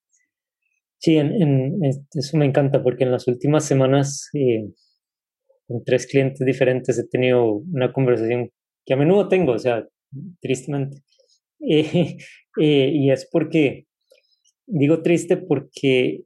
Sí, 0.99 1.18
en, 1.18 1.80
eso 1.84 2.38
me 2.38 2.45
encanta 2.45 2.82
porque 2.82 3.03
en 3.03 3.12
las 3.12 3.28
últimas 3.28 3.66
semanas 3.66 4.30
eh, 4.34 4.68
con 5.68 5.84
tres 5.84 6.08
clientes 6.08 6.45
diferentes 6.45 6.97
he 6.97 7.08
tenido 7.08 7.62
una 7.72 7.93
conversación 7.93 8.49
que 8.86 8.93
a 8.93 8.97
menudo 8.97 9.28
tengo, 9.28 9.53
o 9.53 9.60
sea, 9.60 9.88
tristemente. 10.41 11.01
Eh, 11.60 12.18
eh, 12.62 12.91
y 12.93 13.10
es 13.10 13.28
porque, 13.32 13.88
digo 14.68 15.01
triste 15.01 15.38
porque 15.38 16.22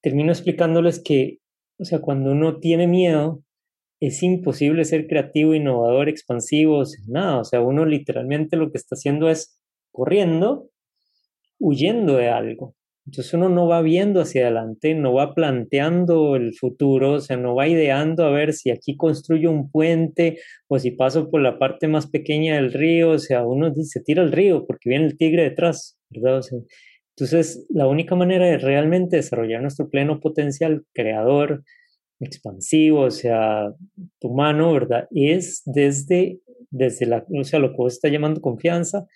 termino 0.00 0.32
explicándoles 0.32 1.00
que 1.00 1.38
o 1.78 1.84
sea, 1.84 2.00
cuando 2.00 2.30
uno 2.32 2.60
tiene 2.60 2.86
miedo, 2.86 3.42
es 4.00 4.22
imposible 4.22 4.84
ser 4.84 5.06
creativo, 5.06 5.54
innovador, 5.54 6.08
expansivo, 6.08 6.82
nada. 7.08 7.40
O 7.40 7.44
sea, 7.44 7.60
uno 7.60 7.84
literalmente 7.84 8.56
lo 8.56 8.70
que 8.70 8.78
está 8.78 8.94
haciendo 8.94 9.28
es 9.28 9.60
corriendo, 9.92 10.70
huyendo 11.58 12.16
de 12.16 12.28
algo. 12.28 12.74
Entonces 13.06 13.34
uno 13.34 13.50
no 13.50 13.68
va 13.68 13.82
viendo 13.82 14.20
hacia 14.22 14.42
adelante, 14.42 14.94
no 14.94 15.12
va 15.12 15.34
planteando 15.34 16.36
el 16.36 16.54
futuro, 16.54 17.12
o 17.14 17.20
sea, 17.20 17.36
no 17.36 17.54
va 17.54 17.68
ideando 17.68 18.24
a 18.24 18.30
ver 18.30 18.54
si 18.54 18.70
aquí 18.70 18.96
construyo 18.96 19.50
un 19.50 19.70
puente 19.70 20.38
o 20.68 20.78
si 20.78 20.90
paso 20.92 21.30
por 21.30 21.42
la 21.42 21.58
parte 21.58 21.86
más 21.86 22.06
pequeña 22.06 22.54
del 22.54 22.72
río, 22.72 23.10
o 23.10 23.18
sea, 23.18 23.44
uno 23.44 23.70
dice, 23.70 24.00
tira 24.00 24.22
el 24.22 24.32
río 24.32 24.66
porque 24.66 24.88
viene 24.88 25.04
el 25.04 25.18
tigre 25.18 25.42
detrás, 25.42 25.98
¿verdad? 26.08 26.38
O 26.38 26.64
entonces, 27.16 27.66
la 27.70 27.86
única 27.86 28.16
manera 28.16 28.46
de 28.46 28.58
realmente 28.58 29.16
desarrollar 29.16 29.62
nuestro 29.62 29.88
pleno 29.88 30.18
potencial 30.18 30.84
creador, 30.92 31.62
expansivo, 32.18 33.02
o 33.02 33.10
sea, 33.10 33.72
humano, 34.20 34.72
¿verdad? 34.72 35.06
Es 35.12 35.62
desde, 35.64 36.40
desde 36.70 37.06
la, 37.06 37.24
o 37.28 37.44
sea, 37.44 37.60
lo 37.60 37.70
que 37.70 37.76
vos 37.76 37.92
está 37.92 38.08
llamando 38.08 38.40
confianza, 38.40 39.06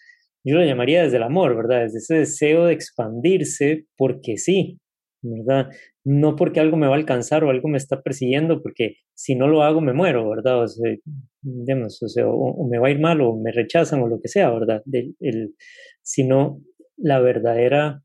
yo 0.44 0.56
lo 0.56 0.64
llamaría 0.64 1.02
desde 1.02 1.16
el 1.16 1.22
amor, 1.22 1.56
¿verdad? 1.56 1.82
Desde 1.82 1.98
ese 1.98 2.14
deseo 2.16 2.66
de 2.66 2.74
expandirse 2.74 3.86
porque 3.96 4.36
sí, 4.36 4.78
¿verdad? 5.22 5.70
No 6.04 6.36
porque 6.36 6.60
algo 6.60 6.76
me 6.76 6.86
va 6.86 6.94
a 6.94 6.98
alcanzar 6.98 7.44
o 7.44 7.50
algo 7.50 7.68
me 7.68 7.78
está 7.78 8.02
persiguiendo, 8.02 8.62
porque 8.62 8.96
si 9.14 9.34
no 9.34 9.48
lo 9.48 9.62
hago 9.62 9.80
me 9.80 9.92
muero, 9.92 10.28
¿verdad? 10.28 10.62
O 10.62 10.68
sea, 10.68 10.94
digamos, 11.42 12.02
o, 12.02 12.08
sea, 12.08 12.26
o, 12.28 12.68
me 12.68 12.78
va 12.78 12.88
a 12.88 12.90
ir 12.90 13.00
mal 13.00 13.20
o 13.20 13.36
me 13.36 13.52
rechazan 13.52 14.00
o 14.00 14.08
lo 14.08 14.20
que 14.20 14.28
sea, 14.28 14.50
¿verdad? 14.50 14.82
el, 15.20 15.54
sino 16.02 16.60
la 16.96 17.20
verdadera 17.20 18.02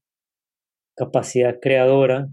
capacidad 0.96 1.60
creadora 1.60 2.30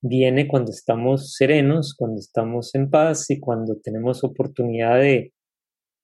viene 0.00 0.46
cuando 0.46 0.70
estamos 0.70 1.34
serenos, 1.34 1.94
cuando 1.96 2.18
estamos 2.20 2.74
en 2.74 2.90
paz 2.90 3.30
y 3.30 3.40
cuando 3.40 3.76
tenemos 3.82 4.22
oportunidad 4.24 4.98
de, 4.98 5.32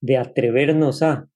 de 0.00 0.16
atrevernos 0.16 1.02
a. 1.02 1.28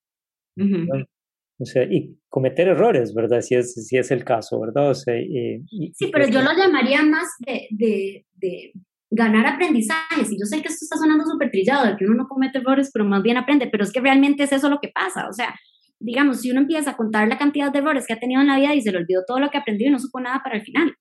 O 1.61 1.65
sea, 1.65 1.83
y 1.85 2.17
cometer 2.29 2.69
errores, 2.69 3.13
¿verdad? 3.15 3.41
Si 3.41 3.57
es, 3.57 3.75
si 3.75 3.97
es 3.97 4.11
el 4.13 4.25
caso, 4.25 4.61
¿verdad? 4.61 4.91
O 4.91 4.95
sea, 4.95 5.15
sí, 5.15 6.11
pero 6.13 6.25
pues 6.25 6.31
yo 6.31 6.41
lo 6.41 6.53
llamaría 6.57 7.03
más 7.03 7.27
de, 7.41 7.67
de, 7.71 8.27
de, 8.37 8.73
ganar 9.11 9.47
aprendizajes. 9.47 10.31
Y 10.31 10.39
yo 10.39 10.45
sé 10.45 10.63
que 10.63 10.69
esto 10.69 10.85
está 10.85 10.97
sonando 10.97 11.25
súper 11.25 11.51
trillado, 11.51 11.87
de 11.87 11.97
que 11.97 12.05
uno 12.05 12.15
no 12.15 12.29
comete 12.29 12.59
errores, 12.59 12.91
pero 12.93 13.05
más 13.05 13.23
bien 13.23 13.39
aprende, 13.39 13.67
pero 13.67 13.83
es 13.83 13.93
que 13.93 14.01
realmente 14.01 14.45
es 14.45 14.53
eso 14.53 14.69
lo 14.69 14.79
que 14.81 14.93
pasa. 14.95 15.29
O 15.29 15.33
sea, 15.33 15.55
digamos, 15.99 16.41
si 16.41 16.51
uno 16.51 16.61
empieza 16.61 16.93
a 16.93 16.97
contar 16.97 17.27
la 17.27 17.39
cantidad 17.39 17.73
de 17.73 17.81
errores 17.81 18.07
que 18.07 18.13
ha 18.13 18.21
tenido 18.21 18.41
en 18.41 18.47
la 18.47 18.57
vida 18.57 18.75
y 18.75 18.81
se 18.81 18.93
le 18.93 18.99
olvidó 18.99 19.23
todo 19.27 19.41
lo 19.41 19.51
que 19.51 19.59
aprendió 19.59 19.89
y 19.89 19.91
no 19.91 19.99
supo 19.99 20.21
nada 20.21 20.41
para 20.45 20.57
el 20.57 20.63
final, 20.63 20.95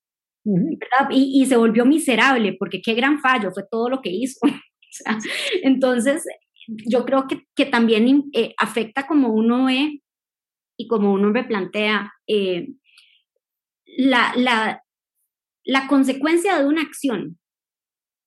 ¿verdad? 0.43 1.09
Y, 1.11 1.39
y, 1.41 1.45
se 1.45 1.57
volvió 1.57 1.85
miserable, 1.85 2.55
porque 2.57 2.81
qué 2.81 2.95
gran 2.95 3.19
fallo 3.19 3.51
fue 3.51 3.63
todo 3.69 3.89
lo 3.89 4.01
que 4.01 4.09
hizo. 4.09 4.39
entonces, 5.63 6.23
yo 6.67 7.05
creo 7.05 7.27
que, 7.27 7.43
que 7.55 7.65
también 7.65 8.23
eh, 8.33 8.53
afecta 8.57 9.05
como 9.05 9.29
uno 9.29 9.65
ve 9.65 10.01
y 10.77 10.87
como 10.87 11.11
uno 11.11 11.31
replantea 11.33 12.13
eh, 12.27 12.67
la, 13.85 14.33
la, 14.35 14.83
la, 15.65 15.87
consecuencia 15.87 16.59
de 16.59 16.67
una 16.67 16.83
acción, 16.83 17.39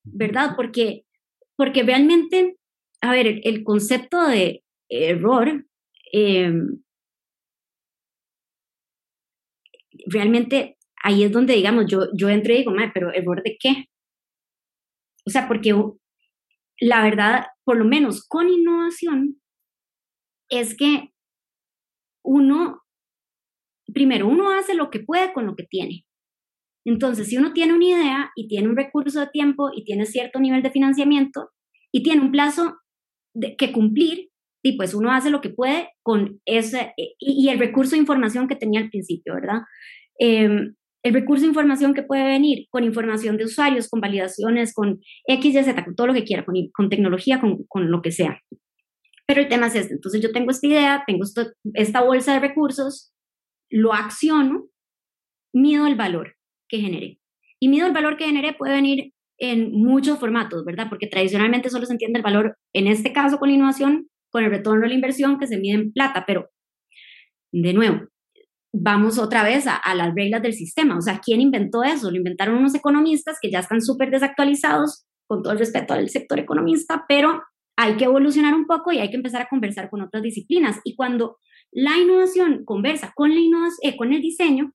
¿verdad? 0.05 0.55
Porque, 0.57 1.05
porque 1.57 1.83
realmente, 1.85 2.57
a 3.01 3.13
ver, 3.13 3.41
el, 3.45 3.63
concepto 3.63 4.27
de 4.27 4.65
error 4.89 5.65
eh, 6.13 6.53
realmente 10.07 10.77
ahí 11.03 11.23
es 11.23 11.33
donde, 11.33 11.55
digamos, 11.55 11.87
yo, 11.87 12.09
yo 12.15 12.29
entro 12.29 12.53
y 12.53 12.59
digo, 12.59 12.73
pero 12.93 13.13
error 13.13 13.43
de 13.43 13.57
qué? 13.59 13.87
O 15.27 15.31
sea, 15.31 15.47
porque 15.47 15.75
la 16.81 17.03
verdad, 17.05 17.47
por 17.65 17.77
lo 17.77 17.85
menos 17.85 18.27
con 18.27 18.49
innovación, 18.49 19.41
es 20.49 20.77
que 20.77 21.13
uno, 22.25 22.83
primero, 23.93 24.29
uno 24.29 24.51
hace 24.51 24.75
lo 24.75 24.91
que 24.91 25.01
puede 25.01 25.33
con 25.33 25.47
lo 25.47 25.57
que 25.57 25.65
tiene. 25.65 26.05
Entonces, 26.87 27.29
si 27.29 27.37
uno 27.37 27.53
tiene 27.53 27.75
una 27.75 27.85
idea 27.85 28.31
y 28.35 28.49
tiene 28.49 28.69
un 28.69 28.77
recurso 28.77 29.21
de 29.21 29.27
tiempo 29.29 29.71
y 29.75 29.85
tiene 29.85 30.07
cierto 30.07 30.41
nivel 30.41 30.63
de 30.63 30.71
financiamiento 30.71 31.51
y 31.93 32.03
tiene 32.03 32.23
un 32.23 32.33
plazo 32.33 32.79
de, 33.35 33.57
que 33.57 33.73
cumplir, 33.73 34.31
y 34.63 34.77
pues 34.77 34.95
uno 34.95 35.13
hace 35.13 35.31
lo 35.31 35.41
que 35.41 35.51
puede 35.51 35.91
con 36.03 36.41
ese, 36.45 36.93
y, 36.97 37.49
el 37.49 37.59
recurso 37.59 37.93
de 37.93 38.01
información 38.01 38.49
que 38.49 38.57
tenía 38.57 38.81
al 38.81 38.91
principio, 38.91 39.35
¿verdad? 39.35 39.63
Em, 40.19 40.75
el 41.03 41.15
recurso 41.15 41.43
de 41.43 41.49
información 41.49 41.95
que 41.95 42.03
puede 42.03 42.25
venir 42.25 42.67
con 42.71 42.85
información 42.85 43.39
de 43.39 43.45
usuarios, 43.45 43.89
con 43.89 44.01
validaciones, 44.01 44.75
con 44.75 45.01
X, 45.27 45.55
Y, 45.55 45.63
Z, 45.63 45.85
con 45.85 45.97
todo 45.97 46.09
lo 46.09 46.15
que 46.15 46.25
quiera, 46.25 46.45
con, 46.45 46.55
con 46.73 46.91
tecnología, 46.91 47.41
con, 47.41 47.65
con, 47.69 47.91
lo 47.91 48.03
que 48.03 48.13
sea. 48.13 48.39
Pero 49.31 49.43
el 49.43 49.49
tema 49.49 49.69
es 49.69 49.77
este. 49.77 49.95
Entonces 49.95 50.21
yo 50.21 50.33
tengo 50.33 50.51
esta 50.51 50.67
idea, 50.67 51.05
tengo 51.07 51.23
esta 51.75 52.03
bolsa 52.03 52.35
de 52.35 52.41
recursos, 52.41 53.13
lo 53.71 53.95
acciono, 53.95 54.67
mido 55.55 55.87
el 55.87 55.95
valor 55.95 56.35
que 56.69 56.79
generé. 56.79 57.21
Y 57.61 57.69
mido 57.69 57.87
el 57.87 57.93
valor 57.93 58.17
que 58.17 58.25
generé 58.25 58.55
puede 58.55 58.75
venir 58.75 59.13
en 59.39 59.71
muchos 59.71 60.19
formatos, 60.19 60.65
¿verdad? 60.65 60.89
Porque 60.89 61.07
tradicionalmente 61.07 61.71
solo 61.71 61.87
se 61.87 61.93
entiende 61.93 62.19
el 62.19 62.25
valor, 62.25 62.57
en 62.75 62.89
este 62.89 63.13
caso 63.13 63.39
con 63.39 63.51
la 63.51 63.55
innovación, 63.55 64.09
con 64.33 64.43
el 64.43 64.51
retorno 64.51 64.83
de 64.83 64.89
la 64.89 64.95
inversión 64.95 65.39
que 65.39 65.47
se 65.47 65.59
mide 65.59 65.77
en 65.77 65.93
plata, 65.93 66.25
pero 66.27 66.49
de 67.53 67.73
nuevo, 67.73 68.09
vamos 68.75 69.17
otra 69.17 69.45
vez 69.45 69.69
a, 69.69 69.77
a, 69.77 69.95
las 69.95 70.13
reglas 70.13 70.43
del 70.43 70.55
sistema. 70.55 70.99
O 70.99 71.03
sea, 71.03 71.21
¿quién 71.25 71.41
inventó 71.41 71.85
eso? 71.85 72.11
Lo 72.11 72.17
inventaron 72.17 72.59
unos 72.59 72.75
economistas 72.75 73.39
que 73.41 73.53
ya 73.53 73.61
están 73.61 73.81
súper 73.81 74.11
desactualizados, 74.11 75.05
con 75.29 75.45
todo 75.45 75.53
el 75.53 75.61
respeto 75.61 75.95
al 75.95 76.09
sector 76.09 76.41
economista, 76.41 77.05
pero 77.07 77.41
hay 77.83 77.97
que 77.97 78.05
evolucionar 78.05 78.53
un 78.55 78.67
poco 78.67 78.93
y 78.93 78.99
hay 78.99 79.09
que 79.09 79.17
empezar 79.17 79.41
a 79.41 79.49
conversar 79.49 79.89
con 79.89 80.03
otras 80.03 80.23
disciplinas. 80.23 80.81
Y 80.85 80.95
cuando 80.97 81.39
la 81.73 81.97
innovación 81.97 82.67
conversa 82.67 83.11
con, 83.17 83.31
la 83.31 83.41
eh, 83.83 83.97
con 83.97 84.13
el 84.13 84.21
diseño, 84.21 84.75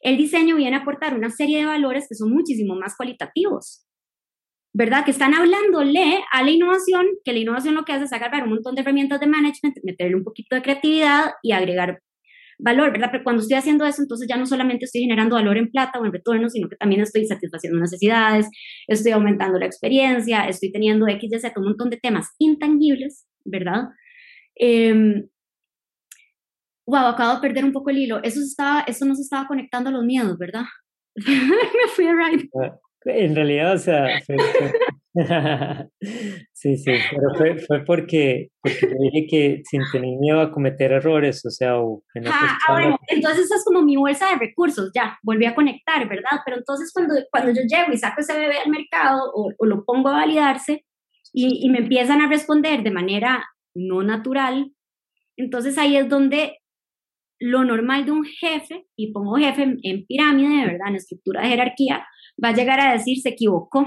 el 0.00 0.16
diseño 0.16 0.56
viene 0.56 0.76
a 0.76 0.80
aportar 0.80 1.14
una 1.14 1.28
serie 1.28 1.58
de 1.58 1.66
valores 1.66 2.06
que 2.08 2.14
son 2.14 2.30
muchísimo 2.30 2.76
más 2.76 2.96
cualitativos, 2.96 3.86
¿verdad? 4.72 5.04
Que 5.04 5.10
están 5.10 5.34
hablándole 5.34 6.24
a 6.32 6.42
la 6.42 6.50
innovación, 6.50 7.06
que 7.26 7.34
la 7.34 7.40
innovación 7.40 7.74
lo 7.74 7.84
que 7.84 7.92
hace 7.92 8.04
es 8.04 8.12
agarrar 8.14 8.44
un 8.44 8.54
montón 8.54 8.74
de 8.74 8.80
herramientas 8.80 9.20
de 9.20 9.26
management, 9.26 9.76
meterle 9.82 10.16
un 10.16 10.24
poquito 10.24 10.56
de 10.56 10.62
creatividad 10.62 11.32
y 11.42 11.52
agregar 11.52 12.00
valor, 12.58 12.92
¿verdad? 12.92 13.08
Pero 13.12 13.24
cuando 13.24 13.42
estoy 13.42 13.56
haciendo 13.56 13.84
eso, 13.86 14.02
entonces 14.02 14.26
ya 14.28 14.36
no 14.36 14.46
solamente 14.46 14.84
estoy 14.84 15.02
generando 15.02 15.36
valor 15.36 15.56
en 15.56 15.70
plata 15.70 15.98
o 15.98 16.06
en 16.06 16.12
retorno, 16.12 16.48
sino 16.48 16.68
que 16.68 16.76
también 16.76 17.00
estoy 17.00 17.26
satisfaciendo 17.26 17.78
necesidades, 17.78 18.48
estoy 18.86 19.12
aumentando 19.12 19.58
la 19.58 19.66
experiencia, 19.66 20.46
estoy 20.48 20.72
teniendo 20.72 21.06
X, 21.08 21.32
Y, 21.32 21.38
Z, 21.38 21.52
un 21.58 21.66
montón 21.66 21.90
de 21.90 21.96
temas 21.96 22.28
intangibles, 22.38 23.26
¿verdad? 23.44 23.88
Wow, 26.86 27.06
acabo 27.06 27.36
de 27.36 27.40
perder 27.40 27.64
un 27.64 27.72
poco 27.72 27.90
el 27.90 27.98
hilo. 27.98 28.22
Eso, 28.22 28.40
estaba, 28.40 28.84
eso 28.86 29.06
no 29.06 29.14
se 29.14 29.22
estaba 29.22 29.46
conectando 29.46 29.88
a 29.88 29.92
los 29.92 30.04
miedos, 30.04 30.36
¿verdad? 30.38 30.64
Me 31.16 31.88
fui 31.94 32.06
a 32.06 32.12
ride. 32.12 32.48
Ah, 32.60 32.78
en 33.06 33.34
realidad, 33.34 33.74
o 33.74 33.78
sea, 33.78 34.20
sí, 36.52 36.76
sí, 36.76 36.92
pero 37.10 37.34
fue, 37.36 37.58
fue 37.58 37.84
porque, 37.84 38.48
porque 38.60 38.88
dije 39.00 39.26
que 39.30 39.62
sin 39.64 39.82
tener 39.92 40.18
miedo 40.18 40.40
a 40.40 40.50
cometer 40.50 40.90
errores, 40.90 41.44
o 41.46 41.50
sea, 41.50 41.78
o 41.78 42.02
ah, 42.26 42.58
ah, 42.68 42.72
bueno, 42.72 42.98
entonces 43.06 43.48
es 43.50 43.64
como 43.64 43.82
mi 43.82 43.96
bolsa 43.96 44.30
de 44.30 44.46
recursos, 44.46 44.90
ya, 44.92 45.16
volví 45.22 45.46
a 45.46 45.54
conectar, 45.54 46.08
¿verdad? 46.08 46.40
Pero 46.44 46.56
entonces 46.56 46.90
cuando, 46.92 47.14
cuando 47.30 47.52
yo 47.52 47.62
llego 47.62 47.92
y 47.92 47.96
saco 47.96 48.22
ese 48.22 48.36
bebé 48.36 48.58
al 48.58 48.70
mercado 48.70 49.30
o, 49.32 49.52
o 49.56 49.66
lo 49.66 49.84
pongo 49.84 50.08
a 50.08 50.14
validarse 50.16 50.84
y, 51.32 51.64
y 51.64 51.70
me 51.70 51.78
empiezan 51.78 52.20
a 52.20 52.28
responder 52.28 52.82
de 52.82 52.90
manera 52.90 53.44
no 53.72 54.02
natural, 54.02 54.72
entonces 55.36 55.78
ahí 55.78 55.96
es 55.96 56.08
donde 56.08 56.58
lo 57.38 57.64
normal 57.64 58.04
de 58.04 58.12
un 58.12 58.24
jefe, 58.24 58.86
y 58.96 59.12
pongo 59.12 59.36
jefe 59.36 59.62
en, 59.62 59.78
en 59.82 60.06
pirámide, 60.06 60.66
¿verdad? 60.66 60.88
En 60.88 60.96
estructura 60.96 61.42
de 61.42 61.48
jerarquía, 61.48 62.04
va 62.42 62.48
a 62.48 62.54
llegar 62.54 62.80
a 62.80 62.92
decir 62.92 63.18
se 63.20 63.30
equivocó, 63.30 63.86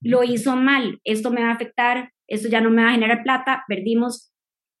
lo 0.00 0.22
hizo 0.22 0.56
mal, 0.56 1.00
esto 1.04 1.30
me 1.30 1.42
va 1.42 1.50
a 1.50 1.54
afectar, 1.54 2.12
esto 2.28 2.48
ya 2.48 2.60
no 2.60 2.70
me 2.70 2.82
va 2.82 2.90
a 2.90 2.92
generar 2.92 3.22
plata, 3.22 3.64
perdimos, 3.66 4.32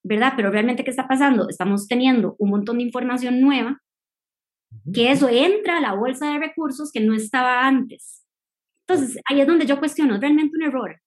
¿verdad? 0.04 0.34
Pero 0.36 0.50
realmente, 0.50 0.84
¿qué 0.84 0.90
está 0.90 1.08
pasando? 1.08 1.48
Estamos 1.48 1.88
teniendo 1.88 2.36
un 2.38 2.50
montón 2.50 2.78
de 2.78 2.84
información 2.84 3.40
nueva, 3.40 3.80
que 4.92 5.10
eso 5.10 5.28
entra 5.28 5.78
a 5.78 5.80
la 5.80 5.94
bolsa 5.94 6.32
de 6.32 6.38
recursos 6.38 6.92
que 6.92 7.00
no 7.00 7.14
estaba 7.14 7.66
antes. 7.66 8.24
Entonces, 8.86 9.20
ahí 9.28 9.40
es 9.40 9.46
donde 9.46 9.66
yo 9.66 9.78
cuestiono, 9.78 10.14
¿es 10.14 10.20
realmente 10.20 10.56
un 10.56 10.62
error? 10.62 11.00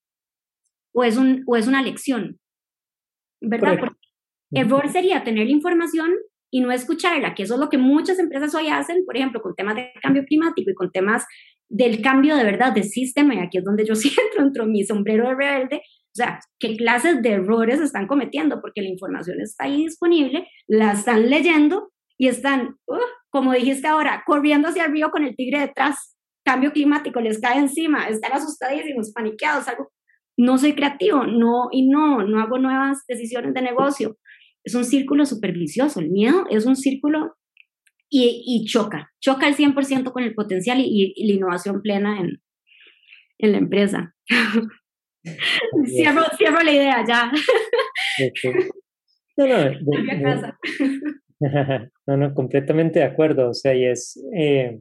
¿O 0.93 1.03
es, 1.03 1.17
un, 1.17 1.43
o 1.47 1.55
es 1.55 1.67
una 1.67 1.81
lección? 1.81 2.39
¿Verdad? 3.41 3.79
Porque 3.79 3.97
error 4.51 4.89
sería 4.89 5.23
tener 5.23 5.45
la 5.45 5.51
información 5.51 6.11
y 6.51 6.59
no 6.59 6.71
escucharla, 6.71 7.33
que 7.33 7.43
eso 7.43 7.53
es 7.53 7.59
lo 7.59 7.69
que 7.69 7.77
muchas 7.77 8.19
empresas 8.19 8.53
hoy 8.53 8.67
hacen, 8.67 9.05
por 9.05 9.15
ejemplo, 9.15 9.41
con 9.41 9.55
temas 9.55 9.75
de 9.75 9.93
cambio 10.01 10.25
climático 10.25 10.69
y 10.69 10.75
con 10.75 10.91
temas 10.91 11.25
del 11.71 12.01
cambio 12.01 12.35
de 12.35 12.43
verdad 12.43 12.73
de 12.73 12.83
sistema, 12.83 13.33
y 13.33 13.39
aquí 13.39 13.57
es 13.57 13.63
donde 13.63 13.85
yo 13.85 13.95
sí 13.95 14.09
entro, 14.09 14.45
entro 14.45 14.65
mi 14.65 14.83
sombrero 14.83 15.29
de 15.29 15.35
rebelde, 15.35 15.77
o 15.77 16.13
sea, 16.13 16.39
qué 16.59 16.75
clases 16.75 17.21
de 17.21 17.31
errores 17.31 17.79
están 17.79 18.05
cometiendo, 18.05 18.59
porque 18.61 18.81
la 18.81 18.89
información 18.89 19.39
está 19.39 19.63
ahí 19.63 19.83
disponible, 19.85 20.47
la 20.67 20.91
están 20.91 21.29
leyendo 21.29 21.91
y 22.17 22.27
están, 22.27 22.75
uh, 22.87 22.97
como 23.29 23.53
dijiste 23.53 23.87
ahora, 23.87 24.23
corriendo 24.25 24.67
hacia 24.67 24.85
el 24.85 24.91
río 24.91 25.09
con 25.09 25.23
el 25.23 25.35
tigre 25.35 25.61
detrás, 25.61 26.17
cambio 26.43 26.73
climático 26.73 27.21
les 27.21 27.39
cae 27.39 27.59
encima, 27.59 28.09
están 28.09 28.33
asustadísimos, 28.33 29.13
paniqueados, 29.13 29.69
algo, 29.69 29.89
no 30.37 30.57
soy 30.57 30.73
creativo, 30.73 31.25
no, 31.25 31.69
y 31.71 31.87
no, 31.87 32.23
no 32.23 32.41
hago 32.41 32.57
nuevas 32.57 33.05
decisiones 33.07 33.53
de 33.53 33.61
negocio. 33.61 34.17
Es 34.63 34.75
un 34.75 34.83
círculo 34.83 35.25
supervicioso, 35.25 36.01
el 36.01 36.09
miedo 36.09 36.45
es 36.49 36.65
un 36.65 36.75
círculo 36.75 37.35
y, 38.13 38.65
choca, 38.65 39.11
choca 39.21 39.47
al 39.47 39.55
100% 39.55 40.11
con 40.11 40.23
el 40.23 40.35
potencial 40.35 40.79
y, 40.81 41.13
la 41.25 41.33
innovación 41.33 41.81
plena 41.81 42.19
en, 42.19 42.41
en 43.39 43.51
la 43.53 43.57
empresa. 43.57 44.13
cierro, 45.85 46.23
cierro, 46.37 46.61
la 46.61 46.71
idea 46.71 47.05
ya. 47.07 47.31
No, 49.37 49.47
no, 49.47 49.55
no, 52.07 52.17
no, 52.17 52.33
completamente 52.33 52.99
de 52.99 53.05
acuerdo. 53.05 53.49
O 53.49 53.53
sea, 53.53 53.73
y 53.73 53.85
es, 53.85 54.21
eh, 54.37 54.79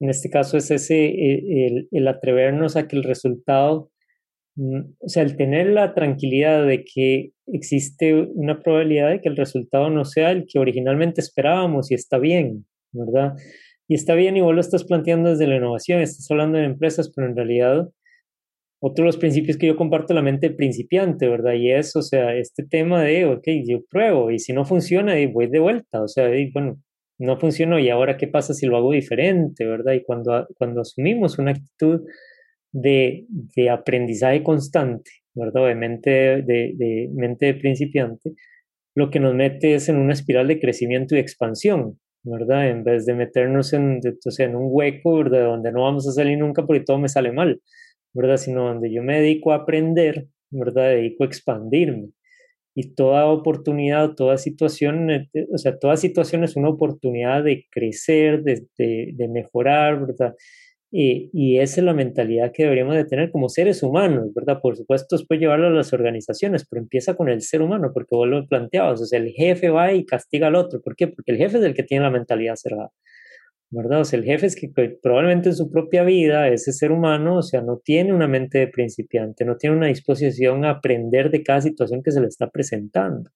en 0.00 0.10
este 0.10 0.30
caso 0.30 0.56
es 0.56 0.70
ese, 0.70 1.04
eh, 1.04 1.66
el, 1.66 1.88
el, 1.90 2.08
atrevernos 2.08 2.76
a 2.76 2.88
que 2.88 2.96
el 2.96 3.04
resultado 3.04 3.90
o 4.56 5.08
sea, 5.08 5.22
el 5.22 5.36
tener 5.36 5.68
la 5.68 5.94
tranquilidad 5.94 6.66
de 6.66 6.84
que 6.84 7.30
existe 7.46 8.14
una 8.14 8.60
probabilidad 8.62 9.10
de 9.10 9.20
que 9.20 9.28
el 9.28 9.36
resultado 9.36 9.90
no 9.90 10.04
sea 10.04 10.30
el 10.30 10.46
que 10.46 10.58
originalmente 10.58 11.20
esperábamos 11.20 11.90
y 11.90 11.94
está 11.94 12.18
bien, 12.18 12.66
¿verdad? 12.92 13.34
Y 13.88 13.94
está 13.94 14.14
bien 14.14 14.36
y 14.36 14.40
vos 14.40 14.54
lo 14.54 14.60
estás 14.60 14.84
planteando 14.84 15.30
desde 15.30 15.46
la 15.46 15.56
innovación, 15.56 16.00
estás 16.00 16.30
hablando 16.30 16.58
de 16.58 16.64
empresas, 16.64 17.12
pero 17.14 17.28
en 17.28 17.36
realidad 17.36 17.88
otro 18.80 19.04
de 19.04 19.06
los 19.06 19.16
principios 19.16 19.56
que 19.56 19.66
yo 19.66 19.76
comparto 19.76 20.14
la 20.14 20.22
mente 20.22 20.50
principiante, 20.50 21.28
¿verdad? 21.28 21.54
Y 21.54 21.72
es, 21.72 21.96
o 21.96 22.02
sea, 22.02 22.34
este 22.36 22.64
tema 22.64 23.02
de, 23.02 23.26
ok, 23.26 23.44
yo 23.66 23.80
pruebo 23.88 24.30
y 24.30 24.38
si 24.38 24.52
no 24.52 24.64
funciona, 24.64 25.14
voy 25.32 25.48
de 25.48 25.58
vuelta, 25.58 26.02
o 26.02 26.08
sea, 26.08 26.30
bueno, 26.52 26.80
no 27.18 27.38
funcionó 27.38 27.78
y 27.78 27.88
ahora 27.88 28.16
qué 28.16 28.28
pasa 28.28 28.54
si 28.54 28.66
lo 28.66 28.76
hago 28.76 28.92
diferente, 28.92 29.64
¿verdad? 29.66 29.94
Y 29.94 30.02
cuando, 30.04 30.46
cuando 30.58 30.82
asumimos 30.82 31.38
una 31.38 31.52
actitud 31.52 32.02
de, 32.72 33.26
de 33.28 33.70
aprendizaje 33.70 34.42
constante, 34.42 35.10
¿verdad? 35.34 35.66
De 35.68 35.74
mente 35.74 36.10
de, 36.10 36.72
de 36.76 37.10
mente 37.14 37.46
de 37.46 37.54
principiante, 37.54 38.34
lo 38.94 39.10
que 39.10 39.20
nos 39.20 39.34
mete 39.34 39.74
es 39.74 39.88
en 39.88 39.96
una 39.96 40.14
espiral 40.14 40.48
de 40.48 40.60
crecimiento 40.60 41.14
y 41.14 41.18
expansión, 41.18 41.98
¿verdad? 42.22 42.68
En 42.68 42.84
vez 42.84 43.06
de 43.06 43.14
meternos 43.14 43.72
en, 43.72 44.00
o 44.24 44.30
sea, 44.30 44.46
en 44.46 44.56
un 44.56 44.68
hueco, 44.70 45.18
¿verdad? 45.18 45.46
Donde 45.46 45.72
no 45.72 45.82
vamos 45.82 46.08
a 46.08 46.12
salir 46.12 46.38
nunca 46.38 46.66
porque 46.66 46.84
todo 46.84 46.98
me 46.98 47.08
sale 47.08 47.32
mal, 47.32 47.60
¿verdad? 48.14 48.38
Sino 48.38 48.64
donde 48.66 48.92
yo 48.92 49.02
me 49.02 49.20
dedico 49.20 49.52
a 49.52 49.56
aprender, 49.56 50.28
¿verdad? 50.50 50.90
Dedico 50.90 51.24
a 51.24 51.26
expandirme 51.26 52.10
y 52.78 52.94
toda 52.94 53.26
oportunidad, 53.26 54.14
toda 54.14 54.36
situación, 54.36 55.10
eh, 55.10 55.28
o 55.52 55.56
sea, 55.56 55.78
toda 55.78 55.96
situación 55.96 56.44
es 56.44 56.56
una 56.56 56.68
oportunidad 56.68 57.42
de 57.42 57.66
crecer, 57.70 58.42
de, 58.42 58.66
de, 58.76 59.28
mejorar, 59.28 59.98
¿verdad? 59.98 60.34
Y, 60.90 61.30
y, 61.32 61.58
esa 61.58 61.80
es 61.80 61.84
la 61.84 61.94
mentalidad 61.94 62.52
que 62.52 62.62
deberíamos 62.62 62.94
de 62.94 63.04
tener 63.04 63.30
como 63.30 63.48
seres 63.48 63.82
humanos, 63.82 64.32
¿verdad? 64.34 64.60
Por 64.62 64.76
supuesto, 64.76 65.16
después 65.16 65.40
llevarlo 65.40 65.66
a 65.66 65.70
las 65.70 65.92
organizaciones, 65.92 66.64
pero 66.68 66.80
empieza 66.80 67.14
con 67.16 67.28
el 67.28 67.42
ser 67.42 67.60
humano, 67.60 67.90
porque 67.92 68.14
vos 68.14 68.28
lo 68.28 68.46
planteabas, 68.46 69.00
o 69.02 69.04
sea, 69.04 69.18
el 69.18 69.30
jefe 69.32 69.68
va 69.68 69.92
y 69.92 70.06
castiga 70.06 70.46
al 70.46 70.54
otro, 70.54 70.80
¿por 70.80 70.94
qué? 70.96 71.08
Porque 71.08 71.32
el 71.32 71.38
jefe 71.38 71.58
es 71.58 71.64
el 71.64 71.74
que 71.74 71.82
tiene 71.82 72.04
la 72.04 72.10
mentalidad 72.10 72.54
cerrada. 72.56 72.92
¿verdad? 73.70 74.00
O 74.00 74.04
sea, 74.04 74.18
el 74.18 74.24
jefe 74.24 74.46
es 74.46 74.56
que 74.56 74.68
probablemente 75.02 75.48
en 75.50 75.56
su 75.56 75.70
propia 75.70 76.04
vida, 76.04 76.48
ese 76.48 76.72
ser 76.72 76.92
humano, 76.92 77.38
o 77.38 77.42
sea, 77.42 77.62
no 77.62 77.78
tiene 77.78 78.12
una 78.14 78.28
mente 78.28 78.58
de 78.58 78.68
principiante, 78.68 79.44
no 79.44 79.56
tiene 79.56 79.76
una 79.76 79.88
disposición 79.88 80.64
a 80.64 80.70
aprender 80.70 81.30
de 81.30 81.42
cada 81.42 81.60
situación 81.60 82.02
que 82.02 82.12
se 82.12 82.20
le 82.20 82.28
está 82.28 82.48
presentando, 82.50 83.30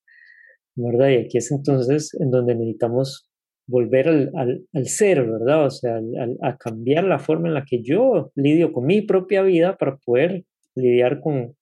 ¿verdad? 0.77 1.09
Y 1.11 1.17
aquí 1.17 1.39
es 1.39 1.51
entonces 1.53 2.15
en 2.21 2.31
donde 2.31 2.55
necesitamos 2.55 3.30
volver 3.71 4.09
al, 4.09 4.33
al, 4.73 4.87
ser, 4.87 5.25
¿verdad? 5.25 5.67
O 5.67 5.71
sea, 5.71 6.01
a 6.43 6.57
cambiar 6.57 7.05
la 7.05 7.19
forma 7.19 7.49
en 7.49 7.55
la 7.55 7.65
que 7.65 7.83
yo 7.83 8.33
lidio 8.35 8.73
con 8.73 8.85
mi 8.87 9.03
propia 9.03 9.43
vida 9.43 9.77
para 9.77 9.97
poder 9.97 10.45
lidiar 10.75 11.21
con, 11.21 11.57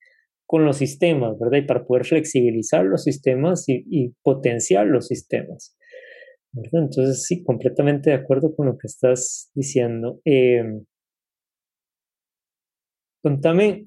con 0.45 0.65
los 0.65 0.77
sistemas, 0.77 1.37
¿verdad? 1.39 1.59
Y 1.59 1.67
para 1.67 1.85
poder 1.85 2.05
flexibilizar 2.05 2.83
los 2.83 3.03
sistemas 3.03 3.69
y, 3.69 3.85
y 3.89 4.13
potenciar 4.23 4.87
los 4.87 5.07
sistemas. 5.07 5.77
Entonces, 6.53 7.25
sí, 7.25 7.43
completamente 7.43 8.09
de 8.09 8.15
acuerdo 8.15 8.55
con 8.55 8.67
lo 8.67 8.77
que 8.77 8.87
estás 8.87 9.51
diciendo. 9.53 10.19
Eh, 10.25 10.63
contame, 13.21 13.85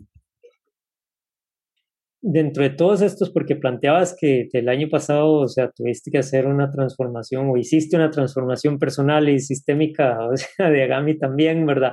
dentro 2.23 2.62
de 2.62 2.70
todos 2.70 3.03
estos, 3.03 3.31
porque 3.31 3.57
planteabas 3.57 4.16
que 4.18 4.49
el 4.53 4.68
año 4.68 4.89
pasado, 4.89 5.33
o 5.33 5.49
sea, 5.49 5.70
tuviste 5.70 6.11
que 6.11 6.18
hacer 6.18 6.47
una 6.47 6.70
transformación 6.70 7.51
o 7.51 7.57
hiciste 7.57 7.97
una 7.97 8.11
transformación 8.11 8.79
personal 8.79 9.29
y 9.29 9.41
sistémica, 9.41 10.16
de 10.59 10.83
Agami 10.85 11.18
también, 11.18 11.66
¿verdad? 11.66 11.93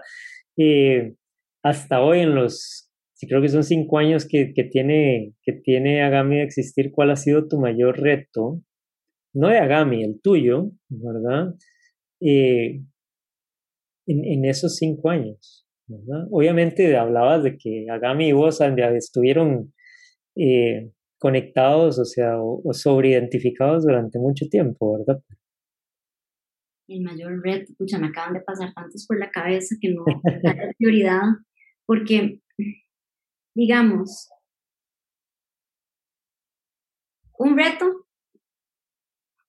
Eh, 0.56 1.16
hasta 1.64 2.02
hoy 2.02 2.20
en 2.20 2.36
los, 2.36 2.90
creo 3.28 3.42
que 3.42 3.50
son 3.50 3.64
cinco 3.64 3.98
años 3.98 4.26
que, 4.28 4.54
que, 4.54 4.64
tiene, 4.64 5.34
que 5.42 5.54
tiene 5.54 6.04
Agami 6.04 6.38
de 6.38 6.44
existir, 6.44 6.92
¿cuál 6.92 7.12
ha 7.12 7.16
sido 7.16 7.48
tu 7.48 7.60
mayor 7.60 8.00
reto? 8.00 8.62
no 9.34 9.50
de 9.50 9.60
Agami, 9.60 10.04
el 10.04 10.22
tuyo, 10.22 10.72
¿verdad? 10.90 11.56
Eh, 12.22 12.82
en, 14.08 14.46
esos 14.46 14.76
cinco 14.76 15.10
años, 15.10 15.68
¿verdad? 15.88 16.28
Obviamente 16.32 16.98
hablabas 16.98 17.44
de 17.44 17.58
que 17.58 17.88
Agami 17.90 18.30
y 18.30 18.32
vos 18.34 18.60
estuvieron 18.62 19.74
eh, 20.40 20.92
conectados, 21.18 22.00
o 22.00 22.06
sea, 22.06 22.42
o, 22.42 22.62
sobreidentificados 22.74 23.84
durante 23.84 24.20
mucho 24.20 24.48
tiempo, 24.50 24.98
¿verdad? 24.98 25.22
El 26.88 27.02
mayor 27.02 27.42
reto, 27.44 27.72
escucha, 27.72 28.00
me 28.00 28.08
acaban 28.08 28.34
de 28.34 28.42
pasar 28.42 28.74
tantos 28.74 29.06
por 29.06 29.20
la 29.20 29.30
cabeza 29.30 29.76
que 29.80 29.94
no 29.94 30.04
hay 30.08 30.16
prioridad, 30.78 31.22
porque, 31.86 32.42
digamos, 33.56 34.30
un 37.38 37.58
reto 37.58 38.08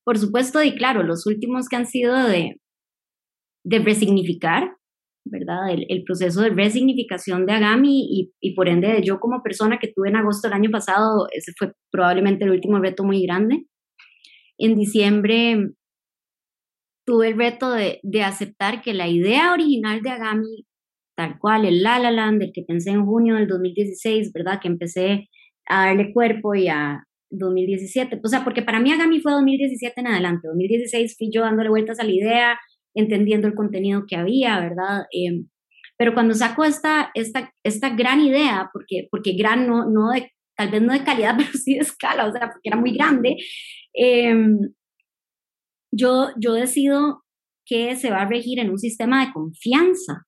por 0.03 0.17
supuesto, 0.17 0.63
y 0.63 0.75
claro, 0.75 1.03
los 1.03 1.25
últimos 1.25 1.69
que 1.69 1.75
han 1.75 1.85
sido 1.85 2.15
de, 2.27 2.59
de 3.63 3.79
resignificar, 3.79 4.75
¿verdad? 5.23 5.69
El, 5.71 6.03
proceso 6.03 6.41
de 6.41 6.49
resignificación 6.49 7.45
de 7.45 7.53
Agami 7.53 8.07
y, 8.09 8.33
y, 8.39 8.55
por 8.55 8.67
ende 8.67 8.87
de 8.87 9.03
yo 9.03 9.19
como 9.19 9.43
persona 9.43 9.77
que 9.79 9.91
tuve 9.93 10.09
en 10.09 10.15
agosto 10.15 10.47
del 10.47 10.55
año 10.55 10.71
pasado, 10.71 11.27
ese 11.31 11.51
fue 11.57 11.73
probablemente 11.91 12.43
el 12.45 12.51
último 12.51 12.79
reto 12.79 13.03
muy 13.03 13.23
grande. 13.23 13.65
En 14.57 14.75
diciembre 14.75 15.71
tuve 17.05 17.29
el 17.29 17.37
reto 17.37 17.71
de, 17.71 17.99
de 18.03 18.23
aceptar 18.23 18.81
que 18.81 18.93
la 18.93 19.07
idea 19.07 19.53
original 19.53 20.01
de 20.01 20.09
Agami, 20.09 20.65
tal 21.15 21.37
cual, 21.39 21.65
el 21.65 21.83
La 21.83 21.99
La 21.99 22.11
Land, 22.11 22.41
el 22.41 22.51
que 22.53 22.63
pensé 22.63 22.91
en 22.91 23.05
junio 23.05 23.35
del 23.35 23.47
2016, 23.47 24.31
¿verdad? 24.33 24.59
Que 24.61 24.67
empecé 24.67 25.29
a 25.67 25.87
darle 25.87 26.13
cuerpo 26.13 26.55
y 26.55 26.67
a, 26.67 27.03
2017, 27.31 28.19
o 28.23 28.27
sea, 28.27 28.43
porque 28.43 28.61
para 28.61 28.79
mí 28.79 28.91
Agami 28.91 29.21
fue 29.21 29.31
2017 29.31 29.99
en 30.01 30.07
adelante, 30.07 30.47
2016 30.47 31.15
fui 31.17 31.29
yo 31.33 31.41
dándole 31.41 31.69
vueltas 31.69 31.99
a 31.99 32.03
la 32.03 32.11
idea, 32.11 32.59
entendiendo 32.93 33.47
el 33.47 33.55
contenido 33.55 34.05
que 34.07 34.15
había, 34.15 34.59
¿verdad? 34.59 35.05
Em, 35.11 35.47
pero 35.97 36.13
cuando 36.13 36.33
saco 36.33 36.63
esta, 36.63 37.11
esta, 37.13 37.53
esta 37.63 37.89
gran 37.89 38.21
idea, 38.21 38.69
porque, 38.73 39.07
porque 39.11 39.33
gran 39.33 39.67
no, 39.67 39.89
no 39.89 40.11
de, 40.11 40.31
tal 40.55 40.71
vez 40.71 40.81
no 40.81 40.93
de 40.93 41.03
calidad, 41.03 41.35
pero 41.37 41.51
sí 41.53 41.75
de 41.75 41.81
escala, 41.81 42.27
o 42.27 42.31
sea, 42.31 42.49
porque 42.51 42.69
era 42.69 42.77
muy 42.77 42.93
grande, 42.93 43.37
em, 43.93 44.59
yo, 45.93 46.29
yo 46.37 46.53
decido 46.53 47.23
que 47.65 47.95
se 47.95 48.09
va 48.09 48.21
a 48.21 48.29
regir 48.29 48.59
en 48.59 48.69
un 48.69 48.79
sistema 48.79 49.25
de 49.25 49.33
confianza. 49.33 50.25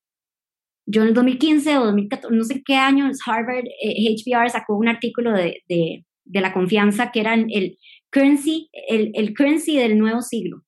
Yo 0.85 1.01
en 1.01 1.09
el 1.09 1.13
2015 1.13 1.77
o 1.77 1.85
2014, 1.85 2.35
no 2.35 2.43
sé 2.43 2.61
qué 2.65 2.75
año, 2.75 3.09
Harvard, 3.25 3.65
eh, 3.81 4.15
HBR 4.15 4.49
sacó 4.49 4.75
un 4.75 4.89
artículo 4.89 5.31
de, 5.31 5.63
de 5.69 6.05
de 6.25 6.41
la 6.41 6.53
confianza, 6.53 7.11
que 7.11 7.19
era 7.19 7.33
el 7.33 7.77
currency, 8.11 8.69
el, 8.87 9.11
el 9.13 9.35
currency 9.35 9.77
del 9.77 9.97
nuevo 9.97 10.21
siglo, 10.21 10.63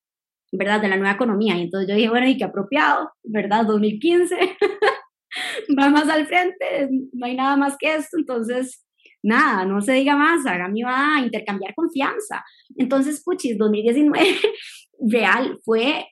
¿verdad? 0.57 0.81
De 0.81 0.87
la 0.87 0.97
nueva 0.97 1.13
economía. 1.13 1.57
Y 1.57 1.63
entonces 1.63 1.89
yo 1.89 1.95
dije, 1.95 2.09
bueno, 2.09 2.27
y 2.27 2.37
qué 2.37 2.43
apropiado, 2.43 3.11
¿verdad? 3.23 3.65
2015, 3.65 4.35
va 5.79 5.89
más 5.89 6.09
al 6.09 6.25
frente, 6.27 6.89
no 7.13 7.25
hay 7.25 7.35
nada 7.35 7.57
más 7.57 7.75
que 7.79 7.95
esto. 7.95 8.17
Entonces, 8.17 8.85
nada, 9.23 9.65
no 9.65 9.81
se 9.81 9.93
diga 9.93 10.15
más, 10.15 10.45
Agami 10.45 10.83
va 10.83 11.17
a 11.17 11.21
intercambiar 11.21 11.73
confianza. 11.75 12.43
Entonces, 12.77 13.23
puchis, 13.23 13.57
2019 13.57 14.25
real 15.09 15.59
fue, 15.63 16.07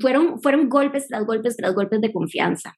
fueron, 0.00 0.40
fueron 0.40 0.68
golpes 0.68 1.08
tras 1.08 1.24
golpes 1.24 1.56
tras 1.56 1.74
golpes 1.74 2.00
de 2.00 2.12
confianza. 2.12 2.74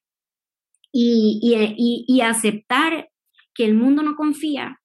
Y, 0.91 1.39
y, 1.41 2.05
y 2.07 2.21
aceptar 2.21 3.09
que 3.53 3.63
el 3.63 3.75
mundo 3.75 4.01
no 4.01 4.15
confía 4.15 4.79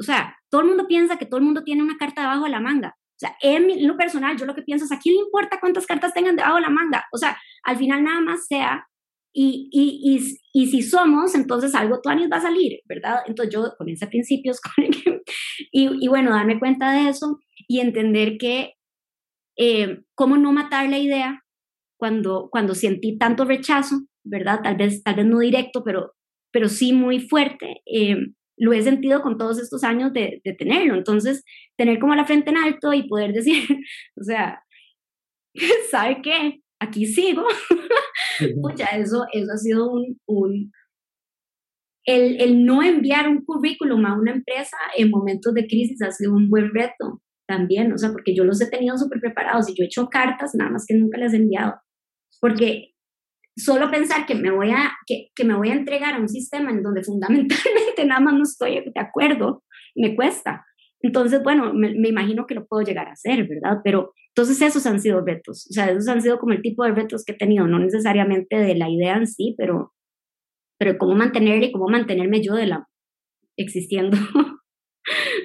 o 0.00 0.02
sea, 0.02 0.34
todo 0.48 0.62
el 0.62 0.68
mundo 0.68 0.86
piensa 0.86 1.18
que 1.18 1.26
todo 1.26 1.38
el 1.38 1.44
mundo 1.44 1.62
tiene 1.62 1.82
una 1.82 1.98
carta 1.98 2.22
debajo 2.22 2.44
de 2.44 2.50
la 2.50 2.60
manga. 2.60 2.96
Sea, 3.20 3.36
en 3.42 3.86
lo 3.86 3.98
personal, 3.98 4.34
yo 4.38 4.46
lo 4.46 4.54
que 4.54 4.62
pienso 4.62 4.86
es, 4.86 4.92
¿a 4.92 4.98
quién 4.98 5.14
le 5.14 5.20
importa 5.20 5.60
cuántas 5.60 5.84
cartas 5.86 6.14
tengan 6.14 6.36
debajo 6.36 6.56
de 6.56 6.62
la 6.62 6.70
manga? 6.70 7.04
O 7.12 7.18
sea, 7.18 7.38
al 7.64 7.76
final 7.76 8.02
nada 8.02 8.20
más 8.22 8.46
sea, 8.46 8.86
y, 9.34 9.68
y, 9.70 10.16
y, 10.16 10.38
y 10.54 10.66
si 10.68 10.80
somos, 10.80 11.34
entonces 11.34 11.74
algo 11.74 12.00
tuanis 12.00 12.30
va 12.32 12.38
a 12.38 12.40
salir, 12.40 12.80
¿verdad? 12.88 13.18
Entonces 13.26 13.54
yo 13.54 13.74
con 13.78 13.90
ese 13.90 14.06
principios, 14.06 14.58
y, 15.70 16.04
y 16.04 16.08
bueno, 16.08 16.30
darme 16.30 16.58
cuenta 16.58 16.92
de 16.92 17.10
eso 17.10 17.38
y 17.68 17.80
entender 17.80 18.38
que, 18.38 18.72
eh, 19.58 20.00
cómo 20.14 20.38
no 20.38 20.52
matar 20.52 20.88
la 20.88 20.98
idea 20.98 21.44
cuando, 21.98 22.48
cuando 22.50 22.74
sentí 22.74 23.18
tanto 23.18 23.44
rechazo, 23.44 24.06
¿verdad? 24.24 24.60
Tal 24.62 24.76
vez, 24.76 25.02
tal 25.02 25.16
vez 25.16 25.26
no 25.26 25.40
directo, 25.40 25.84
pero, 25.84 26.14
pero 26.50 26.70
sí 26.70 26.94
muy 26.94 27.20
fuerte. 27.20 27.82
Eh, 27.84 28.16
lo 28.60 28.74
he 28.74 28.82
sentido 28.82 29.22
con 29.22 29.38
todos 29.38 29.58
estos 29.58 29.82
años 29.84 30.12
de, 30.12 30.40
de, 30.44 30.52
tenerlo. 30.52 30.94
Entonces, 30.94 31.42
tener 31.76 31.98
como 31.98 32.14
la 32.14 32.26
frente 32.26 32.50
en 32.50 32.58
alto 32.58 32.92
y 32.92 33.08
poder 33.08 33.32
decir, 33.32 33.64
o 34.16 34.22
sea, 34.22 34.62
¿sabe 35.90 36.20
qué? 36.22 36.60
Aquí 36.78 37.06
sigo. 37.06 37.44
Pucha, 38.62 38.86
eso, 38.96 39.24
eso 39.32 39.52
ha 39.52 39.56
sido 39.56 39.90
un... 39.90 40.20
un 40.26 40.72
el, 42.06 42.40
el, 42.40 42.64
no 42.64 42.82
enviar 42.82 43.28
un 43.28 43.44
currículum 43.44 44.04
a 44.06 44.18
una 44.18 44.32
empresa 44.32 44.76
en 44.96 45.10
momentos 45.10 45.52
de 45.52 45.66
crisis 45.66 46.00
ha 46.02 46.10
sido 46.10 46.32
un 46.32 46.48
buen 46.48 46.72
reto 46.72 47.20
también, 47.46 47.92
o 47.92 47.98
sea, 47.98 48.10
porque 48.10 48.34
yo 48.34 48.42
los 48.42 48.60
he 48.60 48.70
tenido 48.70 48.96
súper 48.96 49.20
preparados 49.20 49.68
y 49.68 49.74
yo 49.74 49.84
he 49.84 49.86
hecho 49.86 50.08
cartas, 50.08 50.54
nada 50.54 50.70
más 50.70 50.86
que 50.86 50.94
nunca 50.94 51.18
las 51.18 51.34
he 51.34 51.36
enviado. 51.36 51.74
Porque 52.40 52.89
solo 53.56 53.90
pensar 53.90 54.26
que 54.26 54.34
me 54.34 54.50
voy 54.50 54.70
a, 54.70 54.92
que, 55.06 55.28
que 55.34 55.44
me 55.44 55.54
voy 55.54 55.70
a 55.70 55.74
entregar 55.74 56.14
a 56.14 56.18
un 56.18 56.28
sistema 56.28 56.70
en 56.70 56.82
donde 56.82 57.02
fundamentalmente 57.04 58.04
nada 58.04 58.20
más 58.20 58.34
no 58.34 58.42
estoy 58.42 58.82
de 58.92 59.00
acuerdo, 59.00 59.62
me 59.94 60.14
cuesta. 60.14 60.64
Entonces, 61.02 61.42
bueno, 61.42 61.72
me, 61.72 61.94
me, 61.94 62.08
imagino 62.08 62.46
que 62.46 62.54
lo 62.54 62.66
puedo 62.66 62.82
llegar 62.82 63.08
a 63.08 63.12
hacer, 63.12 63.48
¿verdad? 63.48 63.78
Pero 63.82 64.12
entonces 64.34 64.60
esos 64.60 64.86
han 64.86 65.00
sido 65.00 65.22
retos, 65.22 65.66
o 65.70 65.72
sea, 65.72 65.90
esos 65.90 66.08
han 66.08 66.22
sido 66.22 66.38
como 66.38 66.52
el 66.52 66.62
tipo 66.62 66.84
de 66.84 66.92
retos 66.92 67.24
que 67.24 67.32
he 67.32 67.36
tenido, 67.36 67.66
no 67.66 67.78
necesariamente 67.78 68.56
de 68.56 68.74
la 68.74 68.88
idea 68.88 69.16
en 69.16 69.26
sí, 69.26 69.54
pero, 69.58 69.92
pero 70.78 70.98
cómo 70.98 71.14
mantenerle 71.14 71.66
y 71.66 71.72
cómo 71.72 71.88
mantenerme 71.88 72.42
yo 72.42 72.54
de 72.54 72.66
la 72.66 72.86
existiendo, 73.56 74.16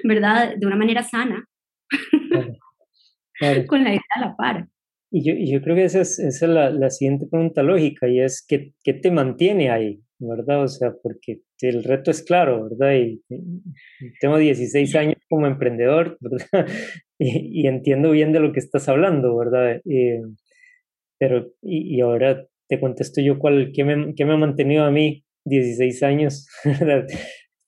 ¿verdad? 0.04 0.54
De 0.56 0.66
una 0.66 0.76
manera 0.76 1.02
sana, 1.02 1.46
con 3.68 3.82
la 3.82 3.90
idea 3.90 4.00
a 4.14 4.20
la 4.20 4.36
par. 4.36 4.68
Y 5.16 5.22
yo, 5.24 5.32
yo 5.34 5.62
creo 5.62 5.74
que 5.74 5.84
esa 5.84 6.02
es, 6.02 6.18
esa 6.18 6.44
es 6.44 6.52
la, 6.52 6.68
la, 6.68 6.90
siguiente 6.90 7.26
pregunta 7.26 7.62
lógica 7.62 8.06
y 8.06 8.20
es 8.20 8.44
¿qué, 8.46 8.74
¿qué, 8.84 8.92
te 8.92 9.10
mantiene 9.10 9.70
ahí? 9.70 10.02
¿Verdad? 10.18 10.64
O 10.64 10.68
sea, 10.68 10.92
porque 11.02 11.40
el 11.62 11.84
reto 11.84 12.10
es 12.10 12.22
claro, 12.22 12.68
¿verdad? 12.68 12.96
Y, 12.96 13.22
tengo 14.20 14.36
16 14.36 14.94
años 14.94 15.16
como 15.30 15.46
emprendedor, 15.46 16.18
¿verdad? 16.20 16.68
Y, 17.18 17.62
y, 17.62 17.66
entiendo 17.66 18.10
bien 18.10 18.32
de 18.32 18.40
lo 18.40 18.52
que 18.52 18.60
estás 18.60 18.90
hablando, 18.90 19.34
¿verdad? 19.38 19.80
Eh, 19.88 20.20
pero, 21.18 21.50
y, 21.62 21.96
y, 21.96 22.00
ahora 22.02 22.46
te 22.68 22.78
contesto 22.78 23.22
yo 23.22 23.38
cuál, 23.38 23.72
qué 23.74 23.84
me, 23.84 24.14
qué 24.14 24.26
me 24.26 24.34
ha 24.34 24.36
mantenido 24.36 24.84
a 24.84 24.90
mí 24.90 25.24
16 25.46 26.02
años, 26.02 26.46
¿verdad? 26.64 27.06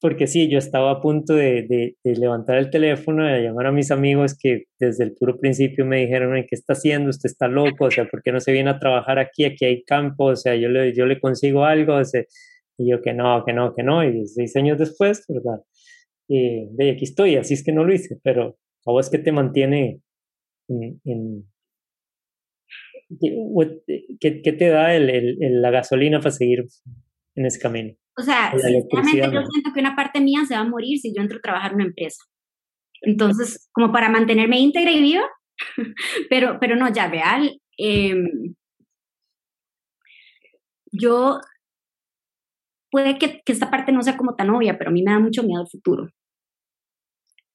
Porque 0.00 0.26
sí, 0.26 0.48
yo 0.48 0.58
estaba 0.58 0.92
a 0.92 1.00
punto 1.00 1.34
de, 1.34 1.94
de, 2.04 2.14
levantar 2.16 2.58
el 2.58 2.70
teléfono 2.70 3.28
y 3.28 3.42
llamar 3.42 3.66
a 3.66 3.72
mis 3.72 3.90
amigos 3.90 4.36
que 4.38 4.64
desde 4.78 5.04
el 5.04 5.14
puro 5.14 5.38
principio 5.38 5.84
me 5.84 6.00
dijeron, 6.00 6.34
¿qué 6.48 6.54
está 6.54 6.74
haciendo? 6.74 7.10
Usted 7.10 7.28
está 7.28 7.48
loco, 7.48 7.86
o 7.86 7.90
sea, 7.90 8.06
¿por 8.06 8.22
qué 8.22 8.30
no 8.30 8.40
se 8.40 8.52
viene 8.52 8.70
a 8.70 8.78
trabajar 8.78 9.18
aquí? 9.18 9.44
Aquí 9.44 9.64
hay 9.64 9.82
campo, 9.84 10.26
o 10.26 10.36
sea, 10.36 10.54
yo 10.54 10.68
le, 10.68 10.94
yo 10.94 11.06
le 11.06 11.20
consigo 11.20 11.64
algo, 11.64 11.96
o 11.96 12.04
sea, 12.04 12.22
y 12.78 12.90
yo 12.90 13.02
que 13.02 13.12
no, 13.12 13.44
que 13.44 13.52
no, 13.52 13.74
que 13.74 13.82
no, 13.82 14.04
y 14.04 14.26
seis 14.26 14.54
años 14.56 14.78
después, 14.78 15.24
¿verdad? 15.28 15.60
Y 16.28 16.68
de 16.76 16.92
aquí 16.92 17.04
estoy, 17.04 17.36
así 17.36 17.54
es 17.54 17.64
que 17.64 17.72
no 17.72 17.84
lo 17.84 17.92
hice, 17.92 18.18
pero 18.22 18.56
a 18.86 18.92
vos 18.92 19.10
que 19.10 19.18
te 19.18 19.32
mantiene 19.32 20.00
en, 20.68 21.48
¿qué, 24.20 24.42
¿qué, 24.42 24.52
te 24.52 24.68
da 24.68 24.94
el, 24.94 25.38
la 25.60 25.70
gasolina 25.70 26.20
para 26.20 26.30
seguir 26.30 26.66
en 27.34 27.46
ese 27.46 27.58
camino? 27.58 27.94
O 28.18 28.22
sea, 28.22 28.50
sinceramente 28.50 29.30
yo 29.32 29.46
siento 29.46 29.72
que 29.72 29.80
una 29.80 29.94
parte 29.94 30.20
mía 30.20 30.44
se 30.44 30.54
va 30.54 30.60
a 30.60 30.68
morir 30.68 30.98
si 30.98 31.14
yo 31.14 31.22
entro 31.22 31.38
a 31.38 31.40
trabajar 31.40 31.70
en 31.70 31.76
una 31.76 31.84
empresa. 31.84 32.24
Entonces, 33.00 33.68
como 33.72 33.92
para 33.92 34.08
mantenerme 34.08 34.58
íntegra 34.58 34.90
y 34.90 35.00
viva, 35.00 35.28
pero, 36.28 36.58
pero 36.60 36.74
no, 36.74 36.92
ya 36.92 37.08
real. 37.08 37.60
Eh, 37.78 38.16
yo, 40.90 41.40
puede 42.90 43.18
que, 43.18 43.40
que, 43.44 43.52
esta 43.52 43.70
parte 43.70 43.92
no 43.92 44.02
sea 44.02 44.16
como 44.16 44.34
tan 44.34 44.50
obvia, 44.50 44.76
pero 44.78 44.90
a 44.90 44.92
mí 44.92 45.04
me 45.04 45.12
da 45.12 45.20
mucho 45.20 45.44
miedo 45.44 45.62
el 45.62 45.68
futuro. 45.68 46.08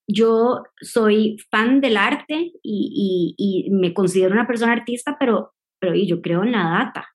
Yo 0.08 0.64
soy 0.80 1.38
fan 1.52 1.82
del 1.82 1.98
arte 1.98 2.54
y, 2.62 3.36
y, 3.38 3.68
y 3.68 3.70
me 3.72 3.94
considero 3.94 4.34
una 4.34 4.48
persona 4.48 4.72
artista, 4.72 5.18
pero, 5.20 5.54
pero 5.80 5.94
yo 5.94 6.22
creo 6.22 6.44
en 6.44 6.54
la 6.54 6.64
data. 6.70 7.10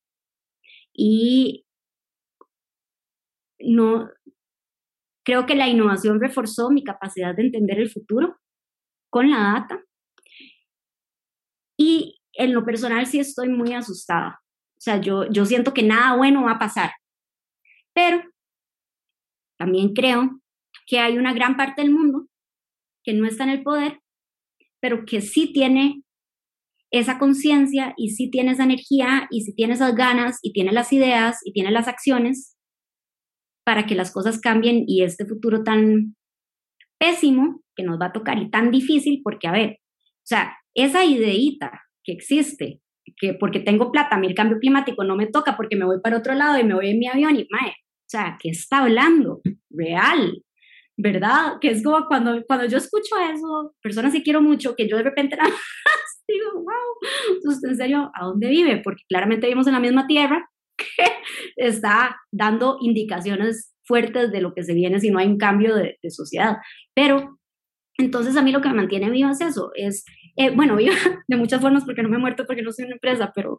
Y 0.93 1.65
no, 3.61 4.09
creo 5.25 5.47
que 5.47 5.55
la 5.55 5.69
innovación 5.69 6.21
reforzó 6.21 6.71
mi 6.71 6.83
capacidad 6.83 7.35
de 7.35 7.43
entender 7.43 7.79
el 7.79 7.91
futuro 7.91 8.37
con 9.11 9.31
la 9.31 9.55
data. 9.55 9.83
Y 11.79 12.21
en 12.33 12.55
lo 12.55 12.65
personal 12.65 13.07
sí 13.07 13.19
estoy 13.19 13.49
muy 13.49 13.73
asustada. 13.73 14.41
O 14.77 14.81
sea, 14.81 15.01
yo, 15.01 15.29
yo 15.31 15.45
siento 15.45 15.75
que 15.75 15.83
nada 15.83 16.17
bueno 16.17 16.45
va 16.45 16.53
a 16.53 16.59
pasar. 16.59 16.93
Pero 17.93 18.23
también 19.59 19.93
creo 19.93 20.41
que 20.87 20.99
hay 20.99 21.19
una 21.19 21.35
gran 21.35 21.57
parte 21.57 21.83
del 21.83 21.91
mundo 21.91 22.27
que 23.05 23.13
no 23.13 23.27
está 23.27 23.45
en 23.45 23.51
el 23.51 23.63
poder, 23.63 24.01
pero 24.81 25.05
que 25.05 25.21
sí 25.21 25.53
tiene 25.53 26.03
esa 26.91 27.19
conciencia 27.19 27.93
y 27.97 28.11
sí 28.11 28.31
tiene 28.31 28.53
esa 28.53 28.65
energía 28.65 29.29
y 29.31 29.43
sí 29.43 29.55
tiene 29.55 29.75
esas 29.75 29.95
ganas 29.95 30.39
y 30.43 30.53
tiene 30.53 30.73
las 30.73 30.93
ideas 30.93 31.41
y 31.45 31.53
tiene 31.53 31.71
las 31.71 31.87
acciones 31.87 32.58
para 33.69 33.85
que 33.85 33.95
las 33.95 34.13
cosas 34.13 34.41
cambien 34.41 34.85
y 34.87 35.03
este 35.03 35.27
futuro 35.27 35.63
tan 35.63 36.17
pésimo 36.99 37.61
que 37.77 37.83
nos 37.83 38.01
va 38.01 38.07
a 38.07 38.13
tocar 38.13 38.39
y 38.39 38.49
tan 38.49 38.71
difícil, 38.71 39.21
porque 39.23 39.47
a 39.47 39.53
ver, 39.53 39.73
o 39.73 40.25
sea, 40.25 40.57
esa 40.75 41.05
ideita 41.05 41.83
que 42.03 42.13
existe, 42.13 42.81
que 43.21 43.35
porque 43.35 43.61
tengo 43.61 43.93
plata, 43.93 44.17
a 44.17 44.19
mí 44.19 44.27
el 44.27 44.35
cambio 44.35 44.59
climático 44.59 45.05
no 45.05 45.17
me 45.17 45.27
toca 45.27 45.55
porque 45.55 45.77
me 45.77 45.85
voy 45.85 46.01
para 46.03 46.17
otro 46.17 46.33
lado 46.33 46.59
y 46.59 46.65
me 46.65 46.73
voy 46.73 46.89
en 46.89 46.99
mi 46.99 47.09
avión 47.09 47.37
y, 47.37 47.47
mae, 47.51 47.73
o 47.73 48.09
sea, 48.09 48.39
¿qué 48.41 48.49
está 48.49 48.79
hablando? 48.79 49.43
Real, 49.69 50.43
¿verdad? 50.97 51.59
Que 51.61 51.69
es 51.69 51.85
como 51.85 52.07
cuando, 52.07 52.43
cuando 52.47 52.65
yo 52.65 52.79
escucho 52.79 53.17
eso, 53.19 53.75
personas 53.83 54.15
que 54.15 54.23
quiero 54.23 54.41
mucho, 54.41 54.75
que 54.77 54.89
yo 54.89 54.97
de 54.97 55.03
repente 55.03 55.37
digo, 56.27 56.53
wow, 56.55 57.53
¿usted 57.53 57.69
en 57.69 57.77
serio 57.77 58.11
a 58.15 58.25
dónde 58.25 58.49
vive? 58.49 58.81
Porque 58.83 59.03
claramente 59.07 59.47
vivimos 59.47 59.67
en 59.67 59.75
la 59.75 59.81
misma 59.81 60.07
tierra, 60.07 60.49
que 60.79 61.05
está 61.57 62.17
dando 62.33 62.79
indicaciones 62.81 63.75
fuertes 63.85 64.31
de 64.31 64.41
lo 64.41 64.55
que 64.55 64.63
se 64.63 64.75
viene 64.75 65.01
si 65.01 65.11
no 65.11 65.19
hay 65.19 65.27
un 65.27 65.39
cambio 65.39 65.75
de, 65.75 65.99
de 66.03 66.11
sociedad. 66.11 66.57
Pero 66.95 67.39
entonces 67.99 68.37
a 68.37 68.43
mí 68.43 68.53
lo 68.53 68.61
que 68.61 68.69
me 68.69 68.77
mantiene 68.77 69.11
viva 69.11 69.33
es 69.33 69.41
eso, 69.41 69.73
es, 69.75 70.05
eh, 70.37 70.51
bueno, 70.51 70.77
viva 70.77 70.95
de 71.29 71.37
muchas 71.37 71.61
formas 71.61 71.85
porque 71.85 72.03
no 72.03 72.09
me 72.09 72.17
he 72.17 72.21
muerto 72.21 72.47
porque 72.47 72.63
no 72.63 72.73
soy 72.73 72.85
una 72.85 72.95
empresa, 72.95 73.33
pero, 73.35 73.59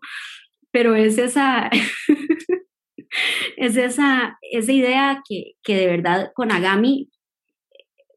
pero 0.72 0.96
es 0.96 1.18
esa, 1.18 1.70
es 3.58 3.76
esa, 3.76 4.38
esa 4.42 4.72
idea 4.72 5.22
que, 5.28 5.54
que 5.62 5.76
de 5.76 5.88
verdad 5.88 6.32
con 6.34 6.52
Agami 6.52 7.10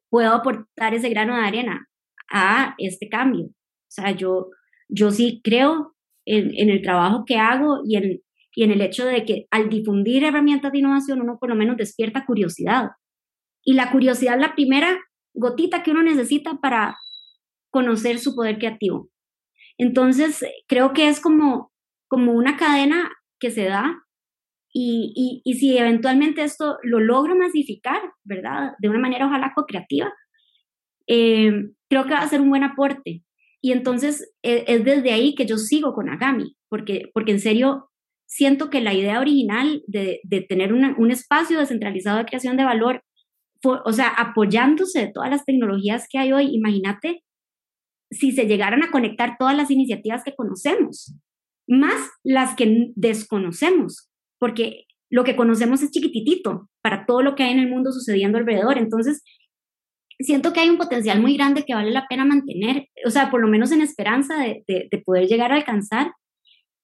puedo 0.08 0.32
aportar 0.32 0.94
ese 0.94 1.08
grano 1.08 1.34
de 1.34 1.42
arena 1.42 1.88
a 2.30 2.74
este 2.78 3.08
cambio. 3.08 3.46
O 3.46 3.90
sea, 3.94 4.12
yo, 4.12 4.48
yo 4.88 5.10
sí 5.10 5.40
creo 5.42 5.96
en, 6.24 6.52
en 6.54 6.70
el 6.70 6.82
trabajo 6.82 7.24
que 7.26 7.36
hago 7.36 7.80
y 7.84 7.96
en, 7.96 8.20
y 8.54 8.64
en 8.64 8.70
el 8.70 8.80
hecho 8.80 9.04
de 9.06 9.24
que 9.24 9.46
al 9.50 9.68
difundir 9.68 10.24
herramientas 10.24 10.72
de 10.72 10.78
innovación 10.78 11.20
uno 11.22 11.38
por 11.40 11.48
lo 11.48 11.54
menos 11.54 11.76
despierta 11.76 12.26
curiosidad. 12.26 12.90
Y 13.64 13.74
la 13.74 13.90
curiosidad 13.90 14.34
es 14.34 14.40
la 14.40 14.54
primera 14.54 14.98
gotita 15.34 15.82
que 15.82 15.92
uno 15.92 16.02
necesita 16.02 16.58
para 16.60 16.96
conocer 17.70 18.18
su 18.18 18.34
poder 18.34 18.58
creativo. 18.58 19.08
Entonces, 19.78 20.44
creo 20.68 20.92
que 20.92 21.08
es 21.08 21.20
como, 21.20 21.72
como 22.08 22.32
una 22.32 22.56
cadena 22.56 23.10
que 23.40 23.50
se 23.50 23.64
da 23.64 24.02
y, 24.72 25.12
y, 25.14 25.50
y 25.50 25.54
si 25.58 25.76
eventualmente 25.76 26.42
esto 26.42 26.76
lo 26.82 27.00
logro 27.00 27.34
masificar, 27.34 28.00
¿verdad? 28.24 28.72
De 28.80 28.88
una 28.88 28.98
manera 28.98 29.26
ojalá 29.26 29.52
co-creativa, 29.54 30.12
eh, 31.06 31.52
creo 31.88 32.04
que 32.04 32.14
va 32.14 32.20
a 32.20 32.28
ser 32.28 32.40
un 32.40 32.50
buen 32.50 32.64
aporte. 32.64 33.24
Y 33.62 33.72
entonces 33.72 34.34
es, 34.42 34.64
es 34.66 34.84
desde 34.84 35.12
ahí 35.12 35.34
que 35.34 35.46
yo 35.46 35.56
sigo 35.56 35.94
con 35.94 36.10
Agami, 36.10 36.56
porque, 36.68 37.10
porque 37.14 37.32
en 37.32 37.40
serio 37.40 37.91
siento 38.32 38.70
que 38.70 38.80
la 38.80 38.94
idea 38.94 39.20
original 39.20 39.82
de, 39.86 40.20
de 40.22 40.40
tener 40.40 40.72
una, 40.72 40.94
un 40.96 41.10
espacio 41.10 41.58
descentralizado 41.58 42.16
de 42.16 42.24
creación 42.24 42.56
de 42.56 42.64
valor, 42.64 43.04
fue, 43.60 43.78
o 43.84 43.92
sea, 43.92 44.08
apoyándose 44.08 45.00
de 45.00 45.12
todas 45.12 45.28
las 45.28 45.44
tecnologías 45.44 46.06
que 46.08 46.18
hay 46.18 46.32
hoy, 46.32 46.46
imagínate 46.46 47.22
si 48.10 48.32
se 48.32 48.46
llegaran 48.46 48.82
a 48.82 48.90
conectar 48.90 49.36
todas 49.38 49.54
las 49.54 49.70
iniciativas 49.70 50.24
que 50.24 50.34
conocemos, 50.34 51.14
más 51.68 52.10
las 52.24 52.56
que 52.56 52.92
desconocemos, 52.94 54.10
porque 54.38 54.86
lo 55.10 55.24
que 55.24 55.36
conocemos 55.36 55.82
es 55.82 55.90
chiquititito 55.90 56.70
para 56.80 57.04
todo 57.04 57.20
lo 57.20 57.34
que 57.34 57.42
hay 57.42 57.52
en 57.52 57.60
el 57.60 57.68
mundo 57.68 57.92
sucediendo 57.92 58.38
alrededor. 58.38 58.78
Entonces, 58.78 59.22
siento 60.18 60.54
que 60.54 60.60
hay 60.60 60.70
un 60.70 60.78
potencial 60.78 61.20
muy 61.20 61.36
grande 61.36 61.64
que 61.64 61.74
vale 61.74 61.90
la 61.90 62.06
pena 62.08 62.24
mantener, 62.24 62.88
o 63.04 63.10
sea, 63.10 63.30
por 63.30 63.42
lo 63.42 63.48
menos 63.48 63.72
en 63.72 63.82
esperanza 63.82 64.38
de, 64.38 64.64
de, 64.66 64.88
de 64.90 64.98
poder 64.98 65.26
llegar 65.26 65.52
a 65.52 65.56
alcanzar. 65.56 66.12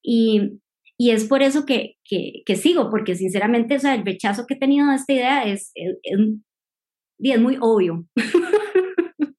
Y, 0.02 0.60
y 1.00 1.12
es 1.12 1.26
por 1.26 1.42
eso 1.42 1.64
que, 1.64 1.94
que, 2.04 2.56
sigo, 2.56 2.90
porque 2.90 3.14
sinceramente, 3.14 3.76
o 3.76 3.78
sea, 3.78 3.94
el 3.94 4.04
rechazo 4.04 4.46
que 4.46 4.54
he 4.54 4.58
tenido 4.58 4.88
de 4.88 4.96
esta 4.96 5.12
idea 5.12 5.44
es, 5.44 5.70
es, 5.74 7.40
muy 7.40 7.56
obvio. 7.60 8.04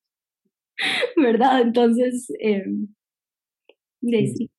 ¿Verdad? 1.18 1.62
Entonces, 1.62 2.32
eh, 2.42 2.64
sí. 4.02 4.50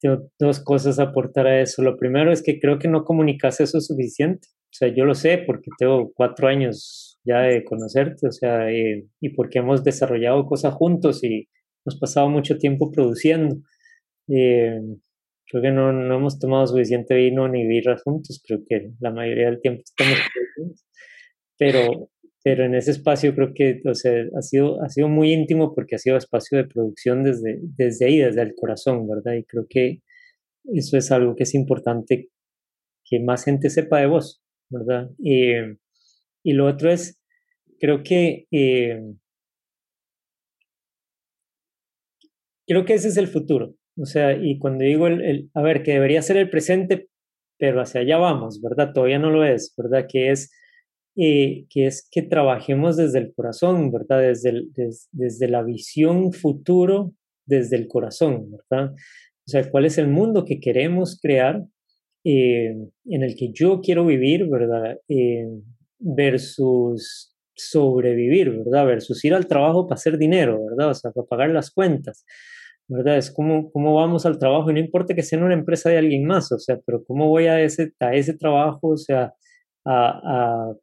Tengo 0.00 0.30
dos 0.38 0.60
cosas 0.64 0.98
a 0.98 1.02
aportar 1.04 1.46
a 1.46 1.60
eso. 1.60 1.82
Lo 1.82 1.98
primero 1.98 2.32
es 2.32 2.42
que 2.42 2.58
creo 2.58 2.78
que 2.78 2.88
no 2.88 3.04
comunicas 3.04 3.60
eso 3.60 3.82
suficiente. 3.82 4.48
O 4.50 4.76
sea, 4.76 4.88
yo 4.88 5.04
lo 5.04 5.14
sé 5.14 5.44
porque 5.46 5.70
tengo 5.78 6.10
cuatro 6.14 6.48
años 6.48 7.20
ya 7.22 7.40
de 7.40 7.64
conocerte, 7.64 8.28
o 8.28 8.32
sea, 8.32 8.70
eh, 8.70 9.06
y 9.20 9.28
porque 9.30 9.58
hemos 9.58 9.84
desarrollado 9.84 10.46
cosas 10.46 10.74
juntos 10.74 11.22
y 11.22 11.48
hemos 11.84 11.98
pasado 12.00 12.28
mucho 12.28 12.58
tiempo 12.58 12.90
produciendo. 12.90 13.56
Eh, 14.28 14.80
creo 15.46 15.62
que 15.62 15.70
no, 15.70 15.92
no, 15.92 16.16
hemos 16.16 16.38
tomado 16.38 16.66
suficiente 16.66 17.14
vino 17.14 17.48
ni 17.48 17.66
birra 17.66 17.96
juntos, 17.98 18.42
creo 18.46 18.60
que 18.68 18.92
la 19.00 19.10
mayoría 19.10 19.46
del 19.46 19.60
tiempo 19.60 19.82
estamos 19.84 20.18
produciendo. 20.54 20.74
Pero 21.58 22.10
pero 22.44 22.66
en 22.66 22.74
ese 22.74 22.90
espacio 22.90 23.34
creo 23.34 23.54
que 23.54 23.80
o 23.86 23.94
sea, 23.94 24.12
ha, 24.36 24.42
sido, 24.42 24.80
ha 24.82 24.90
sido 24.90 25.08
muy 25.08 25.32
íntimo 25.32 25.74
porque 25.74 25.94
ha 25.94 25.98
sido 25.98 26.18
espacio 26.18 26.58
de 26.58 26.66
producción 26.66 27.24
desde, 27.24 27.58
desde 27.62 28.04
ahí, 28.04 28.18
desde 28.18 28.42
el 28.42 28.54
corazón, 28.54 29.08
¿verdad? 29.08 29.32
Y 29.32 29.44
creo 29.44 29.66
que 29.66 30.02
eso 30.64 30.98
es 30.98 31.10
algo 31.10 31.34
que 31.34 31.44
es 31.44 31.54
importante 31.54 32.28
que 33.02 33.18
más 33.18 33.44
gente 33.46 33.70
sepa 33.70 34.00
de 34.00 34.08
vos, 34.08 34.42
¿verdad? 34.68 35.10
Eh, 35.24 35.76
y 36.42 36.52
lo 36.52 36.66
otro 36.66 36.90
es, 36.90 37.18
creo 37.80 38.02
que, 38.02 38.46
eh, 38.50 39.00
creo 42.66 42.84
que 42.84 42.94
ese 42.94 43.08
es 43.08 43.16
el 43.16 43.28
futuro, 43.28 43.74
o 43.96 44.06
sea, 44.06 44.36
y 44.36 44.58
cuando 44.58 44.84
digo, 44.84 45.06
el, 45.06 45.50
a 45.54 45.62
ver, 45.62 45.82
que 45.82 45.92
debería 45.92 46.22
ser 46.22 46.36
el 46.36 46.50
presente, 46.50 47.08
pero 47.58 47.80
hacia 47.80 48.00
allá 48.00 48.16
vamos, 48.16 48.60
¿verdad? 48.60 48.92
Todavía 48.92 49.18
no 49.18 49.30
lo 49.30 49.44
es, 49.44 49.72
¿verdad? 49.76 50.06
Que 50.08 50.30
es, 50.30 50.50
eh, 51.16 51.66
que, 51.70 51.86
es 51.86 52.08
que 52.10 52.22
trabajemos 52.22 52.96
desde 52.96 53.20
el 53.20 53.32
corazón, 53.34 53.92
¿verdad? 53.92 54.20
Desde, 54.20 54.64
desde 55.12 55.48
la 55.48 55.62
visión 55.62 56.32
futuro, 56.32 57.12
desde 57.46 57.76
el 57.76 57.86
corazón, 57.86 58.50
¿verdad? 58.50 58.92
O 58.92 59.50
sea, 59.50 59.70
cuál 59.70 59.84
es 59.84 59.98
el 59.98 60.08
mundo 60.08 60.44
que 60.44 60.58
queremos 60.58 61.18
crear, 61.20 61.62
eh, 62.24 62.74
en 63.04 63.22
el 63.22 63.36
que 63.36 63.52
yo 63.52 63.80
quiero 63.80 64.06
vivir, 64.06 64.48
¿verdad? 64.48 64.98
Eh, 65.08 65.46
versus 65.98 67.32
sobrevivir, 67.54 68.50
¿verdad? 68.50 68.86
Versus 68.86 69.24
ir 69.24 69.34
al 69.34 69.46
trabajo 69.46 69.86
para 69.86 69.96
hacer 69.96 70.18
dinero, 70.18 70.64
¿verdad? 70.64 70.90
O 70.90 70.94
sea, 70.94 71.12
para 71.12 71.26
pagar 71.26 71.50
las 71.50 71.70
cuentas. 71.70 72.24
¿Verdad? 72.88 73.16
Es 73.18 73.30
como 73.30 73.70
cómo 73.72 73.94
vamos 73.94 74.26
al 74.26 74.38
trabajo, 74.38 74.70
y 74.70 74.74
no 74.74 74.80
importa 74.80 75.14
que 75.14 75.22
sea 75.22 75.38
en 75.38 75.44
una 75.44 75.54
empresa 75.54 75.90
de 75.90 75.98
alguien 75.98 76.26
más, 76.26 76.52
o 76.52 76.58
sea, 76.58 76.78
pero 76.86 77.04
cómo 77.04 77.28
voy 77.28 77.46
a 77.46 77.60
ese, 77.60 77.92
a 78.00 78.14
ese 78.14 78.34
trabajo, 78.36 78.88
o 78.88 78.96
sea, 78.96 79.34
a, 79.86 80.68
a 80.68 80.74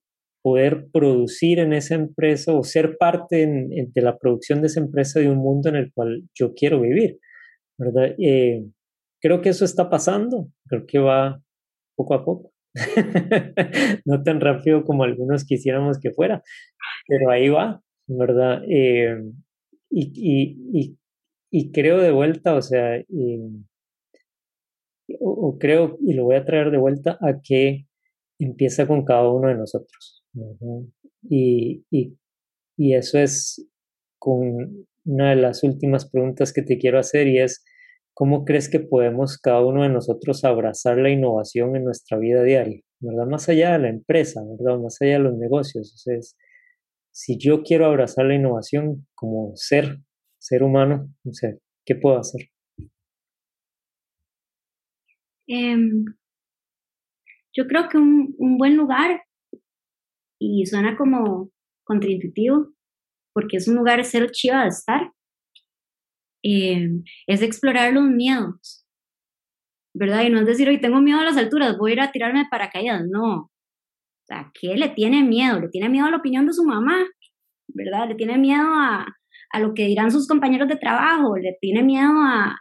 poder 0.42 0.88
producir 0.92 1.60
en 1.60 1.74
esa 1.74 1.96
empresa 1.96 2.54
o 2.54 2.64
ser 2.64 2.98
parte 2.98 3.48
de 3.48 4.02
la 4.02 4.18
producción 4.18 4.62
de 4.62 4.68
esa 4.68 4.80
empresa 4.80 5.20
de 5.20 5.30
un 5.30 5.38
mundo 5.38 5.70
en 5.70 5.76
el 5.76 5.92
cual 5.94 6.24
yo 6.34 6.54
quiero 6.54 6.82
vivir, 6.82 7.20
¿verdad? 7.78 8.16
Eh, 8.20 8.66
creo 9.22 9.42
que 9.42 9.50
eso 9.50 9.66
está 9.66 9.90
pasando, 9.90 10.48
creo 10.68 10.86
que 10.88 11.00
va 11.00 11.42
poco 11.96 12.14
a 12.16 12.26
poco. 12.26 12.52
no 14.06 14.24
tan 14.24 14.40
rápido 14.40 14.84
como 14.86 15.04
algunos 15.04 15.46
quisiéramos 15.46 16.00
que 16.00 16.12
fuera, 16.12 16.42
pero 17.08 17.30
ahí 17.30 17.50
va, 17.50 17.82
¿verdad? 18.08 18.64
Eh, 18.68 19.22
y, 19.90 20.12
y, 20.16 20.58
y 20.74 20.98
y 21.52 21.72
creo 21.72 22.00
de 22.00 22.12
vuelta, 22.12 22.56
o 22.56 22.62
sea, 22.62 23.04
o, 25.20 25.58
creo, 25.60 25.98
y 26.02 26.14
lo 26.14 26.24
voy 26.24 26.38
a 26.38 26.46
traer 26.46 26.72
de 26.72 26.78
vuelta 26.78 27.18
a 27.22 27.42
que 27.44 27.86
empieza 28.40 28.88
con 28.88 29.04
cada 29.04 29.30
uno 29.30 29.50
de 29.50 29.56
nosotros. 29.56 30.24
y, 31.24 31.84
y, 31.92 32.18
y, 32.78 32.96
eso 32.96 33.20
es 33.20 33.68
con 34.18 34.88
una 35.06 35.32
de 35.32 35.36
las 35.36 35.64
últimas 35.64 36.10
preguntas 36.10 36.54
que 36.54 36.62
te 36.62 36.78
quiero 36.78 37.00
hacer 37.00 37.28
y 37.28 37.40
es, 37.40 37.64
¿cómo 38.14 38.46
crees 38.46 38.70
que 38.70 38.80
podemos 38.80 39.38
cada 39.38 39.66
uno 39.66 39.84
de 39.84 39.90
nosotros 39.90 40.44
abrazar 40.46 40.98
la 40.98 41.10
innovación 41.10 41.76
en 41.76 41.84
nuestra 41.84 42.18
vida 42.18 42.44
diaria? 42.44 42.82
¿Verdad? 43.00 43.26
Más 43.26 43.50
allá 43.50 43.74
de 43.74 43.80
la 43.80 43.90
empresa, 43.90 44.42
¿verdad? 44.58 44.80
Más 44.80 45.02
allá 45.02 45.14
de 45.14 45.20
los 45.20 45.38
negocios. 45.38 45.94
Sea, 45.98 46.18
si 47.12 47.38
yo 47.38 47.64
quiero 47.64 47.86
abrazar 47.88 48.26
la 48.26 48.36
innovación 48.36 49.08
como 49.16 49.52
ser, 49.56 49.98
ser 50.42 50.64
humano, 50.64 51.08
no 51.24 51.34
sé, 51.34 51.60
¿qué 51.86 51.96
puedo 51.96 52.18
hacer? 52.18 52.50
Em, 55.48 56.06
yo 57.54 57.68
creo 57.68 57.88
que 57.90 57.98
un, 57.98 58.58
buen 58.58 58.76
lugar, 58.76 59.22
y 60.40 60.66
suena 60.66 60.98
como 60.98 61.52
contraintuitivo, 61.84 62.74
porque 63.34 63.58
es 63.58 63.68
un 63.68 63.76
lugar 63.76 64.04
cero 64.04 64.28
chiva 64.32 64.64
de 64.64 64.70
estar, 64.70 65.12
em, 66.44 67.04
es 67.28 67.42
explorar 67.44 67.94
los 67.94 68.06
miedos, 68.06 68.86
¿verdad? 69.94 70.24
Y 70.24 70.30
no 70.32 70.40
es 70.40 70.48
decir, 70.48 70.68
hoy 70.70 70.82
tengo 70.82 71.02
miedo 71.02 71.20
a 71.20 71.24
las 71.26 71.38
alturas, 71.38 71.78
voy 71.78 71.92
a 71.92 71.94
ir 71.94 72.02
a 72.02 72.12
tirarme 72.12 72.40
de 72.40 72.50
paracaídas, 72.50 73.04
no. 73.08 73.36
O 73.44 73.52
sea, 74.28 74.52
¿qué 74.60 74.76
le 74.76 74.90
tiene 74.90 75.24
miedo? 75.24 75.60
Le 75.60 75.70
tiene 75.70 75.90
miedo 75.90 76.08
a 76.08 76.12
la 76.12 76.18
opinión 76.18 76.48
de 76.48 76.54
su 76.54 76.64
mamá, 76.64 77.06
¿verdad? 77.68 78.08
Le 78.10 78.16
tiene 78.16 78.38
miedo 78.38 78.68
a, 78.74 79.06
a 79.52 79.60
lo 79.60 79.74
que 79.74 79.88
dirán 79.88 80.12
sus 80.12 80.28
compañeros 80.28 80.68
de 80.68 80.78
trabajo, 80.78 81.38
le 81.38 81.58
tiene 81.60 81.84
miedo 81.84 82.12
a... 82.16 82.58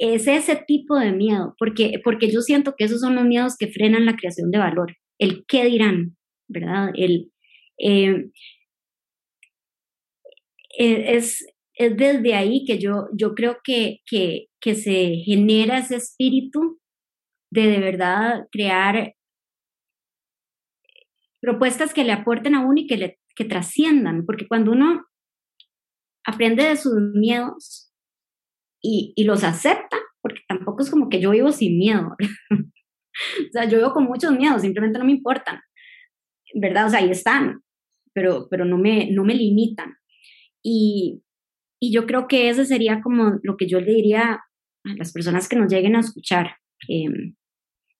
Es 0.00 0.26
ese 0.26 0.56
tipo 0.56 0.98
de 0.98 1.12
miedo, 1.12 1.54
porque, 1.58 2.00
porque 2.02 2.30
yo 2.30 2.40
siento 2.40 2.74
que 2.76 2.84
esos 2.84 3.00
son 3.00 3.14
los 3.14 3.24
miedos 3.24 3.56
que 3.58 3.68
frenan 3.68 4.06
la 4.06 4.16
creación 4.16 4.50
de 4.50 4.58
valor, 4.58 4.96
el 5.18 5.44
qué 5.46 5.66
dirán, 5.66 6.16
¿verdad? 6.48 6.90
El, 6.94 7.30
eh, 7.78 8.30
e, 10.78 11.16
es, 11.16 11.46
es 11.74 11.96
desde 11.96 12.34
ahí 12.34 12.64
que 12.66 12.78
yo, 12.78 13.08
yo 13.14 13.34
creo 13.34 13.58
que, 13.62 13.98
que, 14.06 14.46
que 14.60 14.74
se 14.74 15.16
genera 15.24 15.78
ese 15.78 15.96
espíritu 15.96 16.80
de 17.50 17.66
de 17.66 17.80
verdad 17.80 18.46
crear 18.52 19.14
propuestas 21.40 21.92
que 21.94 22.04
le 22.04 22.12
aporten 22.12 22.54
a 22.54 22.64
uno 22.64 22.80
y 22.80 22.86
que, 22.86 22.96
le, 22.96 23.18
que 23.34 23.44
trasciendan, 23.44 24.24
porque 24.26 24.46
cuando 24.46 24.72
uno 24.72 25.04
aprende 26.24 26.64
de 26.64 26.76
sus 26.76 26.94
miedos 27.14 27.92
y, 28.82 29.12
y 29.16 29.24
los 29.24 29.44
acepta, 29.44 29.96
porque 30.22 30.40
tampoco 30.48 30.82
es 30.82 30.90
como 30.90 31.08
que 31.08 31.20
yo 31.20 31.30
vivo 31.30 31.52
sin 31.52 31.78
miedo. 31.78 32.16
o 32.50 33.52
sea, 33.52 33.64
yo 33.66 33.78
vivo 33.78 33.92
con 33.92 34.04
muchos 34.04 34.32
miedos, 34.32 34.62
simplemente 34.62 34.98
no 34.98 35.04
me 35.04 35.12
importan, 35.12 35.60
¿verdad? 36.54 36.86
O 36.86 36.90
sea, 36.90 37.00
ahí 37.00 37.10
están, 37.10 37.62
pero, 38.12 38.48
pero 38.50 38.64
no, 38.64 38.78
me, 38.78 39.10
no 39.10 39.24
me 39.24 39.34
limitan. 39.34 39.94
Y, 40.62 41.22
y 41.80 41.92
yo 41.92 42.06
creo 42.06 42.28
que 42.28 42.48
ese 42.48 42.64
sería 42.64 43.00
como 43.02 43.38
lo 43.42 43.56
que 43.56 43.66
yo 43.66 43.80
le 43.80 43.92
diría 43.92 44.40
a 44.84 44.94
las 44.96 45.12
personas 45.12 45.48
que 45.48 45.56
nos 45.56 45.72
lleguen 45.72 45.96
a 45.96 46.00
escuchar, 46.00 46.56
em, 46.88 47.34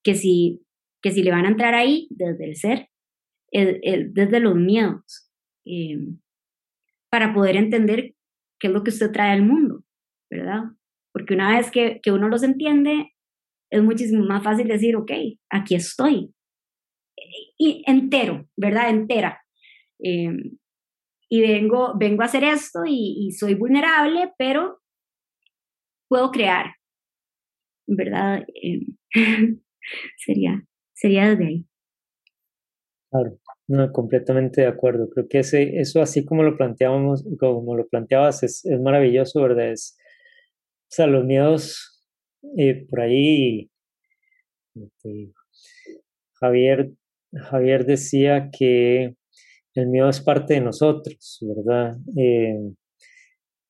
que, 0.03 0.15
si, 0.15 0.61
que 1.01 1.11
si 1.11 1.23
le 1.23 1.31
van 1.31 1.45
a 1.45 1.49
entrar 1.49 1.73
ahí 1.73 2.07
desde 2.11 2.45
el 2.45 2.55
ser, 2.55 2.87
desde 3.51 4.39
los 4.39 4.55
miedos, 4.55 5.29
em, 5.65 6.19
para 7.11 7.33
poder 7.33 7.57
entender 7.57 8.15
qué 8.59 8.67
es 8.67 8.73
lo 8.73 8.83
que 8.83 8.89
usted 8.89 9.11
trae 9.11 9.31
al 9.31 9.43
mundo, 9.43 9.83
¿verdad? 10.31 10.63
Porque 11.11 11.33
una 11.33 11.57
vez 11.57 11.69
que, 11.69 11.99
uno 12.07 12.29
los 12.29 12.41
entiende, 12.41 13.13
es 13.69 13.83
muchísimo 13.83 14.23
más 14.23 14.43
fácil 14.43 14.67
decir, 14.67 14.95
ok, 14.95 15.11
aquí 15.49 15.75
estoy. 15.75 16.33
Y 17.57 17.83
entero, 17.85 18.47
¿verdad? 18.55 18.89
Entera. 18.89 19.41
Em, 19.99 20.57
y 21.29 21.41
vengo, 21.41 21.93
vengo 21.97 22.21
a 22.21 22.25
hacer 22.25 22.43
esto 22.43 22.79
y, 22.85 23.27
y, 23.27 23.31
soy 23.31 23.55
vulnerable, 23.55 24.33
pero 24.37 24.81
puedo 26.07 26.31
crear, 26.31 26.75
¿verdad? 27.87 28.45
Em, 28.55 28.97
sería, 30.17 30.63
sería 30.93 31.29
desde 31.29 31.45
ahí. 31.45 31.65
Claro. 33.09 33.37
No, 33.71 33.89
completamente 33.93 34.61
de 34.61 34.67
acuerdo. 34.67 35.09
Creo 35.09 35.29
que 35.29 35.39
ese, 35.39 35.79
eso 35.79 36.01
así 36.01 36.25
como 36.25 36.43
lo 36.43 36.57
planteábamos, 36.57 37.23
como 37.39 37.77
lo 37.77 37.87
planteabas, 37.87 38.43
es, 38.43 38.65
es 38.65 38.81
maravilloso, 38.81 39.41
¿verdad? 39.41 39.71
Es, 39.71 39.97
o 40.89 40.93
sea, 40.93 41.07
los 41.07 41.23
miedos 41.23 42.05
eh, 42.57 42.85
por 42.89 42.99
ahí, 42.99 43.69
Javier, 46.33 46.91
Javier 47.33 47.85
decía 47.85 48.49
que 48.51 49.15
el 49.75 49.87
miedo 49.87 50.09
es 50.09 50.19
parte 50.19 50.55
de 50.55 50.61
nosotros, 50.61 51.39
¿verdad? 51.41 51.95
Eh, 52.17 52.59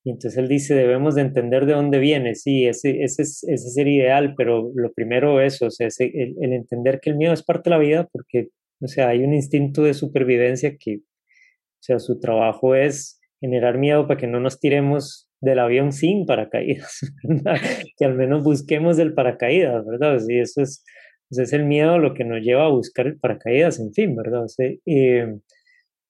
y 0.04 0.10
entonces 0.10 0.36
él 0.40 0.48
dice, 0.48 0.74
debemos 0.74 1.14
de 1.14 1.22
entender 1.22 1.68
de 1.68 1.74
dónde 1.74 2.00
viene, 2.00 2.34
sí, 2.34 2.66
ese, 2.66 3.04
ese, 3.04 3.22
es, 3.22 3.44
ese 3.44 3.70
sería 3.70 4.06
ideal, 4.06 4.34
pero 4.36 4.72
lo 4.74 4.92
primero 4.94 5.42
eso, 5.42 5.68
el, 5.78 6.36
el, 6.42 6.54
entender 6.54 7.00
que 7.00 7.12
el 7.12 7.18
miedo 7.18 7.34
es 7.34 7.44
parte 7.44 7.70
de 7.70 7.76
la 7.76 7.80
vida, 7.80 8.10
porque 8.12 8.50
o 8.82 8.88
sea, 8.88 9.10
hay 9.10 9.24
un 9.24 9.34
instinto 9.34 9.84
de 9.84 9.94
supervivencia 9.94 10.76
que, 10.78 10.98
o 10.98 11.84
sea, 11.84 12.00
su 12.00 12.20
trabajo 12.20 12.76
es 12.76 13.20
generar 13.40 13.78
miedo 13.78 14.08
para 14.08 14.20
que 14.20 14.28
no 14.28 14.40
nos 14.40 14.60
tiremos 14.60 15.30
del 15.42 15.60
avión 15.60 15.92
sin 15.92 16.26
paracaídas, 16.26 17.00
que 17.98 18.06
al 18.06 18.16
menos 18.16 18.44
busquemos 18.44 19.00
el 19.00 19.14
paracaídas, 19.14 19.86
¿verdad? 19.86 20.20
Sí, 20.20 20.38
eso 20.38 20.62
es, 20.62 20.84
es 21.30 21.54
el 21.54 21.66
miedo 21.66 21.98
lo 21.98 22.14
que 22.14 22.24
nos 22.24 22.42
lleva 22.42 22.66
a 22.66 22.72
buscar 22.72 23.08
el 23.08 23.20
paracaídas, 23.20 23.80
en 23.80 23.94
fin, 23.94 24.16
¿verdad? 24.16 24.44
O 24.44 24.48
sea, 24.48 24.68
eh, 24.68 25.36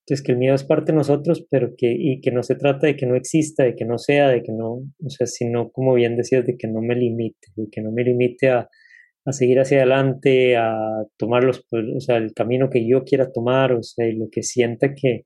entonces 0.02 0.26
que 0.26 0.32
el 0.32 0.38
miedo 0.38 0.56
es 0.56 0.64
parte 0.64 0.92
de 0.92 0.98
nosotros, 0.98 1.46
pero 1.50 1.74
que, 1.78 1.94
y 1.98 2.22
que 2.22 2.32
no 2.32 2.44
se 2.44 2.56
trata 2.56 2.88
de 2.88 2.96
que 2.96 3.06
no 3.06 3.16
exista, 3.16 3.64
de 3.64 3.76
que 3.76 3.86
no 3.86 3.98
sea, 3.98 4.30
de 4.30 4.44
que 4.44 4.52
no, 4.52 4.74
o 4.74 5.10
sea, 5.10 5.28
sino, 5.28 5.72
como 5.72 5.94
bien 5.94 6.18
decías, 6.18 6.46
de 6.46 6.58
que 6.58 6.68
no 6.68 6.82
me 6.82 6.96
limite, 6.96 7.48
de 7.56 7.68
que 7.72 7.82
no 7.82 7.92
me 7.92 8.04
limite 8.04 8.50
a, 8.50 8.70
a 9.26 9.32
seguir 9.32 9.60
hacia 9.60 9.78
adelante, 9.78 10.58
a 10.58 11.06
tomar 11.18 11.44
los, 11.44 11.66
pues, 11.70 11.86
o 11.96 12.00
sea, 12.00 12.18
el 12.18 12.34
camino 12.34 12.70
que 12.70 12.88
yo 12.88 13.04
quiera 13.04 13.32
tomar, 13.32 13.74
o 13.74 13.84
sea, 13.84 14.06
lo 14.14 14.30
que 14.32 14.44
sienta 14.44 14.94
que, 14.96 15.26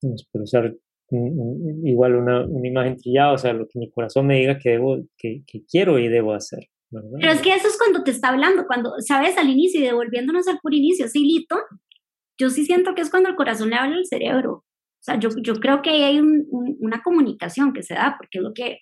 pues, 0.00 0.26
pero 0.32 0.44
usar 0.44 0.74
igual 1.84 2.14
una, 2.14 2.46
una, 2.46 2.68
imagen 2.68 2.96
trillada, 2.96 3.32
o 3.32 3.38
sea, 3.38 3.52
lo 3.52 3.66
que 3.66 3.78
mi 3.78 3.90
corazón 3.90 4.26
me 4.26 4.38
diga 4.38 4.58
que 4.58 4.70
debo, 4.70 4.98
que, 5.18 5.42
que 5.46 5.64
quiero 5.64 5.98
y 5.98 6.08
debo 6.08 6.32
hacer. 6.32 6.68
Pero 6.90 7.32
es 7.32 7.40
que 7.40 7.54
eso 7.54 7.68
es 7.68 7.78
cuando 7.78 8.02
te 8.02 8.10
está 8.10 8.28
hablando, 8.28 8.66
cuando, 8.66 8.92
sabes, 8.98 9.36
al 9.36 9.48
inicio 9.48 9.80
y 9.80 9.84
devolviéndonos 9.84 10.48
al 10.48 10.58
puro 10.60 10.76
inicio, 10.76 11.08
sí, 11.08 11.24
Lito, 11.24 11.56
yo 12.38 12.50
sí 12.50 12.64
siento 12.64 12.94
que 12.94 13.02
es 13.02 13.10
cuando 13.10 13.28
el 13.28 13.36
corazón 13.36 13.70
le 13.70 13.76
habla 13.76 13.96
al 13.96 14.06
cerebro. 14.06 14.52
O 14.52 15.02
sea, 15.02 15.18
yo, 15.18 15.30
yo 15.42 15.54
creo 15.54 15.82
que 15.82 15.90
hay 15.90 16.20
una 16.20 17.02
comunicación 17.02 17.72
que 17.72 17.82
se 17.82 17.94
da, 17.94 18.16
porque 18.18 18.38
es 18.38 18.42
lo 18.42 18.52
que, 18.52 18.78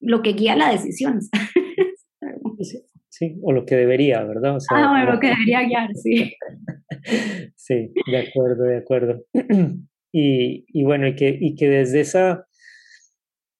lo 0.00 0.22
que 0.22 0.32
guía 0.32 0.56
la 0.56 0.70
decisión. 0.70 1.20
Sí, 3.18 3.36
o 3.42 3.52
lo 3.52 3.66
que 3.66 3.74
debería, 3.74 4.22
¿verdad? 4.22 4.54
O 4.54 4.60
sea, 4.60 4.78
ah, 4.78 4.90
bueno, 4.90 5.14
lo 5.14 5.18
que 5.18 5.26
debería 5.26 5.64
guiar, 5.64 5.90
sí. 5.96 6.36
sí, 7.56 7.92
de 8.12 8.18
acuerdo, 8.18 8.62
de 8.62 8.76
acuerdo. 8.76 9.24
Y, 10.10 10.64
y 10.68 10.84
bueno, 10.84 11.06
y 11.06 11.14
que, 11.14 11.36
y 11.38 11.54
que 11.54 11.68
desde 11.68 12.00
esa, 12.00 12.46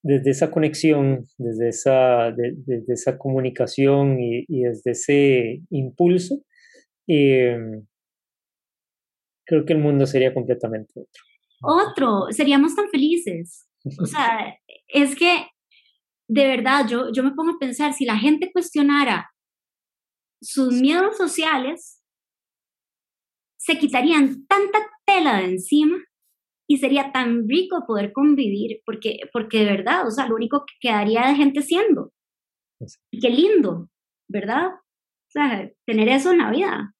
desde 0.02 0.30
esa 0.30 0.50
conexión, 0.50 1.26
desde 1.36 1.68
esa, 1.68 2.32
desde 2.32 2.90
esa 2.90 3.18
comunicación 3.18 4.18
y, 4.18 4.46
y, 4.48 4.62
desde 4.62 4.92
ese 4.92 5.61
impulso, 5.68 6.40
eh, 7.06 7.59
creo 9.44 9.66
que 9.66 9.74
el 9.74 9.78
mundo 9.78 10.06
sería 10.06 10.32
completamente 10.32 10.94
otro. 10.96 11.22
Otro, 11.61 12.26
seríamos 12.32 12.74
tan 12.74 12.88
felices. 12.88 13.68
O 14.00 14.06
sea, 14.06 14.56
es 14.88 15.14
que 15.14 15.48
de 16.28 16.46
verdad 16.46 16.86
yo, 16.88 17.12
yo 17.12 17.22
me 17.22 17.32
pongo 17.32 17.52
a 17.52 17.59
pensar, 17.59 17.92
si 17.92 18.06
la 18.06 18.16
gente 18.16 18.50
cuestionara 18.50 19.30
sus 20.41 20.72
miedos 20.80 21.16
sociales, 21.16 22.03
se 23.59 23.78
quitarían 23.78 24.47
tanta 24.47 24.78
tela 25.05 25.39
de 25.39 25.47
encima 25.47 25.99
y 26.68 26.78
sería 26.78 27.12
tan 27.12 27.49
rico 27.49 27.84
poder 27.86 28.12
convivir, 28.12 28.80
porque, 28.84 29.20
porque 29.32 29.61
de 29.61 29.64
verdad, 29.64 30.07
o 30.07 30.11
sea, 30.11 30.28
lo 30.28 30.36
único 30.36 30.64
que 30.66 30.89
quedaría 30.89 31.26
de 31.26 31.34
gente 31.34 31.62
siendo. 31.62 32.12
Qué 33.11 33.30
lindo, 33.30 33.89
¿verdad? 34.28 34.66
O 34.68 35.30
sea, 35.30 35.70
tener 35.86 36.09
eso 36.09 36.32
en 36.32 36.39
la 36.39 36.51
vida. 36.51 36.95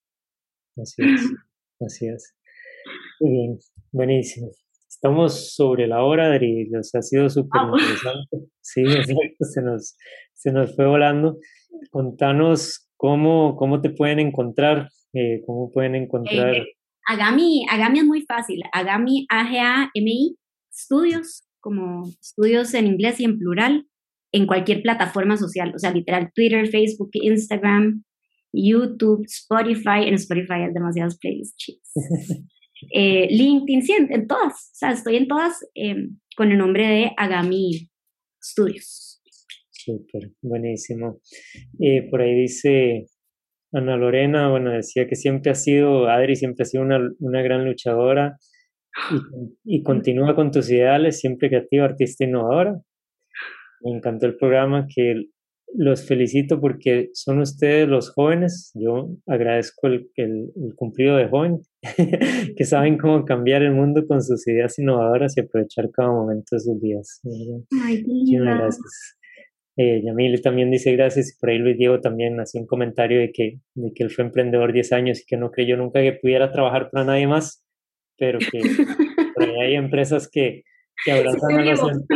Así 0.77 1.03
es, 1.03 1.33
así 1.81 2.09
es. 2.09 2.35
Muy 3.21 3.31
bien, 3.31 3.59
buenísimo. 3.93 4.51
Estamos 4.89 5.55
sobre 5.55 5.87
la 5.87 6.03
hora, 6.03 6.27
Adri, 6.27 6.69
nos 6.71 6.95
ha 6.95 7.03
sido 7.03 7.29
súper 7.29 7.63
interesante. 7.63 8.49
Sí, 8.61 8.83
se 9.41 9.63
nos, 9.63 9.97
se 10.33 10.51
nos 10.51 10.75
fue 10.75 10.87
volando. 10.87 11.39
Contanos 11.91 12.88
cómo, 12.99 13.57
cómo 13.57 13.81
te 13.81 13.89
pueden 13.89 14.19
encontrar, 14.19 14.91
eh, 15.15 15.41
cómo 15.47 15.73
pueden 15.73 15.95
encontrar... 15.95 16.55
Eh, 16.55 16.67
Agami, 17.09 17.65
Agami 17.71 18.01
es 18.01 18.05
muy 18.05 18.23
fácil. 18.23 18.61
Agami, 18.71 19.27
A-G-A-M-I, 19.31 20.37
estudios, 20.71 21.49
como 21.61 22.07
estudios 22.21 22.75
en 22.75 22.87
inglés 22.87 23.19
y 23.21 23.25
en 23.25 23.39
plural, 23.39 23.87
en 24.31 24.47
cualquier 24.47 24.83
plataforma 24.83 25.39
social. 25.39 25.73
O 25.75 25.79
sea, 25.79 25.91
literal, 25.95 26.31
Twitter, 26.35 26.69
Facebook, 26.69 27.09
Instagram, 27.15 28.05
YouTube, 28.53 29.25
Spotify. 29.25 30.07
En 30.07 30.15
Spotify 30.15 30.65
hay 30.65 30.73
demasiadas 30.75 31.17
playlists 31.17 31.81
eh, 32.93 33.29
LinkedIn, 33.31 33.83
sí, 33.83 33.93
en, 33.93 34.27
todas. 34.27 34.53
O 34.53 34.75
sea, 34.75 34.91
estoy 34.91 35.17
en 35.17 35.29
todas 35.29 35.65
con 36.37 36.53
el 36.53 36.59
nombre 36.59 36.87
de 36.87 37.13
Agami 37.17 37.89
Studios. 38.43 39.08
Súper, 39.89 40.33
buenísimo. 40.43 41.21
Eh, 41.81 42.07
por 42.11 42.21
ahí 42.21 42.35
dice 42.35 43.07
Ana 43.73 43.97
Lorena, 43.97 44.51
bueno, 44.51 44.71
decía 44.71 45.07
que 45.07 45.17
siempre 45.17 45.51
ha 45.51 45.55
sido, 45.55 46.09
Adri 46.09 46.37
siempre 46.37 46.65
ha 46.65 46.67
sido 46.67 46.83
una, 46.83 47.01
una 47.21 47.41
gran 47.41 47.65
luchadora 47.65 48.37
y, 49.65 49.77
y, 49.79 49.83
continúa 49.83 50.35
con 50.35 50.51
tus 50.51 50.71
ideales, 50.71 51.21
siempre 51.21 51.49
creativa, 51.49 51.87
artista, 51.87 52.25
innovadora. 52.25 52.79
Me 53.81 53.97
encantó 53.97 54.27
el 54.27 54.37
programa, 54.37 54.87
que 54.95 55.29
los 55.75 56.07
felicito 56.07 56.61
porque 56.61 57.11
son 57.13 57.41
ustedes 57.41 57.89
los 57.89 58.11
jóvenes, 58.11 58.73
yo 58.75 59.11
agradezco 59.27 59.87
el, 59.87 60.11
el, 60.17 60.51
cumplido 60.77 61.17
de 61.17 61.29
joven, 61.29 61.61
que 62.57 62.65
saben 62.65 62.99
cómo 62.99 63.25
cambiar 63.25 63.63
el 63.63 63.73
mundo 63.73 64.07
con 64.07 64.23
sus 64.23 64.47
ideas 64.49 64.79
innovadoras 64.79 65.35
y 65.37 65.41
aprovechar 65.41 65.91
cada 65.93 66.11
momento 66.11 66.57
de 66.57 66.61
sus 66.61 66.81
días. 66.81 67.21
Ay, 67.85 68.05
Muchas 68.07 68.43
gracias. 68.43 69.18
Eh, 69.81 70.03
Yamil 70.03 70.43
también 70.43 70.73
dice 70.73 70.91
gracias 70.97 71.31
y 71.31 71.39
por 71.39 71.51
ahí 71.51 71.59
Luis 71.59 71.79
Diego 71.79 72.01
también 72.01 72.41
hacía 72.41 72.61
un 72.61 72.67
comentario 72.67 73.21
de 73.21 73.31
que, 73.31 73.61
de 73.77 73.93
que 73.95 74.03
él 74.03 74.11
fue 74.11 74.25
emprendedor 74.25 74.73
10 74.73 74.93
años 74.93 75.21
y 75.21 75.25
que 75.25 75.37
no 75.37 75.53
creyó 75.53 75.77
nunca 75.77 76.01
que 76.01 76.15
pudiera 76.15 76.51
trabajar 76.51 76.91
para 76.91 77.05
nadie 77.05 77.29
más, 77.29 77.65
pero 78.19 78.41
que 78.41 78.59
por 79.37 79.45
ahí 79.45 79.61
hay 79.61 79.75
empresas 79.77 80.29
que, 80.29 80.65
que, 81.05 81.13
abrazan, 81.13 81.61
a 81.61 81.65
los, 81.65 81.81
em, 81.81 82.07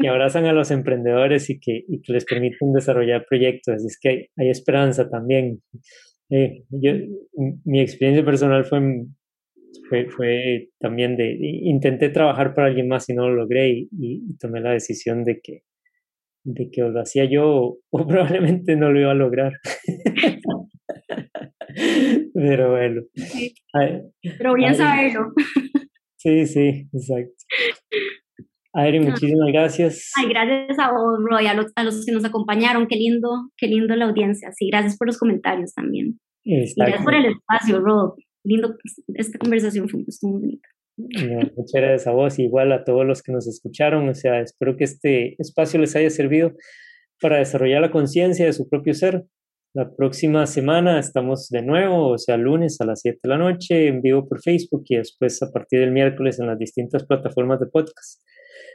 que 0.00 0.08
abrazan 0.08 0.44
a 0.46 0.52
los 0.52 0.72
emprendedores 0.72 1.50
y 1.50 1.60
que, 1.60 1.84
y 1.86 2.02
que 2.02 2.12
les 2.12 2.24
permiten 2.24 2.72
desarrollar 2.72 3.26
proyectos. 3.28 3.84
Es 3.84 3.96
que 4.00 4.08
hay, 4.08 4.26
hay 4.36 4.50
esperanza 4.50 5.08
también. 5.08 5.62
Eh, 6.30 6.64
yo, 6.70 6.94
mi 7.64 7.80
experiencia 7.80 8.24
personal 8.24 8.64
fue, 8.64 8.80
fue, 9.88 10.06
fue 10.10 10.70
también 10.80 11.16
de, 11.16 11.32
intenté 11.40 12.08
trabajar 12.08 12.54
para 12.54 12.66
alguien 12.66 12.88
más 12.88 13.08
y 13.08 13.14
no 13.14 13.28
lo 13.28 13.36
logré 13.36 13.68
y, 13.68 13.88
y 13.92 14.36
tomé 14.38 14.60
la 14.60 14.72
decisión 14.72 15.22
de 15.22 15.40
que 15.40 15.62
de 16.46 16.70
que 16.70 16.80
lo 16.80 17.00
hacía 17.00 17.28
yo 17.28 17.78
o 17.90 18.06
probablemente 18.06 18.76
no 18.76 18.92
lo 18.92 19.00
iba 19.00 19.10
a 19.10 19.14
lograr. 19.14 19.52
Pero 22.34 22.70
bueno. 22.70 23.02
Pero 24.38 24.54
bien 24.54 24.74
saberlo. 24.74 25.32
Sí, 26.16 26.46
sí, 26.46 26.88
exacto. 26.92 27.34
Adri, 28.72 29.00
muchísimas 29.00 29.48
gracias. 29.52 30.12
Ay, 30.16 30.28
gracias 30.28 30.78
a 30.78 30.90
vos, 30.90 31.18
Roy, 31.28 31.46
a 31.46 31.54
los, 31.54 31.66
a 31.76 31.82
los, 31.82 32.04
que 32.04 32.12
nos 32.12 32.24
acompañaron. 32.24 32.86
Qué 32.88 32.96
lindo, 32.96 33.50
qué 33.56 33.68
lindo 33.68 33.94
la 33.96 34.06
audiencia. 34.06 34.50
Sí, 34.52 34.68
gracias 34.70 34.96
por 34.96 35.06
los 35.06 35.18
comentarios 35.18 35.74
también. 35.74 36.18
Gracias 36.44 37.02
por 37.02 37.14
el 37.14 37.26
espacio, 37.26 37.80
Rob. 37.80 38.16
Lindo, 38.44 38.76
esta 39.14 39.38
conversación 39.38 39.88
fue 39.88 40.00
muy 40.00 40.40
bonita 40.40 40.68
muchas 40.96 41.72
gracias 41.74 42.06
a 42.06 42.42
igual 42.42 42.72
a 42.72 42.84
todos 42.84 43.06
los 43.06 43.22
que 43.22 43.32
nos 43.32 43.46
escucharon. 43.46 44.08
O 44.08 44.14
sea, 44.14 44.40
espero 44.40 44.76
que 44.76 44.84
este 44.84 45.40
espacio 45.40 45.80
les 45.80 45.94
haya 45.96 46.10
servido 46.10 46.52
para 47.20 47.38
desarrollar 47.38 47.80
la 47.80 47.90
conciencia 47.90 48.46
de 48.46 48.52
su 48.52 48.68
propio 48.68 48.94
ser. 48.94 49.24
La 49.74 49.94
próxima 49.94 50.46
semana 50.46 50.98
estamos 50.98 51.48
de 51.50 51.60
nuevo, 51.60 52.08
o 52.08 52.18
sea, 52.18 52.38
lunes 52.38 52.80
a 52.80 52.86
las 52.86 53.00
7 53.02 53.18
de 53.22 53.28
la 53.28 53.36
noche, 53.36 53.88
en 53.88 54.00
vivo 54.00 54.26
por 54.26 54.40
Facebook 54.40 54.84
y 54.86 54.96
después 54.96 55.42
a 55.42 55.52
partir 55.52 55.80
del 55.80 55.90
miércoles 55.90 56.40
en 56.40 56.46
las 56.46 56.58
distintas 56.58 57.04
plataformas 57.04 57.60
de 57.60 57.66
podcast. 57.66 58.22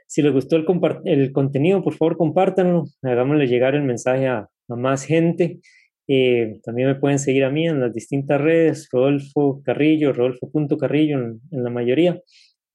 Si 0.05 0.21
les 0.21 0.31
gustó 0.31 0.57
el, 0.57 0.65
el 1.05 1.31
contenido, 1.31 1.83
por 1.83 1.95
favor, 1.95 2.17
compártanlo, 2.17 2.83
hagámosle 3.01 3.47
llegar 3.47 3.73
el 3.73 3.81
mensaje 3.81 4.27
a 4.27 4.47
más 4.67 5.03
gente. 5.05 5.59
Eh, 6.07 6.59
también 6.63 6.89
me 6.89 6.95
pueden 6.95 7.19
seguir 7.19 7.43
a 7.43 7.49
mí 7.49 7.67
en 7.67 7.79
las 7.79 7.93
distintas 7.93 8.41
redes, 8.41 8.89
Rodolfo 8.91 9.61
Carrillo, 9.63 10.13
Rodolfo.carrillo 10.13 11.19
en, 11.19 11.41
en 11.51 11.63
la 11.63 11.69
mayoría, 11.69 12.19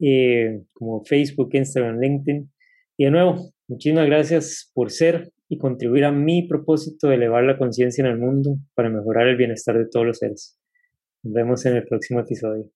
eh, 0.01 0.61
como 0.72 1.05
Facebook, 1.05 1.51
Instagram, 1.53 1.99
LinkedIn. 2.01 2.51
Y 2.97 3.05
de 3.05 3.11
nuevo, 3.11 3.53
muchísimas 3.68 4.07
gracias 4.07 4.70
por 4.74 4.91
ser 4.91 5.33
y 5.49 5.59
contribuir 5.59 6.05
a 6.05 6.12
mi 6.12 6.49
propósito 6.49 7.09
de 7.09 7.16
elevar 7.16 7.45
la 7.45 7.59
conciencia 7.59 8.05
en 8.05 8.11
el 8.11 8.18
mundo 8.18 8.57
para 8.74 8.89
mejorar 8.89 9.29
el 9.29 9.37
bienestar 9.37 9.77
de 9.79 9.87
todos 9.91 10.07
los 10.07 10.18
seres. 10.18 10.59
Nos 11.22 11.35
vemos 11.35 11.66
en 11.66 11.77
el 11.77 11.85
próximo 11.85 12.20
episodio. 12.20 12.76